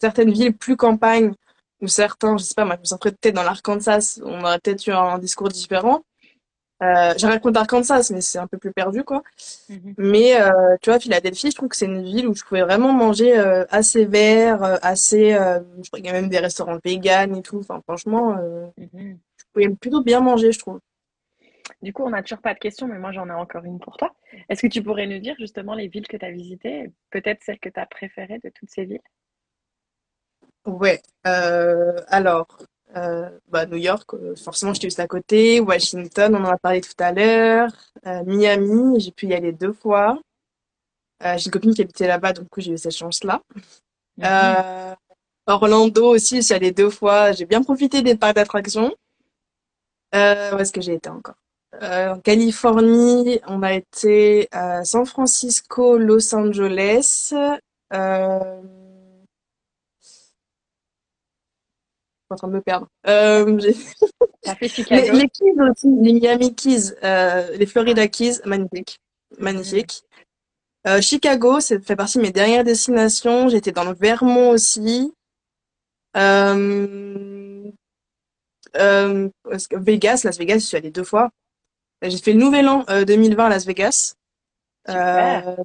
certaines 0.00 0.32
villes 0.32 0.56
plus 0.56 0.76
campagne, 0.76 1.32
ou 1.80 1.86
certains, 1.86 2.36
je 2.38 2.44
sais 2.44 2.54
pas, 2.54 2.64
moi, 2.64 2.74
je 2.76 2.80
me 2.80 2.84
sentirais 2.86 3.12
peut-être 3.12 3.34
dans 3.36 3.44
l'Arkansas, 3.44 4.18
on 4.24 4.42
aurait 4.42 4.58
peut-être 4.58 4.86
eu 4.86 4.92
un 4.92 5.18
discours 5.18 5.48
différent. 5.48 6.02
Euh, 6.80 7.12
J'aurais 7.18 7.40
contre 7.40 7.58
Arkansas, 7.60 8.10
mais 8.12 8.20
c'est 8.20 8.38
un 8.38 8.46
peu 8.46 8.56
plus 8.58 8.72
perdu, 8.72 9.02
quoi. 9.02 9.22
Mhm. 9.68 9.94
Mais 9.98 10.40
euh, 10.40 10.76
tu 10.80 10.90
vois, 10.90 11.00
Philadelphie, 11.00 11.50
je 11.50 11.56
trouve 11.56 11.68
que 11.68 11.76
c'est 11.76 11.86
une 11.86 12.02
ville 12.04 12.28
où 12.28 12.34
je 12.34 12.44
pouvais 12.44 12.62
vraiment 12.62 12.92
manger 12.92 13.36
euh, 13.38 13.64
assez 13.70 14.04
vert, 14.04 14.62
euh, 14.62 14.76
assez. 14.82 15.30
je 15.32 15.88
crois 15.88 15.98
qu'il 15.98 16.06
y 16.06 16.10
a 16.10 16.12
même 16.12 16.28
des 16.28 16.38
restaurants 16.38 16.78
véganes 16.84 17.36
et 17.36 17.42
tout. 17.42 17.58
Enfin, 17.58 17.80
franchement, 17.82 18.36
Mhm. 18.76 19.18
je 19.36 19.44
pouvais 19.52 19.68
plutôt 19.74 20.02
bien 20.02 20.20
manger, 20.20 20.52
je 20.52 20.58
trouve. 20.60 20.80
Du 21.82 21.92
coup, 21.92 22.02
on 22.04 22.10
n'a 22.10 22.22
toujours 22.22 22.40
pas 22.42 22.54
de 22.54 22.58
questions, 22.58 22.86
mais 22.88 22.98
moi 22.98 23.12
j'en 23.12 23.28
ai 23.28 23.32
encore 23.32 23.64
une 23.64 23.78
pour 23.78 23.96
toi. 23.96 24.14
Est-ce 24.48 24.62
que 24.62 24.66
tu 24.68 24.82
pourrais 24.82 25.06
nous 25.06 25.18
dire 25.18 25.34
justement 25.38 25.74
les 25.74 25.88
villes 25.88 26.06
que 26.08 26.16
tu 26.16 26.24
as 26.24 26.30
visitées, 26.30 26.90
peut-être 27.10 27.42
celles 27.42 27.58
que 27.58 27.68
tu 27.68 27.78
as 27.80 27.86
préférées 27.86 28.38
de 28.42 28.50
toutes 28.54 28.70
ces 28.70 28.84
villes? 28.84 29.00
Ouais. 30.66 31.00
Alors, 31.24 32.46
euh, 32.96 33.28
bah, 33.48 33.66
New 33.66 33.76
York, 33.76 34.14
euh, 34.14 34.34
forcément, 34.36 34.72
j'étais 34.72 34.86
juste 34.86 35.00
à 35.00 35.06
côté. 35.06 35.60
Washington, 35.60 36.34
on 36.34 36.44
en 36.44 36.50
a 36.50 36.58
parlé 36.58 36.80
tout 36.80 36.92
à 36.98 37.12
l'heure. 37.12 37.70
Euh, 38.06 38.22
Miami, 38.24 39.00
j'ai 39.00 39.10
pu 39.10 39.26
y 39.26 39.34
aller 39.34 39.52
deux 39.52 39.72
fois. 39.72 40.18
Euh, 41.24 41.36
j'ai 41.36 41.46
une 41.46 41.52
copine 41.52 41.74
qui 41.74 41.82
habitait 41.82 42.06
là-bas, 42.06 42.32
donc 42.32 42.44
du 42.44 42.50
coup, 42.50 42.60
j'ai 42.60 42.72
eu 42.72 42.78
cette 42.78 42.96
chance-là. 42.96 43.42
Mhm. 44.16 44.24
Euh, 44.24 44.94
Orlando 45.46 46.14
aussi, 46.14 46.36
j'y 46.36 46.42
suis 46.42 46.54
allée 46.54 46.72
deux 46.72 46.90
fois. 46.90 47.32
J'ai 47.32 47.44
bien 47.44 47.62
profité 47.62 48.02
des 48.02 48.16
parcs 48.16 48.36
d'attractions. 48.36 48.94
Euh, 50.14 50.54
où 50.54 50.58
est-ce 50.58 50.72
que 50.72 50.80
j'ai 50.80 50.94
été 50.94 51.08
encore? 51.10 51.36
Euh, 51.82 52.14
en 52.14 52.20
Californie, 52.20 53.40
on 53.46 53.62
a 53.62 53.74
été 53.74 54.48
à 54.50 54.84
San 54.84 55.04
Francisco, 55.04 55.98
Los 55.98 56.34
Angeles. 56.34 57.32
Euh, 57.92 58.60
suis 62.28 62.34
en 62.34 62.36
train 62.36 62.48
de 62.48 62.54
me 62.54 62.60
perdre. 62.60 62.88
Euh, 63.06 63.58
fait 64.44 64.56
les, 64.60 64.68
Chicago? 64.68 65.18
les 65.18 65.28
Keys 65.28 65.54
aussi, 65.70 65.88
les 66.02 66.12
Miami 66.12 66.54
Keys, 66.54 66.94
euh, 67.02 67.56
les 67.56 67.66
Florida 67.66 68.06
Keys, 68.08 68.40
magnifique, 68.44 69.00
magnifique. 69.38 70.02
Euh, 70.86 71.00
Chicago, 71.00 71.60
ça 71.60 71.80
fait 71.80 71.96
partie 71.96 72.18
de 72.18 72.22
mes 72.22 72.30
dernières 72.32 72.64
destinations. 72.64 73.48
J'étais 73.48 73.72
dans 73.72 73.84
le 73.84 73.94
Vermont 73.94 74.50
aussi. 74.50 75.12
Vegas, 79.72 80.20
Las 80.24 80.38
Vegas, 80.38 80.58
je 80.58 80.66
suis 80.66 80.76
allée 80.76 80.90
deux 80.90 81.04
fois. 81.04 81.30
J'ai 82.02 82.18
fait 82.18 82.32
le 82.32 82.40
Nouvel 82.40 82.68
An 82.68 82.84
euh, 82.90 83.04
2020 83.04 83.46
à 83.46 83.48
Las 83.48 83.66
Vegas. 83.66 84.14
Super. 84.86 85.56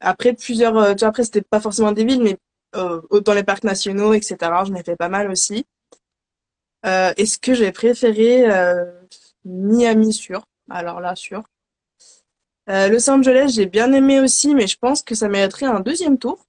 Après 0.00 0.34
plusieurs, 0.34 0.94
tu 0.94 1.00
vois, 1.00 1.08
après 1.08 1.24
c'était 1.24 1.40
pas 1.40 1.60
forcément 1.60 1.92
des 1.92 2.04
villes, 2.04 2.22
mais 2.22 2.36
dans 2.72 3.34
les 3.34 3.44
parcs 3.44 3.64
nationaux, 3.64 4.12
etc. 4.14 4.64
J'en 4.64 4.74
ai 4.74 4.82
fait 4.82 4.96
pas 4.96 5.08
mal 5.08 5.30
aussi. 5.30 5.66
Euh, 6.84 7.12
est-ce 7.16 7.38
que 7.38 7.54
j'ai 7.54 7.72
préféré 7.72 8.50
euh, 8.50 8.84
Miami 9.44 10.12
sûr? 10.12 10.46
Alors 10.70 11.00
là, 11.00 11.16
sûr. 11.16 11.42
Euh, 12.68 12.88
Los 12.88 13.08
Angeles, 13.08 13.52
j'ai 13.54 13.66
bien 13.66 13.92
aimé 13.92 14.20
aussi, 14.20 14.54
mais 14.54 14.66
je 14.66 14.76
pense 14.78 15.02
que 15.02 15.14
ça 15.14 15.28
mériterait 15.28 15.66
un 15.66 15.80
deuxième 15.80 16.18
tour. 16.18 16.46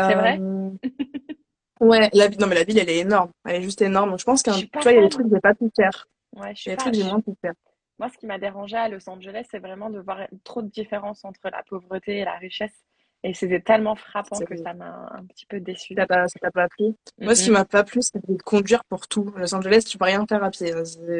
C'est 0.00 0.14
vrai? 0.14 0.38
Euh, 0.38 0.70
ouais, 1.80 2.10
la 2.12 2.28
ville, 2.28 2.40
non 2.40 2.46
mais 2.46 2.54
la 2.54 2.64
ville, 2.64 2.78
elle 2.78 2.88
est 2.88 2.98
énorme. 2.98 3.30
Elle 3.44 3.56
est 3.56 3.62
juste 3.62 3.82
énorme. 3.82 4.10
Donc 4.10 4.20
je 4.20 4.24
pense 4.24 4.42
Je 4.42 4.50
qu'un, 4.50 4.58
suis 4.58 4.66
tu 4.66 4.70
pas 4.70 4.82
vois, 4.82 4.92
il 4.92 4.96
y 4.96 4.98
a 4.98 5.02
des 5.02 5.08
trucs 5.08 5.26
que 5.28 5.34
j'ai 5.34 5.40
pas 5.40 5.54
pu 5.54 5.70
faire. 5.74 6.06
Ouais, 6.36 6.54
je 6.54 6.60
Il 6.64 6.70
y 6.70 6.70
suis 6.70 6.70
a 6.72 6.76
des 6.76 6.76
pas. 6.76 6.82
trucs 6.82 6.92
que 6.94 6.98
j'ai 6.98 7.04
je- 7.04 7.08
moins 7.08 7.20
pu 7.20 7.32
faire. 7.40 7.54
Moi, 7.98 8.08
ce 8.08 8.18
qui 8.18 8.26
m'a 8.26 8.38
dérangé 8.38 8.76
à 8.76 8.88
Los 8.88 9.08
Angeles, 9.08 9.44
c'est 9.50 9.58
vraiment 9.58 9.90
de 9.90 10.00
voir 10.00 10.26
trop 10.44 10.62
de 10.62 10.68
différence 10.68 11.24
entre 11.24 11.50
la 11.50 11.62
pauvreté 11.62 12.18
et 12.18 12.24
la 12.24 12.36
richesse. 12.36 12.84
Et 13.24 13.34
c'était 13.34 13.60
tellement 13.60 13.94
frappant 13.94 14.40
que 14.40 14.56
ça 14.56 14.74
m'a 14.74 15.08
un 15.12 15.24
petit 15.26 15.46
peu 15.46 15.60
déçue. 15.60 15.94
Ça 15.94 16.06
t'a, 16.06 16.50
pas 16.50 16.68
plu? 16.68 16.94
Moi, 17.20 17.36
ce 17.36 17.44
qui 17.44 17.50
m'a 17.50 17.64
pas 17.64 17.84
plu, 17.84 18.00
c'est 18.02 18.18
de 18.26 18.42
conduire 18.42 18.84
pour 18.84 19.06
tout. 19.06 19.32
Los 19.36 19.54
Angeles, 19.54 19.84
tu 19.88 19.96
peux 19.96 20.06
rien 20.06 20.26
faire 20.26 20.42
à 20.42 20.50
pied. 20.50 20.72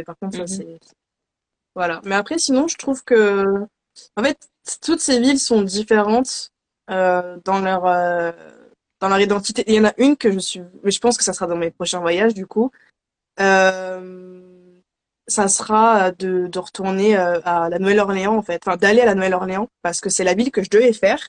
Par 0.05 0.19
contre, 0.19 0.37
ça, 0.37 0.47
c'est, 0.49 0.79
voilà. 1.75 2.01
Mais 2.05 2.15
après, 2.15 2.39
sinon, 2.39 2.67
je 2.67 2.77
trouve 2.77 3.05
que, 3.05 3.67
en 4.17 4.23
fait, 4.23 4.49
toutes 4.81 5.01
ces 5.01 5.21
villes 5.21 5.39
sont 5.39 5.63
différentes, 5.63 6.51
euh, 6.91 7.39
dans 7.45 7.61
leur, 7.61 7.87
euh, 7.87 8.33
dans 9.01 9.09
leur 9.09 9.21
identité. 9.21 9.65
Il 9.69 9.75
y 9.75 9.81
en 9.81 9.85
a 9.85 9.95
une 9.99 10.17
que 10.17 10.33
je 10.33 10.39
suis, 10.39 10.63
mais 10.83 10.91
je 10.91 11.01
pense 11.01 11.17
que 11.17 11.25
ça 11.25 11.33
sera 11.33 11.47
dans 11.47 11.57
mes 11.57 11.71
prochains 11.71 12.01
voyages, 12.01 12.35
du 12.35 12.47
coup. 12.47 12.71
Euh, 13.41 14.42
ça 15.29 15.49
sera 15.49 16.11
de, 16.13 16.47
de 16.49 16.59
retourner 16.59 17.17
euh, 17.17 17.41
à 17.45 17.69
la 17.69 17.79
Nouvelle-Orléans, 17.79 18.37
en 18.37 18.43
fait. 18.43 18.61
Enfin, 18.67 18.77
d'aller 18.77 19.01
à 19.01 19.07
la 19.07 19.15
Nouvelle-Orléans, 19.15 19.69
parce 19.83 20.01
que 20.01 20.11
c'est 20.11 20.25
la 20.25 20.35
ville 20.35 20.51
que 20.51 20.63
je 20.63 20.71
devais 20.71 20.93
faire. 20.93 21.29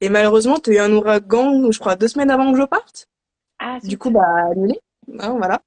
Et 0.00 0.08
malheureusement, 0.08 0.58
tu 0.58 0.70
as 0.70 0.74
eu 0.74 0.78
un 0.78 0.92
ouragan, 0.92 1.70
je 1.70 1.78
crois, 1.78 1.96
deux 1.96 2.08
semaines 2.08 2.30
avant 2.30 2.52
que 2.52 2.58
je 2.58 2.64
parte. 2.64 3.06
Ah, 3.58 3.78
Du 3.82 3.98
coup, 3.98 4.10
bah, 4.10 4.22
annulé. 4.50 4.80
Hein, 5.18 5.34
voilà. 5.38 5.60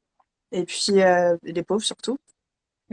Et 0.52 0.64
puis, 0.64 1.02
euh, 1.02 1.36
les 1.44 1.64
pauvres 1.64 1.84
surtout. 1.84 2.18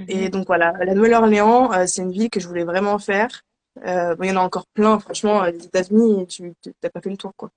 Et 0.08 0.24
Mhm. 0.24 0.28
donc, 0.30 0.46
voilà, 0.46 0.72
la 0.84 0.94
Nouvelle-Orléans, 0.94 1.72
euh, 1.72 1.86
c'est 1.86 2.02
une 2.02 2.12
ville 2.12 2.28
que 2.30 2.40
je 2.40 2.48
voulais 2.48 2.64
vraiment 2.64 2.98
faire. 2.98 3.42
Euh, 3.86 4.14
bon, 4.16 4.24
il 4.24 4.28
y 4.30 4.32
en 4.32 4.36
a 4.36 4.40
encore 4.44 4.66
plein, 4.74 4.98
franchement, 4.98 5.42
euh, 5.44 5.50
les 5.50 5.64
États-Unis, 5.64 6.26
tu 6.26 6.52
t'as 6.80 6.90
pas 6.90 7.00
fait 7.00 7.10
le 7.10 7.16
tour, 7.16 7.32
quoi. 7.36 7.50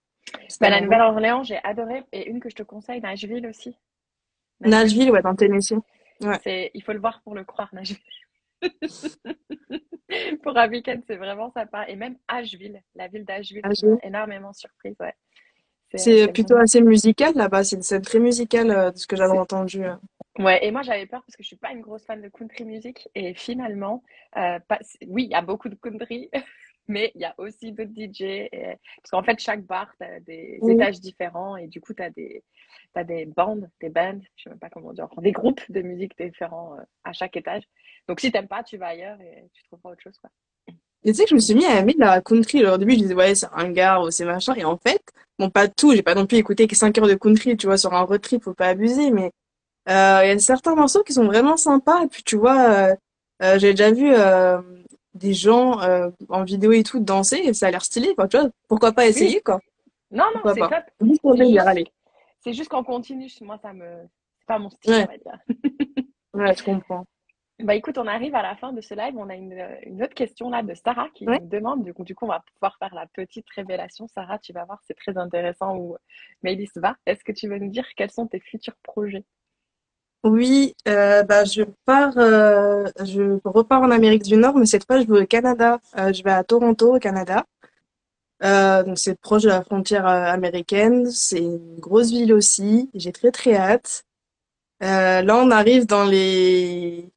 C'est 0.47 0.59
Bah, 0.61 0.69
la. 0.69 0.81
Nouvelle-Orléans, 0.81 1.43
j'ai 1.43 1.59
adoré. 1.63 2.03
Et 2.11 2.29
une 2.29 2.39
que 2.39 2.49
je 2.49 2.55
te 2.55 2.63
conseille, 2.63 3.01
Nashville 3.01 3.47
aussi. 3.47 3.75
Nashville, 4.61 4.69
Nashville, 4.71 5.11
ouais, 5.11 5.21
dans 5.21 5.35
Tennessee. 5.35 5.75
Ouais. 6.21 6.39
c'est, 6.43 6.71
il 6.73 6.83
faut 6.83 6.93
le 6.93 6.99
voir 6.99 7.21
pour 7.23 7.35
le 7.35 7.43
croire, 7.43 7.69
Nashville. 7.73 7.97
Pour 10.41 10.57
un 10.57 10.69
week-end, 10.69 10.99
c'est 11.05 11.17
vraiment 11.17 11.51
sympa. 11.51 11.87
Et 11.89 11.95
même 11.95 12.17
Asheville, 12.27 12.81
la 12.95 13.07
ville 13.07 13.25
d'Asheville, 13.25 13.61
Nashville. 13.63 13.97
énormément 14.03 14.53
surprise. 14.53 14.95
Ouais. 14.99 15.13
C'est, 15.93 16.27
plutôt 16.33 16.55
vraiment. 16.55 16.63
assez 16.63 16.81
musical 16.81 17.33
là-bas, 17.35 17.63
c'est 17.63 17.75
une 17.77 17.81
scène 17.81 18.01
très 18.01 18.19
musicale 18.19 18.71
euh, 18.71 18.91
de 18.91 18.97
ce 18.97 19.07
que 19.07 19.15
j'avais 19.15 19.37
entendu. 19.37 19.83
euh. 19.85 19.95
Ouais, 20.39 20.65
et 20.65 20.71
moi 20.71 20.81
j'avais 20.81 21.05
peur 21.05 21.21
parce 21.25 21.35
que 21.35 21.43
je 21.43 21.47
suis 21.47 21.55
pas 21.55 21.71
une 21.71 21.81
grosse 21.81 22.05
fan 22.05 22.21
de 22.21 22.29
country 22.29 22.63
music 22.65 23.07
et 23.15 23.33
finalement, 23.33 24.03
euh, 24.35 24.59
pas- 24.67 24.79
oui, 25.07 25.23
il 25.25 25.31
y 25.31 25.35
a 25.35 25.41
beaucoup 25.41 25.69
de 25.69 25.75
country, 25.75 26.29
mais 26.87 27.11
il 27.15 27.21
y 27.21 27.25
a 27.25 27.33
aussi 27.37 27.71
d'autres 27.71 27.91
DJ 27.93 28.21
et- 28.51 28.77
parce 29.01 29.11
qu'en 29.11 29.23
fait 29.23 29.39
chaque 29.39 29.63
bar 29.65 29.91
t'as 29.99 30.19
des 30.21 30.59
Oui. 30.61 30.73
étages 30.73 30.99
différents 30.99 31.55
et 31.57 31.67
du 31.67 31.81
coup 31.81 31.93
t'as 31.93 32.09
des 32.09 32.43
t'as 32.93 33.03
des 33.03 33.25
bandes, 33.25 33.69
des 33.81 33.89
bands, 33.89 34.19
je 34.35 34.43
sais 34.43 34.49
même 34.49 34.59
pas 34.59 34.69
comment 34.69 34.93
dire, 34.93 35.07
des 35.17 35.31
groupes 35.31 35.61
de 35.69 35.81
musique 35.81 36.17
différents 36.17 36.75
euh, 36.75 36.83
à 37.03 37.13
chaque 37.13 37.35
étage. 37.37 37.63
Donc 38.07 38.19
si 38.19 38.31
t'aimes 38.31 38.47
pas, 38.47 38.63
tu 38.63 38.77
vas 38.77 38.87
ailleurs 38.87 39.19
et 39.21 39.45
tu 39.53 39.63
trouveras 39.63 39.91
autre 39.91 40.01
chose 40.01 40.17
quoi. 40.19 40.29
Et 41.03 41.11
tu 41.11 41.17
sais 41.17 41.23
que 41.23 41.29
je 41.29 41.35
me 41.35 41.39
suis 41.39 41.55
mis 41.55 41.65
à 41.65 41.79
aimer 41.79 41.93
de 41.93 41.99
la 41.99 42.21
country. 42.21 42.59
Alors, 42.59 42.75
au 42.75 42.77
début, 42.77 42.93
je 42.93 42.97
disais, 42.99 43.13
ouais, 43.13 43.33
c'est 43.35 43.47
un 43.53 43.71
gars 43.71 44.01
ou 44.01 44.11
c'est 44.11 44.25
machin. 44.25 44.55
Et 44.55 44.65
en 44.65 44.77
fait, 44.77 45.01
bon, 45.39 45.49
pas 45.49 45.67
tout, 45.67 45.93
j'ai 45.95 46.01
pas 46.03 46.15
non 46.15 46.25
plus 46.25 46.37
écouté 46.37 46.67
que 46.67 46.75
5 46.75 46.97
heures 46.97 47.07
de 47.07 47.13
country, 47.15 47.55
tu 47.55 47.67
vois, 47.67 47.77
sur 47.77 47.93
un 47.93 48.01
road 48.01 48.19
trip, 48.21 48.43
faut 48.43 48.53
pas 48.53 48.67
abuser, 48.69 49.11
mais 49.11 49.31
euh, 49.89 50.21
il 50.23 50.27
y 50.29 50.31
a 50.31 50.39
certains 50.39 50.75
morceaux 50.75 51.03
qui 51.03 51.13
sont 51.13 51.25
vraiment 51.25 51.57
sympas. 51.57 52.03
Et 52.03 52.07
puis, 52.07 52.23
tu 52.23 52.37
vois, 52.37 52.69
euh, 52.91 52.95
euh, 53.43 53.59
j'ai 53.59 53.71
déjà 53.73 53.91
vu 53.91 54.11
euh, 54.13 54.61
des 55.17 55.33
gens 55.33 55.81
euh, 55.81 56.09
en 56.29 56.43
vidéo 56.43 56.71
et 56.71 56.83
tout 56.83 56.99
danser 56.99 57.37
et 57.37 57.53
ça 57.53 57.67
a 57.67 57.71
l'air 57.71 57.83
stylé, 57.83 58.15
quoi, 58.15 58.27
tu 58.27 58.37
vois. 58.37 58.49
Pourquoi 58.67 58.91
pas 58.91 59.03
Oui, 59.03 59.09
essayer, 59.09 59.41
quoi? 59.41 59.59
non 60.11 60.25
non, 60.35 60.53
c'est 60.53 60.59
pas? 60.59 60.69
top. 60.69 60.83
C'est 60.99 61.07
juste 61.07 61.57
allez. 61.67 61.85
c'est 62.39 62.53
juste 62.53 62.69
qu'en 62.69 62.83
continu, 62.83 63.27
moi 63.41 63.57
ça 63.61 63.73
me 63.73 63.85
c'est 64.39 64.47
pas 64.47 64.59
mon 64.59 64.69
style, 64.69 64.93
on 64.93 65.05
va 65.05 65.17
dire. 65.17 65.39
ouais, 66.33 66.55
je 66.55 66.63
comprends. 66.63 67.05
Bah 67.59 67.73
écoute, 67.73 67.97
on 67.97 68.05
arrive 68.05 68.35
à 68.35 68.43
la 68.43 68.55
fin 68.55 68.71
de 68.71 68.81
ce 68.81 68.93
live. 68.93 69.15
On 69.17 69.29
a 69.29 69.35
une, 69.35 69.59
une 69.81 70.03
autre 70.03 70.13
question 70.13 70.51
là 70.51 70.61
de 70.61 70.75
Sarah 70.75 71.09
qui 71.15 71.27
Ouais. 71.27 71.39
nous 71.39 71.47
demande. 71.47 71.83
Du 71.83 71.91
coup, 71.91 72.03
du 72.03 72.13
coup, 72.13 72.25
on 72.25 72.27
va 72.27 72.43
pouvoir 72.53 72.77
faire 72.77 72.93
la 72.93 73.07
petite 73.07 73.49
révélation. 73.55 74.07
Sarah, 74.07 74.37
tu 74.37 74.53
vas 74.53 74.65
voir, 74.65 74.79
c'est 74.85 74.93
très 74.93 75.17
intéressant 75.17 75.75
où 75.75 75.97
Maëlys 76.43 76.69
va. 76.75 76.95
Est-ce 77.07 77.23
que 77.23 77.31
tu 77.31 77.47
veux 77.47 77.57
nous 77.57 77.71
dire 77.71 77.87
quels 77.95 78.11
sont 78.11 78.27
tes 78.27 78.39
futurs 78.39 78.75
projets? 78.83 79.25
Oui, 80.29 80.75
euh, 80.87 81.23
bah, 81.23 81.45
je 81.45 81.63
pars, 81.85 82.17
euh, 82.17 82.85
je 83.03 83.39
repars 83.43 83.81
en 83.81 83.91
Amérique 83.91 84.23
du 84.23 84.37
Nord, 84.37 84.55
mais 84.55 84.65
cette 84.65 84.85
fois, 84.85 84.99
je 84.99 85.05
vais 85.07 85.21
au 85.21 85.25
Canada. 85.25 85.79
Euh, 85.97 86.13
je 86.13 86.23
vais 86.23 86.31
à 86.31 86.43
Toronto, 86.43 86.95
au 86.95 86.99
Canada. 86.99 87.45
Donc 88.39 88.99
c'est 88.99 89.19
proche 89.19 89.43
de 89.43 89.49
la 89.49 89.63
frontière 89.63 90.05
américaine, 90.05 91.09
c'est 91.09 91.39
une 91.39 91.79
grosse 91.79 92.11
ville 92.11 92.33
aussi, 92.33 92.87
j'ai 92.93 93.11
très 93.11 93.31
très 93.31 93.55
hâte. 93.55 94.03
Là 94.79 95.23
on 95.37 95.49
arrive 95.49 95.87
dans 95.87 96.05
les... 96.05 97.09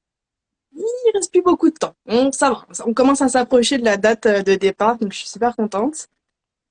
Il 0.72 1.10
reste 1.12 1.30
plus 1.30 1.42
beaucoup 1.42 1.68
de 1.68 1.76
temps, 1.76 1.92
on, 2.06 2.32
ça 2.32 2.48
va, 2.50 2.66
on 2.86 2.94
commence 2.94 3.20
à 3.20 3.28
s'approcher 3.28 3.76
de 3.76 3.84
la 3.84 3.98
date 3.98 4.26
de 4.26 4.54
départ, 4.54 4.96
donc 4.96 5.12
je 5.12 5.18
suis 5.18 5.28
super 5.28 5.54
contente. 5.56 6.08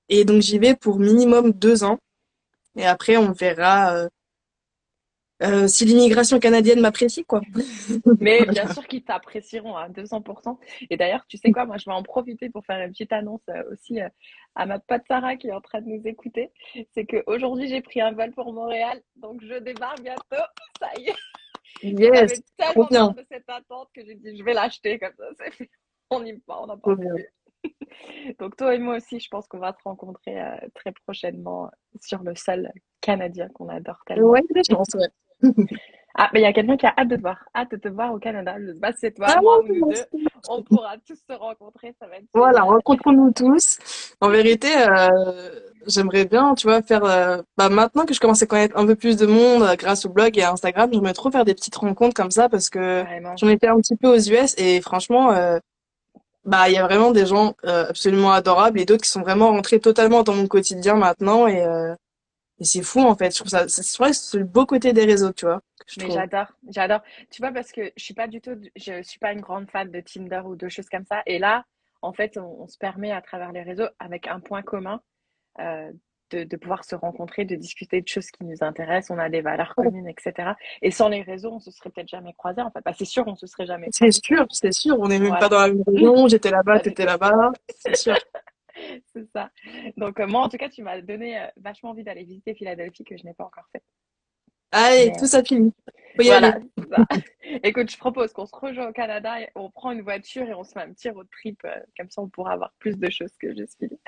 Et 0.09 0.25
donc 0.25 0.41
j'y 0.41 0.57
vais 0.57 0.73
pour 0.75 0.97
minimum 0.97 1.51
deux 1.51 1.83
ans, 1.83 1.99
et 2.75 2.87
après 2.87 3.17
on 3.17 3.31
verra 3.33 4.07
euh, 5.41 5.67
si 5.67 5.85
l'immigration 5.85 6.39
canadienne 6.39 6.81
m'apprécie, 6.81 7.23
quoi. 7.23 7.41
Mais 8.19 8.45
bien 8.45 8.67
sûr 8.73 8.85
qu'ils 8.87 9.03
t'apprécieront 9.03 9.75
à 9.75 9.87
200%. 9.87 10.57
Et 10.89 10.97
d'ailleurs, 10.97 11.25
tu 11.27 11.37
sais 11.37 11.51
quoi, 11.51 11.65
moi, 11.65 11.77
je 11.77 11.85
vais 11.85 11.93
en 11.93 12.03
profiter 12.03 12.49
pour 12.49 12.65
faire 12.65 12.83
une 12.83 12.91
petite 12.91 13.13
annonce 13.13 13.41
euh, 13.49 13.63
aussi 13.71 14.01
euh, 14.01 14.09
à 14.55 14.65
ma 14.65 14.79
pote 14.79 15.03
Sarah 15.07 15.37
qui 15.37 15.47
est 15.47 15.53
en 15.53 15.61
train 15.61 15.81
de 15.81 15.87
nous 15.87 16.01
écouter. 16.05 16.51
C'est 16.93 17.05
qu'aujourd'hui, 17.05 17.69
j'ai 17.69 17.81
pris 17.81 18.01
un 18.01 18.11
vol 18.11 18.31
pour 18.31 18.51
Montréal, 18.51 19.01
donc 19.15 19.41
je 19.41 19.59
débarque 19.59 20.01
bientôt. 20.01 20.43
Ça 20.79 20.89
y 20.97 21.09
est. 21.09 21.15
Yes, 21.83 22.41
J'avais 22.59 22.73
tellement 22.75 23.11
de 23.11 23.25
cette 23.31 23.49
attente 23.49 23.89
que 23.93 24.03
j'ai 24.05 24.15
dit, 24.15 24.37
je 24.37 24.43
vais 24.43 24.53
l'acheter 24.53 24.99
comme 24.99 25.13
ça. 25.17 25.25
c'est 25.39 25.53
fait. 25.53 25.69
On 26.09 26.25
y 26.25 26.33
va, 26.47 26.61
on 26.61 26.67
n'en 26.67 26.77
trop 26.77 26.95
parle 26.95 26.99
bien. 26.99 27.13
plus. 27.13 27.27
Donc 28.39 28.55
toi 28.57 28.75
et 28.75 28.79
moi 28.79 28.97
aussi, 28.97 29.19
je 29.19 29.27
pense 29.29 29.47
qu'on 29.47 29.59
va 29.59 29.73
se 29.73 29.83
rencontrer 29.83 30.41
euh, 30.41 30.55
très 30.73 30.91
prochainement 30.91 31.69
sur 32.01 32.23
le 32.23 32.35
sol 32.35 32.71
canadien 33.01 33.47
qu'on 33.49 33.69
adore 33.69 34.01
tellement. 34.05 34.33
Des 34.33 34.63
chances, 34.69 34.93
ouais. 34.95 35.07
Ah, 36.21 36.29
mais 36.33 36.41
il 36.41 36.43
y 36.43 36.47
a 36.47 36.51
quelqu'un 36.53 36.75
qui 36.75 36.85
a 36.85 36.93
hâte 36.97 37.07
de 37.07 37.15
te 37.15 37.21
voir, 37.21 37.37
hâte 37.55 37.71
de 37.71 37.77
te 37.77 37.87
voir 37.87 38.13
au 38.13 38.17
Canada. 38.17 38.55
Je 38.59 38.73
sais 38.73 38.79
pas 38.79 38.91
si 38.91 38.97
c'est 38.99 39.11
toi, 39.11 39.27
Ah 39.29 39.39
moi 39.41 39.61
oui, 39.63 39.79
ou 39.79 39.85
nous 39.85 39.93
deux. 39.93 40.01
On 40.49 40.63
pourra 40.63 40.95
tous 41.07 41.15
se 41.15 41.33
rencontrer, 41.37 41.93
ça 41.99 42.07
va 42.07 42.17
être 42.17 42.25
Voilà, 42.33 42.61
rencontrons-nous 42.63 43.31
tous. 43.31 43.77
En 44.19 44.29
vérité, 44.29 44.67
euh, 44.75 45.49
j'aimerais 45.87 46.25
bien, 46.25 46.55
tu 46.55 46.67
vois, 46.67 46.81
faire. 46.81 47.05
euh, 47.05 47.41
bah, 47.57 47.69
maintenant 47.69 48.05
que 48.05 48.13
je 48.13 48.19
commence 48.19 48.41
à 48.41 48.47
connaître 48.47 48.75
un 48.77 48.85
peu 48.85 48.95
plus 48.95 49.15
de 49.15 49.27
monde 49.27 49.63
euh, 49.63 49.75
grâce 49.75 50.05
au 50.05 50.09
blog 50.09 50.37
et 50.37 50.41
à 50.43 50.51
Instagram, 50.51 50.89
j'aimerais 50.91 51.13
trop 51.13 51.31
faire 51.31 51.45
des 51.45 51.53
petites 51.53 51.75
rencontres 51.75 52.15
comme 52.15 52.31
ça 52.31 52.49
parce 52.49 52.69
que 52.69 53.05
j'en 53.37 53.47
ai 53.47 53.57
fait 53.57 53.67
un 53.67 53.77
petit 53.77 53.95
peu 53.95 54.09
aux 54.09 54.19
US 54.19 54.55
et 54.57 54.81
franchement, 54.81 55.31
euh, 55.31 55.57
bah, 56.43 56.67
il 56.67 56.73
y 56.73 56.77
a 56.77 56.83
vraiment 56.83 57.11
des 57.11 57.27
gens 57.27 57.53
euh, 57.65 57.85
absolument 57.89 58.31
adorables 58.33 58.79
et 58.79 58.85
d'autres 58.85 59.03
qui 59.03 59.09
sont 59.09 59.21
vraiment 59.21 59.51
rentrés 59.51 59.79
totalement 59.79 60.23
dans 60.23 60.33
mon 60.35 60.47
quotidien 60.47 60.95
maintenant 60.95 61.47
et, 61.47 61.63
euh, 61.63 61.93
et 62.59 62.65
c'est 62.65 62.81
fou 62.83 62.99
en 63.01 63.15
fait. 63.15 63.31
Je 63.31 63.37
trouve 63.43 63.49
ça, 63.49 63.67
c'est 63.67 64.37
le 64.37 64.43
beau 64.45 64.65
côté 64.65 64.93
des 64.93 65.05
réseaux, 65.05 65.31
tu 65.33 65.45
vois, 65.45 65.61
Mais 65.99 66.11
j'adore, 66.11 66.47
j'adore. 66.69 67.01
Tu 67.31 67.41
vois, 67.41 67.51
parce 67.51 67.71
que 67.71 67.91
je 67.95 68.03
suis 68.03 68.13
pas 68.13 68.27
du 68.27 68.41
tout, 68.41 68.59
je 68.75 69.01
suis 69.01 69.19
pas 69.19 69.31
une 69.31 69.41
grande 69.41 69.69
fan 69.69 69.89
de 69.89 69.99
Tinder 70.01 70.41
ou 70.45 70.55
de 70.55 70.69
choses 70.69 70.89
comme 70.89 71.05
ça. 71.05 71.21
Et 71.25 71.39
là, 71.39 71.65
en 72.01 72.13
fait, 72.13 72.37
on, 72.37 72.61
on 72.63 72.67
se 72.67 72.77
permet 72.77 73.11
à 73.11 73.21
travers 73.21 73.51
les 73.51 73.61
réseaux, 73.61 73.87
avec 73.99 74.27
un 74.27 74.39
point 74.39 74.61
commun, 74.61 75.01
euh, 75.59 75.91
de, 76.31 76.43
de 76.43 76.57
pouvoir 76.57 76.85
se 76.85 76.95
rencontrer, 76.95 77.43
de 77.45 77.55
discuter 77.55 78.01
de 78.01 78.07
choses 78.07 78.29
qui 78.29 78.43
nous 78.43 78.57
intéressent. 78.61 79.15
On 79.17 79.19
a 79.19 79.29
des 79.29 79.41
valeurs 79.41 79.73
communes, 79.75 80.07
etc. 80.07 80.51
Et 80.81 80.91
sans 80.91 81.09
les 81.09 81.23
réseaux, 81.23 81.51
on 81.53 81.59
se 81.59 81.71
serait 81.71 81.89
peut-être 81.89 82.07
jamais 82.07 82.33
croisés. 82.33 82.61
En 82.61 82.69
fait, 82.71 82.81
bah, 82.85 82.93
c'est 82.95 83.05
sûr, 83.05 83.23
on 83.27 83.35
se 83.35 83.47
serait 83.47 83.65
jamais 83.65 83.87
C'est 83.91 84.11
sûr, 84.11 84.45
c'est 84.51 84.71
sûr. 84.71 84.99
On 84.99 85.07
n'est 85.07 85.17
même 85.17 85.29
Voilà. 85.29 85.39
pas 85.39 85.49
dans 85.49 85.59
la 85.59 85.67
même 85.69 85.83
région. 85.87 86.27
J'étais 86.27 86.51
là-bas, 86.51 86.77
du 86.77 86.83
t'étais 86.83 87.05
là-bas. 87.05 87.51
C'est 87.79 87.95
sûr. 87.95 88.15
C'est 89.13 89.25
ça. 89.33 89.51
Donc, 89.97 90.19
euh, 90.19 90.27
moi, 90.27 90.41
en 90.41 90.49
tout 90.49 90.57
cas, 90.57 90.69
tu 90.69 90.81
m'as 90.83 91.01
donné 91.01 91.39
euh, 91.39 91.47
vachement 91.57 91.91
envie 91.91 92.03
d'aller 92.03 92.23
visiter 92.23 92.53
Philadelphie 92.55 93.03
que 93.03 93.17
je 93.17 93.23
n'ai 93.25 93.33
pas 93.33 93.45
encore 93.45 93.67
fait. 93.71 93.83
Allez, 94.71 95.11
Mais, 95.11 95.17
tout 95.17 95.25
ça 95.25 95.43
fini. 95.43 95.73
Faut 96.15 96.21
y 96.21 96.29
aller. 96.31 96.51
Voilà, 96.77 97.05
ça. 97.09 97.17
Écoute, 97.63 97.89
je 97.89 97.97
propose 97.97 98.31
qu'on 98.33 98.45
se 98.45 98.55
rejoint 98.55 98.89
au 98.89 98.93
Canada, 98.93 99.41
et 99.41 99.49
on 99.55 99.71
prend 99.71 99.91
une 99.91 100.01
voiture 100.01 100.47
et 100.47 100.53
on 100.53 100.63
se 100.63 100.73
fait 100.73 100.81
un 100.81 100.93
petit 100.93 101.09
road 101.09 101.27
trip. 101.31 101.59
euh, 101.65 101.75
comme 101.97 102.09
ça, 102.09 102.21
on 102.21 102.29
pourra 102.29 102.53
avoir 102.53 102.71
plus 102.79 102.97
de 102.97 103.09
choses 103.09 103.35
que 103.39 103.55
juste 103.55 103.77
Philly. 103.79 103.99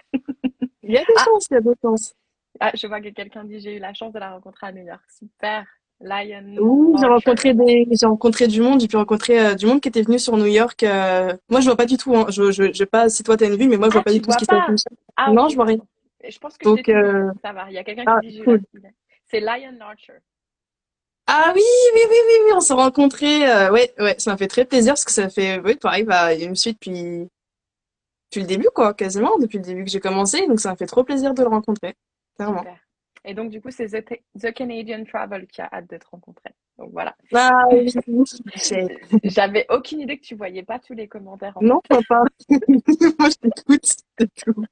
Il 0.83 0.91
y 0.91 0.97
a 0.97 1.01
des 1.01 1.13
Ah, 1.17 1.25
chances, 1.25 1.45
il 1.49 1.53
y 1.55 1.57
a 1.57 1.61
des 1.61 1.73
chances. 1.81 2.15
ah, 2.59 2.71
je 2.75 2.85
vois 2.87 3.01
que 3.01 3.09
quelqu'un 3.09 3.43
dit 3.45 3.59
j'ai 3.59 3.77
eu 3.77 3.79
la 3.79 3.93
chance 3.93 4.13
de 4.13 4.19
la 4.19 4.31
rencontrer 4.31 4.67
à 4.67 4.71
New 4.71 4.85
York. 4.85 5.01
Super. 5.09 5.65
Lion 6.01 6.55
Oui, 6.59 6.95
j'ai 6.99 7.05
rencontré 7.07 7.53
des, 7.53 7.87
j'ai 7.91 8.05
rencontré 8.05 8.47
du 8.47 8.61
monde. 8.61 8.81
J'ai 8.81 8.87
pu 8.87 8.97
rencontrer 8.97 9.39
euh, 9.39 9.55
du 9.55 9.65
monde 9.67 9.81
qui 9.81 9.89
était 9.89 10.01
venu 10.01 10.17
sur 10.19 10.35
New 10.37 10.45
York. 10.47 10.83
euh, 10.83 11.33
Moi, 11.49 11.61
je 11.61 11.65
vois 11.65 11.77
pas 11.77 11.85
du 11.85 11.97
tout. 11.97 12.15
Hein. 12.15 12.25
Je, 12.29 12.51
je, 12.51 12.63
je 12.71 12.77
sais 12.77 12.85
pas 12.85 13.09
si 13.09 13.23
toi 13.23 13.37
t'as 13.37 13.47
une 13.47 13.55
vue, 13.55 13.67
mais 13.67 13.77
moi, 13.77 13.87
je 13.89 13.93
vois 13.93 14.01
Ah, 14.01 14.03
pas 14.03 14.11
tu 14.11 14.17
du 14.17 14.21
tout 14.21 14.31
ce 14.31 14.37
vois 14.37 14.39
qui 14.39 14.45
se 14.45 14.49
passe 14.49 14.83
pas? 14.83 14.95
Ah, 15.15 15.31
Non, 15.31 15.43
ok, 15.43 15.51
je 15.51 15.55
vois 15.55 15.65
rien. 15.65 15.77
Je 16.27 16.37
pense 16.39 16.57
que 16.57 16.65
Donc, 16.65 16.85
dit. 16.85 16.91
euh, 16.91 17.31
Ça 17.43 17.53
va. 17.53 17.65
Il 17.69 17.73
y 17.73 17.77
a 17.77 17.83
quelqu'un 17.83 18.03
ah, 18.07 18.19
qui 18.21 18.29
dit 18.29 18.39
eu 18.39 18.45
la 18.45 18.45
cool. 18.45 18.61
C'est 19.29 19.39
Lion 19.39 19.79
Archer. 19.81 20.19
Ah 21.27 21.51
oui, 21.55 21.61
oui, 21.93 22.01
oui, 22.09 22.15
oui, 22.27 22.35
oui, 22.45 22.51
on 22.55 22.59
s'est 22.59 22.73
rencontrés. 22.73 23.41
ouais, 23.69 23.93
ouais, 23.99 24.15
ça 24.17 24.31
m'a 24.31 24.37
fait 24.37 24.47
très 24.47 24.65
plaisir 24.65 24.93
parce 24.93 25.05
que 25.05 25.11
ça 25.11 25.29
fait, 25.29 25.59
oui, 25.63 25.75
pareil, 25.75 26.03
bah, 26.03 26.33
il 26.33 26.49
me 26.49 26.55
suit 26.55 26.73
depuis, 26.73 27.27
depuis 28.31 28.41
le 28.41 28.47
début, 28.47 28.67
quoi, 28.73 28.93
quasiment, 28.93 29.37
depuis 29.39 29.57
le 29.59 29.63
début 29.63 29.83
que 29.85 29.91
j'ai 29.91 29.99
commencé. 29.99 30.45
Donc, 30.47 30.59
ça 30.59 30.69
m'a 30.69 30.75
fait 30.75 30.85
trop 30.87 31.03
plaisir 31.03 31.33
de 31.33 31.41
le 31.41 31.47
rencontrer. 31.49 31.95
Clairement. 32.35 32.59
Super. 32.59 32.77
Et 33.23 33.33
donc, 33.35 33.49
du 33.51 33.61
coup, 33.61 33.69
c'est 33.71 33.87
The, 33.87 34.19
The 34.39 34.51
Canadian 34.51 35.03
Travel 35.03 35.45
qui 35.47 35.61
a 35.61 35.69
hâte 35.71 35.89
de 35.89 35.97
te 35.97 36.07
rencontrer. 36.07 36.49
Donc, 36.79 36.89
voilà. 36.91 37.15
Ah 37.33 37.63
oui, 37.71 37.87
j'ai- 38.55 38.97
J'avais 39.23 39.65
aucune 39.69 40.01
idée 40.01 40.17
que 40.17 40.23
tu 40.25 40.35
voyais 40.35 40.63
pas 40.63 40.79
tous 40.79 40.93
les 40.93 41.07
commentaires, 41.07 41.55
en 41.57 41.61
non, 41.61 41.81
fait. 41.87 41.99
pas. 42.07 42.23
Moi, 42.49 43.29
je 43.29 43.49
t'écoute, 43.49 43.95
tout. 44.43 44.65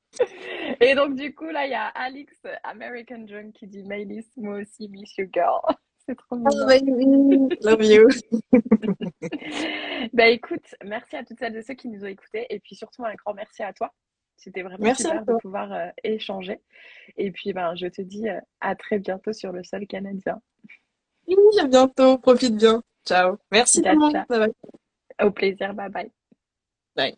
Et 0.81 0.95
donc, 0.95 1.15
du 1.15 1.35
coup, 1.35 1.45
là, 1.45 1.65
il 1.67 1.71
y 1.71 1.75
a 1.75 1.85
Alex, 1.87 2.35
American 2.63 3.27
Junk, 3.27 3.51
qui 3.53 3.67
dit 3.67 3.83
Maëlys, 3.83 4.25
moi 4.37 4.57
aussi, 4.57 4.89
miss 4.89 5.15
you 5.17 5.27
girl. 5.31 5.61
C'est 6.07 6.15
trop 6.15 6.35
mignon. 6.37 6.65
baby, 6.65 7.55
love 7.61 7.83
you. 7.83 8.07
Ben 10.13 10.33
écoute, 10.33 10.73
merci 10.83 11.15
à 11.15 11.23
toutes 11.23 11.37
celles 11.37 11.55
et 11.55 11.61
ceux 11.61 11.75
qui 11.75 11.87
nous 11.87 12.03
ont 12.03 12.07
écoutés. 12.07 12.47
Et 12.49 12.59
puis 12.59 12.75
surtout, 12.75 13.05
un 13.05 13.13
grand 13.13 13.35
merci 13.35 13.61
à 13.61 13.73
toi. 13.73 13.93
C'était 14.39 14.61
vraiment 14.61 14.85
Merci 14.85 15.03
super 15.03 15.25
de 15.25 15.33
pouvoir 15.33 15.71
euh, 15.73 15.87
échanger. 16.03 16.59
Et 17.17 17.31
puis, 17.31 17.51
ben, 17.53 17.75
je 17.75 17.87
te 17.87 18.01
dis 18.01 18.27
euh, 18.29 18.39
à 18.61 18.75
très 18.75 18.97
bientôt 18.97 19.33
sur 19.33 19.51
le 19.51 19.63
sol 19.63 19.85
canadien. 19.85 20.41
Oui, 21.27 21.35
à 21.61 21.67
bientôt, 21.67 22.17
profite 22.17 22.55
bien. 22.55 22.81
Ciao. 23.05 23.37
Merci 23.51 23.79
tout 23.79 23.83
Ciao, 23.83 23.93
le 23.93 23.99
monde. 23.99 24.11
ciao. 24.13 24.25
Bye 24.29 24.39
bye. 24.39 25.27
Au 25.27 25.31
plaisir. 25.31 25.73
Bye 25.73 25.89
bye. 25.89 26.11
Bye. 26.95 27.17